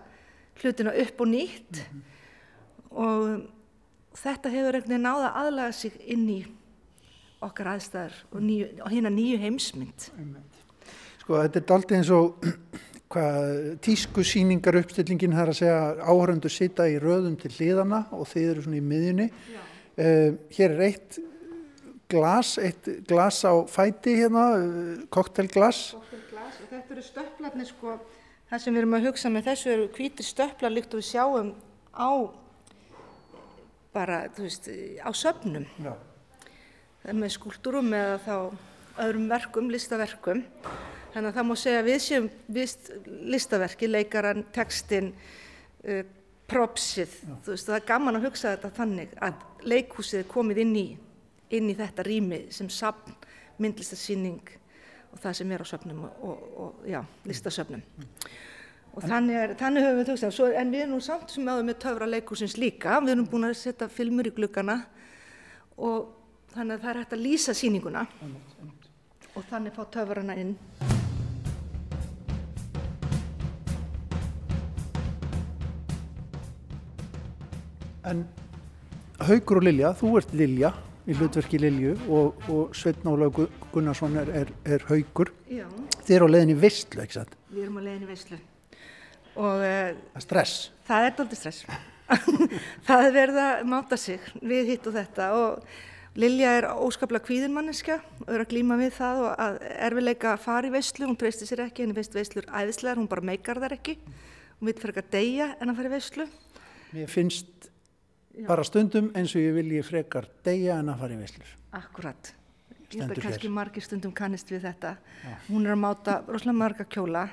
hlutina 0.60 0.92
upp 1.04 1.22
og 1.22 1.30
nýtt 1.30 1.80
mm 1.80 1.86
-hmm. 1.86 2.02
og 2.90 3.59
þetta 4.18 4.52
hefur 4.52 4.76
einhvern 4.78 4.92
veginn 4.94 5.06
náða 5.06 5.32
aðlaga 5.42 5.76
sig 5.76 5.96
inn 6.10 6.26
í 6.28 6.40
okkar 7.44 7.72
aðstæðar 7.74 8.16
og, 8.30 8.40
nýju, 8.44 8.68
og 8.84 8.92
hérna 8.92 9.12
nýju 9.14 9.40
heimsmynd. 9.40 10.10
Sko 11.22 11.40
þetta 11.40 11.60
er 11.62 11.74
aldrei 11.76 11.96
eins 12.00 12.12
og 12.14 12.44
hvað 13.12 13.48
tísku 13.84 14.24
síningar 14.26 14.78
uppstillingin 14.82 15.34
þar 15.34 15.52
að 15.52 15.60
segja 15.62 15.80
áhöröndu 16.04 16.52
sita 16.52 16.86
í 16.90 16.98
röðum 17.02 17.38
til 17.40 17.52
hliðana 17.56 18.04
og 18.14 18.28
þeir 18.30 18.52
eru 18.52 18.66
svona 18.66 18.80
í 18.80 18.86
miðjunni. 18.92 19.28
Já. 19.50 19.60
Uh, 20.00 20.28
hér 20.54 20.76
er 20.76 20.84
eitt 20.86 21.18
glas, 22.10 22.54
eitt 22.58 22.86
glas 23.08 23.40
á 23.46 23.52
fæti 23.70 24.14
hérna, 24.20 24.44
koktelglas. 25.12 25.90
Koktelglas 25.96 26.60
og 26.60 26.70
þetta 26.70 26.94
eru 26.94 27.04
stöpplarnir 27.06 27.68
sko, 27.68 27.96
það 28.50 28.62
sem 28.64 28.74
við 28.74 28.82
erum 28.82 28.96
að 28.98 29.08
hugsa 29.08 29.32
með 29.32 29.50
þessu 29.50 29.72
eru 29.74 29.88
hvítir 29.96 30.26
stöpplar 30.26 30.74
líkt 30.74 30.94
og 30.94 31.02
við 31.02 31.10
sjáum 31.10 31.52
á 31.94 32.10
bara, 33.94 34.22
þú 34.36 34.46
veist, 34.46 34.70
á 35.02 35.10
söfnum. 35.16 35.66
Já. 35.82 35.92
Það 37.00 37.12
er 37.12 37.18
með 37.18 37.34
skúldurum 37.36 37.92
eða 37.96 38.16
þá 38.26 38.34
öðrum 39.06 39.28
verkum, 39.30 39.70
listaverkum. 39.72 40.44
Þannig 41.10 41.30
að 41.30 41.36
það 41.38 41.48
má 41.48 41.54
segja 41.58 41.82
að 41.82 41.88
við 41.90 42.00
séum 42.04 42.30
vist 42.54 42.90
listaverki, 43.06 43.88
leikaran, 43.90 44.44
textin, 44.54 45.12
uh, 45.86 46.02
propsið, 46.50 47.12
þú 47.44 47.54
veist, 47.54 47.68
það 47.68 47.76
er 47.76 47.86
gaman 47.86 48.18
að 48.18 48.26
hugsa 48.26 48.54
þetta 48.54 48.70
þannig 48.74 49.12
að 49.22 49.66
leikhúsið 49.70 50.22
er 50.22 50.30
komið 50.30 50.62
inn 50.64 50.72
í, 50.78 50.86
inn 51.56 51.68
í 51.70 51.76
þetta 51.78 52.06
rými 52.06 52.40
sem 52.54 52.70
sapn, 52.72 53.14
myndlistarsýning 53.60 54.54
og 55.10 55.20
það 55.22 55.36
sem 55.38 55.52
er 55.54 55.62
á 55.62 55.66
söfnum 55.70 56.04
og, 56.08 56.24
og, 56.26 56.48
og 56.64 56.88
já, 56.90 57.00
listasöfnum. 57.28 57.82
Og 58.90 59.04
þannig, 59.06 59.36
er, 59.38 59.52
þannig 59.54 59.84
höfum 59.86 60.00
við 60.00 60.08
hugsað, 60.10 60.54
en 60.58 60.72
við 60.74 60.82
erum 60.82 60.96
nú 60.96 61.02
samt 61.04 61.30
sem 61.30 61.46
áður 61.46 61.68
með 61.68 61.76
töfra 61.84 62.08
leikhúsins 62.10 62.56
líka, 62.58 62.96
við 63.04 63.12
erum 63.14 63.28
búin 63.30 63.46
að 63.46 63.58
setja 63.60 63.86
filmur 63.92 64.26
í 64.26 64.32
glukkana 64.34 64.80
og 65.78 66.10
þannig 66.54 66.74
að 66.74 66.82
það 66.82 66.90
er 66.90 66.98
hægt 67.00 67.14
að 67.14 67.22
lýsa 67.22 67.54
sýninguna 67.54 68.02
og 69.36 69.46
þannig 69.50 69.76
fá 69.76 69.84
töfrana 69.94 70.36
inn. 70.42 70.56
En 78.10 78.24
Haugur 79.22 79.60
og 79.60 79.66
Lilja, 79.68 79.94
þú 79.94 80.14
ert 80.18 80.30
Lilja 80.34 80.74
í 81.06 81.14
hlutverki 81.14 81.60
Lilju 81.60 81.96
og, 82.10 82.46
og 82.50 82.76
Sveitn 82.76 83.10
Ólaug 83.10 83.44
Gunnarsson 83.70 84.16
er, 84.18 84.32
er, 84.42 84.54
er 84.64 84.86
Haugur. 84.90 85.30
Já. 85.46 85.66
Þið 86.00 86.16
eru 86.16 86.26
á 86.26 86.30
leiðinni 86.34 86.56
visslu, 86.58 87.04
ekki 87.04 87.20
satt? 87.20 87.36
Við 87.52 87.68
erum 87.68 87.78
á 87.78 87.82
leiðinni 87.84 88.10
visslu. 88.10 88.40
Og, 89.36 89.62
er 89.62 90.24
stress? 90.24 90.70
Það 90.88 91.06
er 91.06 91.14
doldið 91.20 91.42
stress. 91.42 91.62
það 92.88 93.06
er 93.06 93.14
verið 93.14 93.40
að 93.44 93.62
máta 93.70 93.98
sig 94.00 94.26
við 94.42 94.74
hitt 94.74 94.90
og 94.90 94.96
þetta 94.98 95.30
og 95.38 95.70
Lilja 96.18 96.56
er 96.58 96.66
óskaplega 96.74 97.22
kvíðinmanniska 97.22 98.00
og 98.24 98.32
er 98.34 98.42
að 98.42 98.50
glýma 98.50 98.74
við 98.80 98.96
það 98.96 99.20
og 99.28 99.42
að 99.44 99.60
erfileika 99.86 100.32
að 100.32 100.42
fara 100.42 100.66
í 100.66 100.72
visslu, 100.74 101.06
hún 101.06 101.18
treystir 101.20 101.46
sér 101.46 101.62
ekki, 101.68 101.84
henni 101.84 101.94
veist 101.94 102.16
visslur 102.16 102.48
æðislegar, 102.50 102.98
hún 102.98 103.06
bara 103.08 103.22
meikar 103.30 103.60
þar 103.62 103.76
ekki. 103.76 103.94
Hún 104.58 104.72
ekki 104.74 104.90
að 104.90 105.12
deyja 105.14 105.46
en 105.62 105.70
að 105.70 105.78
fara 105.78 105.92
í 105.92 105.94
visslu. 105.94 106.26
Mér 106.90 107.06
finnst 107.08 107.70
Já. 108.34 108.46
bara 108.48 108.64
stundum 108.66 109.12
eins 109.14 109.32
og 109.34 109.42
ég 109.42 109.54
vilji 109.54 109.82
frekar 109.86 110.26
deyja 110.46 110.80
en 110.82 110.90
að 110.90 111.04
fara 111.04 111.14
í 111.14 111.20
veislur. 111.20 111.54
Akkurat. 111.78 112.32
Ég 112.90 113.04
held 113.04 113.14
að 113.14 113.22
kannski 113.28 113.50
margir 113.52 113.86
stundum 113.86 114.12
kannist 114.16 114.50
við 114.50 114.66
þetta. 114.66 114.96
Já. 115.22 115.34
Hún 115.46 115.66
er 115.66 115.76
að 115.76 115.82
máta 115.84 116.16
rosalega 116.26 116.58
marga 116.58 116.86
kjóla 116.90 117.28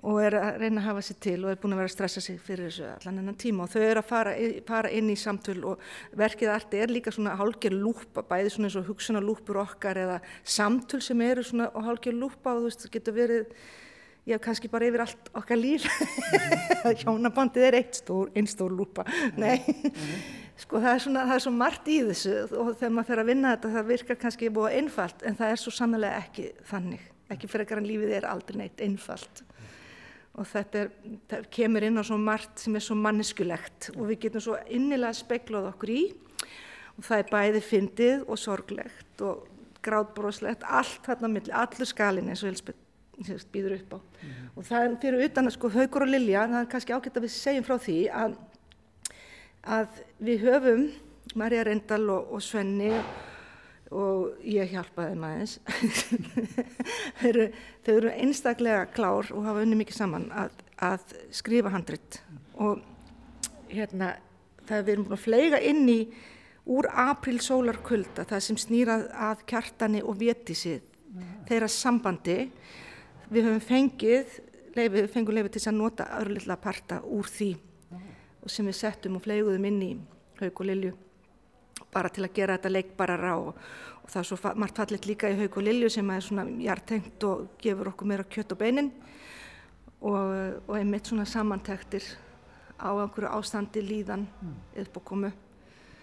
og 0.00 0.20
er 0.24 0.36
að 0.38 0.62
reyna 0.62 0.80
að 0.80 0.86
hafa 0.86 1.02
sér 1.04 1.18
til 1.20 1.36
og 1.44 1.50
er 1.50 1.58
búin 1.60 1.74
að 1.74 1.82
vera 1.82 1.90
að 1.90 1.94
stressa 1.94 2.22
sig 2.24 2.38
fyrir 2.40 2.70
þessu 2.70 2.86
allan 2.88 3.20
ennan 3.20 3.36
tíma. 3.40 3.66
Og 3.66 3.72
þau 3.74 3.82
eru 3.82 4.00
að 4.00 4.08
fara, 4.08 4.32
fara 4.68 4.92
inn 4.96 5.10
í 5.12 5.18
samtöl 5.20 5.58
og 5.68 5.84
verkið 6.16 6.54
arti 6.54 6.80
er 6.80 6.94
líka 6.94 7.12
svona 7.12 7.36
hálgjör 7.36 7.76
lúpa, 7.76 8.24
bæði 8.24 8.54
svona 8.54 8.70
eins 8.70 8.78
og 8.80 8.88
hugsunar 8.88 9.26
lúpur 9.26 9.60
okkar 9.60 10.00
eða 10.00 10.16
samtöl 10.40 11.02
sem 11.04 11.20
eru 11.26 11.44
svona 11.44 11.68
hálgjör 11.74 12.16
lúpa 12.16 12.54
og 12.54 12.62
þú 12.62 12.70
veist 12.70 12.86
það 12.86 12.96
getur 12.96 13.18
verið 13.18 13.54
hef 14.30 14.42
kannski 14.44 14.70
bara 14.70 14.88
yfir 14.88 15.04
allt 15.04 15.30
okkar 15.36 15.60
líf. 15.60 15.86
Hjónabandið 17.02 17.66
er 17.68 17.78
eitt 17.80 18.00
stór 18.00 18.32
einn 18.36 18.48
stór 18.48 18.72
lúpa 18.76 19.04
nei, 19.40 19.58
sko 20.60 20.80
það 20.80 20.92
er 20.92 21.04
svona 21.04 21.24
það 21.26 21.36
er 21.36 21.44
svo 21.44 21.54
margt 21.56 21.90
í 21.90 22.00
þessu 22.08 22.36
og 22.46 22.72
þegar 22.76 22.94
maður 22.96 23.10
fer 23.10 23.22
að 23.22 23.30
vinna 23.32 23.54
þetta 23.56 23.72
það 23.76 23.88
virkar 23.90 24.20
kannski 24.24 24.52
búið 24.54 24.76
einfalt 24.80 25.24
en 25.26 25.38
það 25.40 25.54
er 25.54 25.62
svo 25.64 25.74
sannlega 25.74 26.24
ekki 26.24 26.50
þannig. 26.70 27.08
Ekki 27.30 27.46
fyrir 27.46 27.78
en 27.78 27.86
lífið 27.86 28.16
er 28.16 28.26
aldrei 28.26 28.56
neitt 28.64 28.80
einfalt 28.82 29.44
og 30.38 30.46
þetta 30.46 30.84
er, 30.84 31.46
kemur 31.52 31.84
inn 31.86 31.98
á 31.98 32.04
svo 32.06 32.18
margt 32.20 32.62
sem 32.62 32.76
er 32.78 32.84
svo 32.84 32.96
manneskulegt 32.98 33.90
og 33.96 34.04
við 34.10 34.26
getum 34.26 34.44
svo 34.44 34.58
innilega 34.70 35.16
speklað 35.16 35.70
okkur 35.72 35.94
í 35.94 36.02
og 36.96 37.06
það 37.06 37.22
er 37.22 37.32
bæði 37.32 37.64
fyndið 37.64 38.28
og 38.28 38.38
sorglegt 38.38 39.24
og 39.26 39.48
grátbróslegt, 39.84 40.64
allt 40.68 41.06
þarna 41.06 41.30
milli, 41.32 41.52
allur 41.56 41.88
skalin 41.88 42.28
eins 42.28 42.44
og 42.44 42.52
Elspeth 42.52 42.78
býður 43.52 43.78
upp 43.78 43.94
á. 43.96 43.98
Mm 43.98 44.28
-hmm. 44.28 44.48
Og 44.56 44.64
það 44.64 44.84
er 44.84 44.96
fyrir 45.00 45.24
utan 45.24 45.46
að 45.46 45.50
sko 45.50 45.68
Haugur 45.68 46.02
og 46.02 46.08
Lilja, 46.08 46.46
það 46.46 46.60
er 46.60 46.70
kannski 46.70 46.92
ágætt 46.92 47.16
að 47.16 47.22
við 47.22 47.30
segjum 47.30 47.64
frá 47.64 47.78
því 47.78 47.98
að, 48.12 48.36
að 49.62 49.88
við 50.20 50.38
höfum 50.40 50.92
Marja 51.34 51.64
Rendal 51.64 52.10
og, 52.10 52.32
og 52.32 52.42
Svenni 52.42 52.90
og 52.90 53.04
ég 54.46 54.70
hjálpaði 54.70 55.14
þeim 55.14 55.24
aðeins. 55.26 55.56
eru, 57.28 57.46
þau 57.86 57.94
eru 57.96 58.12
einstaklega 58.14 58.84
klár 58.94 59.30
og 59.34 59.46
hafa 59.48 59.64
unni 59.64 59.78
mikið 59.80 59.98
saman 59.98 60.28
að, 60.30 60.54
að 60.78 61.16
skrifa 61.34 61.72
handrit 61.74 62.20
og 62.60 62.84
hérna 63.70 64.14
það 64.68 64.84
við 64.84 64.92
erum 64.94 65.08
búin 65.08 65.16
að 65.16 65.24
fleiga 65.24 65.62
inn 65.66 65.82
í 65.90 65.98
úr 66.70 66.86
april 66.92 67.40
sólarkulda 67.42 68.26
það 68.28 68.44
sem 68.46 68.60
snýrað 68.60 69.08
að 69.10 69.44
kjartani 69.50 70.04
og 70.04 70.18
vétisið 70.20 70.84
mm. 70.84 71.34
þeirra 71.48 71.70
sambandi 71.72 72.38
við 73.30 73.46
höfum 73.48 73.64
fengið 73.64 74.38
leifi, 74.76 75.06
fengum 75.10 75.34
leifið 75.34 75.56
til 75.56 75.66
að 75.66 75.78
nota 75.80 76.08
örlilla 76.20 76.58
parta 76.60 77.00
úr 77.02 77.30
því 77.30 77.52
mm. 77.56 78.08
og 78.44 78.54
sem 78.54 78.70
við 78.70 78.78
settum 78.84 79.18
og 79.18 79.24
fleiguðum 79.26 79.70
inn 79.70 79.82
í 79.86 79.92
haug 80.42 80.62
og 80.62 80.68
lilju 80.70 80.94
bara 81.92 82.10
til 82.12 82.24
að 82.26 82.34
gera 82.36 82.56
þetta 82.58 82.72
leikbarara 82.74 83.36
og, 83.40 83.60
og 84.04 84.08
það 84.10 84.22
er 84.22 84.28
svo 84.30 84.54
margt 84.62 84.80
fallit 84.80 85.06
líka 85.08 85.30
í 85.30 85.38
haug 85.38 85.60
og 85.60 85.66
lilju 85.66 85.92
sem 85.96 86.10
er 86.10 86.24
svona 86.24 86.46
hjartengt 86.48 87.28
og 87.28 87.54
gefur 87.62 87.92
okkur 87.92 88.10
meira 88.10 88.26
kjött 88.26 88.54
og 88.54 88.60
beinin 88.60 88.90
og, 90.00 90.34
og 90.66 90.74
einmitt 90.78 91.10
svona 91.10 91.28
samantektir 91.28 92.06
á 92.80 92.90
einhverju 92.94 93.30
ástandi 93.36 93.84
líðan 93.84 94.26
mm. 94.26 94.58
upp 94.84 95.00
og 95.00 95.04
komu 95.12 95.32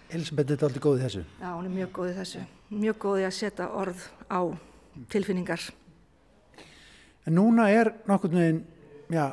Elisabeth 0.08 0.54
er 0.54 0.62
aldrei 0.64 0.80
góð 0.80 0.94
í 0.96 1.02
þessu. 1.04 1.22
Já, 1.36 1.48
hún 1.52 1.66
er 1.68 1.72
mjög 1.74 1.90
góð 1.98 2.06
í 2.08 2.12
þessu. 2.16 2.42
Mjög 2.72 2.98
góð 3.02 3.18
í 3.20 3.24
að 3.28 3.34
setja 3.36 3.66
orð 3.76 4.06
á 4.32 4.40
tilfinningar. 5.12 5.66
En 7.28 7.36
núna 7.36 7.66
er 7.68 7.90
nokkurnu 8.08 8.40
einn, 8.40 8.62
já, 9.12 9.26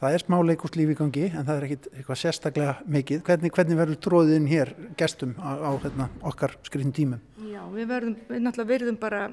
það 0.00 0.16
er 0.16 0.24
smá 0.24 0.36
leikúslíf 0.44 0.92
í 0.92 0.96
gangi 0.98 1.26
en 1.30 1.46
það 1.46 1.56
er 1.56 1.66
ekkit 1.68 1.88
eitthvað 1.92 2.20
sérstaklega 2.22 2.76
mikið. 2.96 3.22
Hvernig, 3.26 3.54
hvernig 3.56 3.80
verður 3.80 4.00
tróðin 4.06 4.48
hér 4.50 4.72
gestum 5.00 5.34
á, 5.40 5.50
á 5.56 5.70
hérna, 5.82 6.08
okkar 6.22 6.56
skrifin 6.66 6.94
tímum? 6.96 7.22
Já, 7.48 7.62
við 7.72 7.90
verðum, 7.92 8.16
við 8.28 8.42
náttúrulega 8.44 8.72
verðum 8.72 9.00
bara 9.00 9.26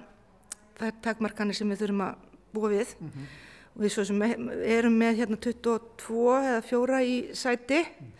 þær 0.79 0.99
takmarkanir 1.05 1.57
sem 1.57 1.69
við 1.69 1.83
þurfum 1.83 2.05
að 2.07 2.27
búa 2.53 2.73
við 2.73 2.95
mm 2.99 3.09
-hmm. 3.09 3.31
og 3.75 3.81
við 3.81 3.93
svo 3.93 4.05
sem 4.05 4.21
erum 4.21 4.97
með 4.97 5.21
hérna 5.21 5.37
22 5.37 6.27
eða 6.39 6.61
4 6.71 7.03
í 7.03 7.15
sæti 7.33 7.81
mm 7.83 8.11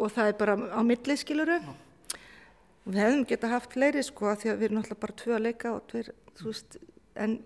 og 0.00 0.12
það 0.14 0.30
er 0.30 0.36
bara 0.40 0.56
á 0.56 0.80
milli 0.86 1.16
skiluru 1.18 1.58
og 1.60 2.88
við 2.88 3.00
hefðum 3.02 3.26
geta 3.28 3.50
haft 3.52 3.74
fleiri 3.76 4.04
sko 4.04 4.34
því 4.38 4.52
að 4.52 4.60
við 4.60 4.68
erum 4.68 4.78
náttúrulega 4.80 5.04
bara 5.04 5.18
tvö 5.20 5.34
að 5.36 5.44
leika 5.46 5.72
og 5.74 5.82
tveir, 5.90 6.08
þú 6.38 6.46
veist, 6.48 6.78
en 7.20 7.36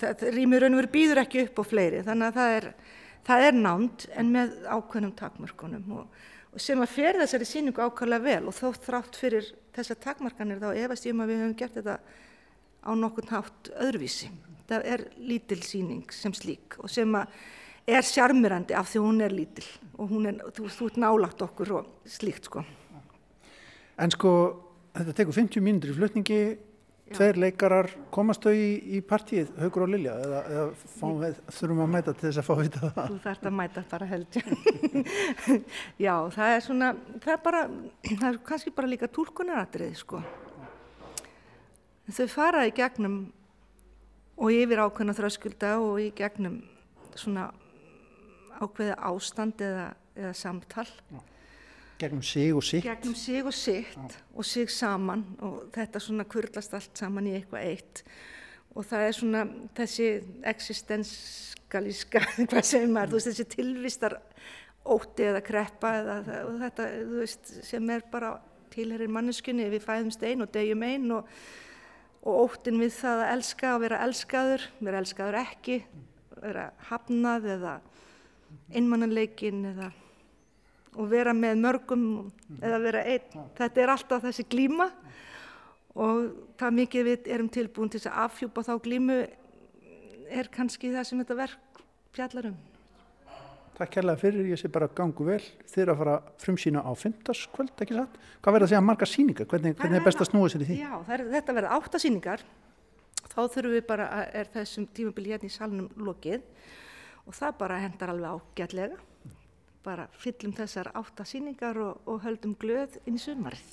það 0.00 0.24
rýmur 0.34 0.64
raun 0.64 0.76
og 0.76 0.82
veru 0.82 0.92
býður 0.96 1.22
ekki 1.22 1.44
upp 1.46 1.62
á 1.62 1.64
fleiri 1.66 2.02
þannig 2.06 2.28
að 2.28 2.40
það 2.40 2.56
er, 2.56 2.68
það 3.26 3.46
er 3.48 3.58
námt 3.58 4.06
en 4.16 4.32
með 4.34 4.54
ákveðnum 4.66 5.14
takmörkunum 5.18 5.96
og, 5.98 6.20
og 6.52 6.62
sem 6.62 6.82
að 6.82 6.94
fer 6.94 7.20
þessari 7.22 7.48
síningu 7.48 7.84
ákvæmlega 7.84 8.26
vel 8.26 8.50
og 8.50 8.56
þó 8.56 8.68
þrátt 8.86 9.18
fyrir 9.18 9.48
þessar 9.76 10.00
takmarkanir 10.02 10.62
þá 10.62 10.70
efast 10.84 11.06
ég 11.08 11.16
um 11.16 11.24
að 11.24 11.32
við 11.32 11.42
höfum 11.42 11.58
gert 11.62 11.78
þetta 11.78 11.98
á 12.82 12.90
nokkurn 12.98 13.30
hátt 13.30 13.70
öðruvísi. 13.78 14.30
Það 14.68 14.86
er 14.94 15.04
lítil 15.22 15.60
síning 15.64 16.14
sem 16.14 16.34
slík 16.34 16.78
og 16.82 16.90
sem 16.90 17.18
að 17.18 17.30
er 17.92 18.06
sjarmirandi 18.06 18.76
af 18.78 18.90
því 18.90 19.02
hún 19.02 19.24
er 19.24 19.34
lítil 19.34 19.66
og 19.98 20.10
hún 20.10 20.28
er, 20.30 20.38
þú, 20.54 20.68
þú 20.70 20.88
ert 20.90 21.00
nálagt 21.02 21.42
okkur 21.44 21.72
og 21.78 21.88
slíkt 22.08 22.48
sko. 22.48 22.62
En 24.02 24.12
sko, 24.14 24.32
þetta 24.96 25.16
tekur 25.18 25.36
50 25.36 25.64
mínútur 25.64 25.92
í 25.92 25.96
flutningi. 25.96 26.42
Tveir 27.16 27.38
leikarar, 27.40 27.88
komast 28.14 28.44
þau 28.44 28.52
í, 28.54 28.68
í 28.96 29.00
partíið, 29.06 29.52
Haugur 29.62 29.84
og 29.86 29.92
Lilja, 29.92 30.14
eða, 30.24 30.40
eða 30.50 30.64
við, 31.22 31.40
þurfum 31.58 31.82
að 31.84 31.90
mæta 31.94 32.14
til 32.14 32.26
þess 32.28 32.40
að 32.42 32.46
fá 32.46 32.52
að 32.54 32.62
vita 32.62 32.82
það? 32.82 33.00
Þú 33.10 33.18
þarfst 33.26 33.48
að 33.48 33.56
mæta 33.58 33.84
bara 33.92 34.08
held. 34.10 34.38
Já, 36.06 36.14
það 36.36 36.54
er 36.56 36.64
svona, 36.66 36.90
það 37.14 37.34
er 37.34 37.42
bara, 37.46 37.62
það 38.10 38.28
er 38.30 38.40
kannski 38.50 38.74
bara 38.76 38.92
líka 38.92 39.10
tólkunaratrið 39.12 39.96
sko. 40.02 40.22
Þau 42.12 42.28
fara 42.32 42.66
í 42.68 42.76
gegnum 42.76 43.18
og 44.42 44.54
yfir 44.54 44.82
ákveðna 44.82 45.16
þröskulda 45.16 45.74
og 45.80 46.00
í 46.02 46.08
gegnum 46.18 46.62
svona 47.14 47.50
ákveða 48.62 48.96
ástand 49.10 49.62
eða, 49.62 49.92
eða 50.18 50.32
samtal. 50.38 50.88
Já. 51.12 51.22
Gegnum 52.02 52.22
sig 52.26 52.52
og 52.54 52.64
sitt. 52.66 52.84
Gegnum 52.84 53.14
sig 53.18 53.46
og 53.46 53.54
sitt 53.54 53.96
Já. 53.96 54.20
og 54.34 54.46
sig 54.48 54.70
saman 54.70 55.24
og 55.40 55.64
þetta 55.74 56.02
svona 56.02 56.26
kurlast 56.26 56.74
allt 56.74 56.98
saman 56.98 57.30
í 57.30 57.36
eitthvað 57.38 57.68
eitt 57.70 58.04
og 58.72 58.86
það 58.88 59.06
er 59.06 59.16
svona 59.16 59.42
þessi 59.76 60.06
existenskalíska, 60.48 62.22
hvað 62.50 62.64
segir 62.66 62.92
maður, 62.92 63.12
þú 63.12 63.18
veist 63.18 63.30
þessi 63.30 63.48
tilvistar 63.52 64.16
óti 64.82 65.26
eða 65.28 65.42
kreppa 65.44 65.92
eða 66.00 66.16
og 66.48 66.56
þetta, 66.62 66.88
þú 66.96 67.20
veist, 67.20 67.52
sem 67.68 67.92
er 67.94 68.06
bara 68.12 68.32
tilherir 68.72 69.12
manneskunni, 69.12 69.68
við 69.70 69.84
fæðumst 69.84 70.24
einn 70.26 70.44
og 70.44 70.52
degjum 70.54 70.84
einn 70.86 71.10
og, 71.18 71.28
og 72.24 72.46
ótin 72.46 72.80
við 72.80 72.94
það 72.96 73.26
að 73.26 73.34
elska 73.36 73.74
og 73.76 73.82
vera 73.84 74.00
elskaður, 74.06 74.66
vera 74.80 75.02
elskaður 75.02 75.40
ekki, 75.42 75.82
vera 76.40 76.70
hafnað 76.88 77.50
eða 77.58 77.74
einmannanleikin 78.72 79.66
eða 79.72 79.92
og 80.96 81.08
vera 81.08 81.32
með 81.36 81.60
mörgum 81.62 82.06
eða 82.60 82.80
vera 82.82 83.04
einn. 83.08 83.46
Þetta 83.58 83.82
er 83.82 83.92
alltaf 83.94 84.26
þessi 84.26 84.44
glíma 84.52 84.90
og 85.92 86.32
það 86.60 86.76
mikið 86.80 87.08
við 87.08 87.30
erum 87.34 87.48
tilbúin 87.52 87.92
til 87.92 88.02
að 88.06 88.18
afhjúpa 88.26 88.64
þá 88.66 88.74
glímu 88.84 89.22
er 90.32 90.48
kannski 90.52 90.92
það 90.92 91.08
sem 91.08 91.22
þetta 91.22 91.38
verk 91.38 91.82
fjallarum. 92.16 92.56
Takk 93.72 93.94
kærlega 93.96 94.20
fyrir, 94.20 94.48
ég 94.52 94.60
sé 94.60 94.68
bara 94.72 94.88
gangu 94.92 95.24
vel 95.24 95.40
þeir 95.72 95.94
að 95.94 96.02
fara 96.02 96.16
frumsýna 96.40 96.82
á 96.84 96.92
15. 96.92 97.46
kvöld, 97.54 97.72
ekki 97.80 97.96
satt? 97.96 98.18
Hvað 98.44 98.56
verður 98.56 98.66
það 98.66 98.66
að 98.68 98.72
segja 98.74 98.82
marga 98.84 99.08
síningar? 99.08 99.48
Hvernig, 99.48 99.76
hvernig 99.78 99.98
er 99.98 100.04
best 100.04 100.20
að 100.20 100.28
snúa 100.28 100.50
sér 100.52 100.64
í 100.64 100.68
því? 100.68 100.76
Já, 100.82 100.92
er, 101.14 101.24
þetta 101.32 101.54
verður 101.56 101.76
átta 101.78 102.00
síningar 102.02 102.44
þá 103.32 103.40
þurfum 103.54 103.72
við 103.72 103.86
bara 103.88 104.08
er 104.28 104.50
þessum 104.52 104.86
tímabili 104.92 105.32
hérna 105.32 105.48
í 105.48 105.54
salnum 105.54 105.88
lokið 105.96 106.44
og 107.24 107.36
það 107.38 107.56
bara 107.62 107.80
hendar 107.80 108.12
alveg 108.12 108.36
ágætlega 108.36 109.00
bara 109.84 110.08
fyllum 110.22 110.54
þessar 110.56 110.92
áttasýningar 110.98 111.80
og, 111.82 112.02
og 112.06 112.20
höldum 112.24 112.54
glöð 112.58 112.98
inn 113.06 113.18
í 113.18 113.22
sumarið. 113.22 113.72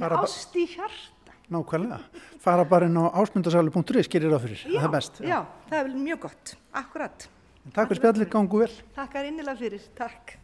Með 0.00 0.16
ást 0.20 0.56
í 0.56 0.66
hjarta. 0.70 1.36
Nákvæmlega, 1.50 1.98
fara 2.42 2.64
bara 2.68 2.86
inn 2.86 2.98
á 2.98 3.10
ásmundarsali.is 3.10 4.10
gerir 4.10 4.30
það 4.30 4.44
fyrir, 4.46 4.64
já, 4.64 4.78
það 4.78 4.88
er 4.88 4.94
best 4.94 5.20
Já, 5.20 5.28
já 5.28 5.38
það 5.72 5.80
er 5.80 5.96
mjög 5.98 6.20
gott, 6.28 6.52
akkurat 6.78 7.26
Takk 7.74 7.90
fyrir 7.90 7.98
spjallir, 8.00 8.28
gangu 8.32 8.62
vel. 8.62 8.70
Takk 8.96 9.18
er 9.20 9.26
innilega 9.28 9.58
fyrir, 9.60 9.82
takk 9.98 10.38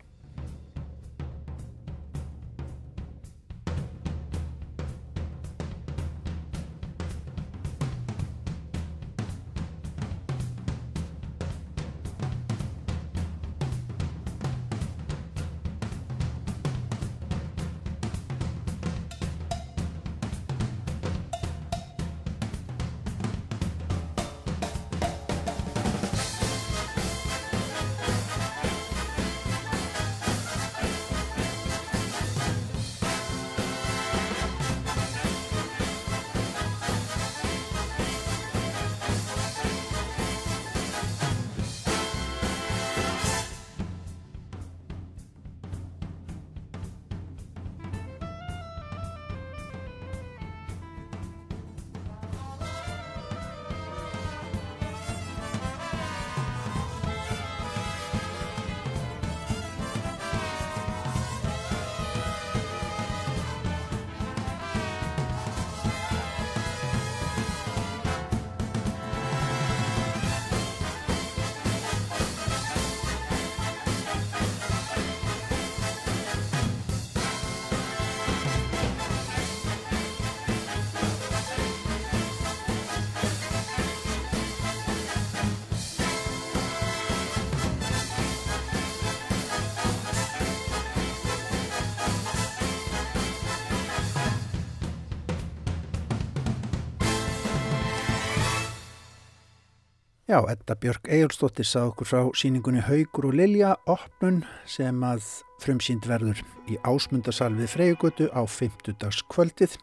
Já, 100.26 100.40
Edda 100.50 100.74
Björk 100.74 101.06
Egilstóttir 101.06 101.62
sá 101.62 101.84
okkur 101.86 102.08
frá 102.10 102.20
síningunni 102.34 102.80
Haugur 102.82 103.28
og 103.28 103.36
Lilja 103.38 103.76
opnun 103.86 104.40
sem 104.66 105.04
að 105.06 105.22
frumsýnd 105.62 106.08
verður 106.10 106.40
í 106.66 106.80
ásmundarsal 106.82 107.52
við 107.54 107.70
Freyjugötu 107.70 108.26
á 108.34 108.42
50 108.42 108.96
dags 108.98 109.20
kvöldið. 109.30 109.76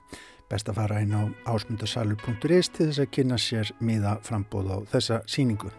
Best 0.52 0.68
að 0.68 0.82
fara 0.82 1.00
inn 1.00 1.16
á 1.16 1.32
ásmundarsalur.is 1.48 2.74
til 2.76 2.90
þess 2.90 3.00
að 3.06 3.14
kynna 3.16 3.40
sér 3.40 3.72
miða 3.80 4.18
frambóð 4.28 4.68
á 4.68 4.78
þessa 4.92 5.22
síningu. 5.32 5.72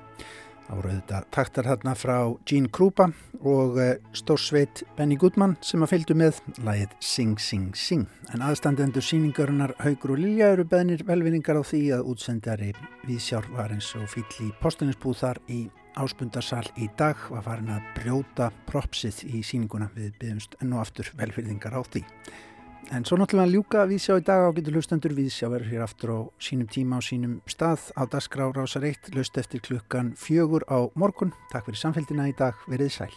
Það 0.65 0.79
voru 0.79 0.93
þetta 0.95 1.21
taktar 1.35 1.67
hérna 1.69 1.93
frá 1.99 2.17
Gene 2.49 2.71
Krupa 2.73 3.11
og 3.45 3.77
eh, 3.83 3.99
stórsveit 4.17 4.83
Benny 4.97 5.19
Goodman 5.21 5.59
sem 5.61 5.85
að 5.85 5.93
fylgdu 5.93 6.17
með 6.17 6.41
lagið 6.65 6.95
Sing 7.05 7.37
Sing 7.43 7.77
Sing. 7.77 8.07
En 8.33 8.45
aðstandendur 8.47 9.05
síningarinnar 9.05 9.77
Haugur 9.85 10.15
og 10.17 10.23
Lilja 10.23 10.55
eru 10.55 10.65
beðnir 10.69 11.05
velvinningar 11.05 11.61
á 11.61 11.63
því 11.63 11.83
að 11.99 12.09
útsendari 12.15 12.73
við 13.05 13.21
sjálfvarins 13.27 13.93
og 14.01 14.09
fýll 14.15 14.49
í 14.49 14.51
postunisbúð 14.63 15.21
þar 15.21 15.43
í 15.53 15.61
áspundarsal 16.01 16.65
í 16.81 16.89
dag 16.99 17.21
var 17.31 17.45
farin 17.47 17.71
að 17.77 17.93
brjóta 17.99 18.49
propsið 18.67 19.21
í 19.29 19.45
síninguna 19.47 19.91
við 19.95 20.17
byggumst 20.19 20.57
enn 20.63 20.75
og 20.75 20.83
aftur 20.87 21.13
velvinningar 21.19 21.77
á 21.77 21.83
því. 21.85 22.03
En 22.93 23.05
svo 23.05 23.17
náttúrulega 23.17 23.53
ljúka 23.53 23.85
viðsjá 23.89 24.19
í 24.21 24.25
dag 24.29 24.45
á 24.45 24.51
getur 24.57 24.77
hlustendur 24.77 25.15
viðsjá 25.17 25.49
verður 25.49 25.73
hér 25.73 25.85
aftur 25.87 26.13
á 26.13 26.19
sínum 26.37 26.69
tíma 26.69 27.01
á 27.01 27.01
sínum 27.01 27.39
stað 27.49 27.89
á 27.97 28.05
Dasgrá 28.05 28.51
Rásar 28.53 28.85
1 28.85 29.15
hlust 29.15 29.39
eftir 29.41 29.65
klukkan 29.65 30.13
fjögur 30.21 30.69
á 30.69 30.85
morgun. 30.95 31.33
Takk 31.53 31.71
fyrir 31.71 31.81
samfélgina 31.81 32.29
í 32.29 32.37
dag, 32.37 32.61
verið 32.69 32.93
sæl. 32.93 33.15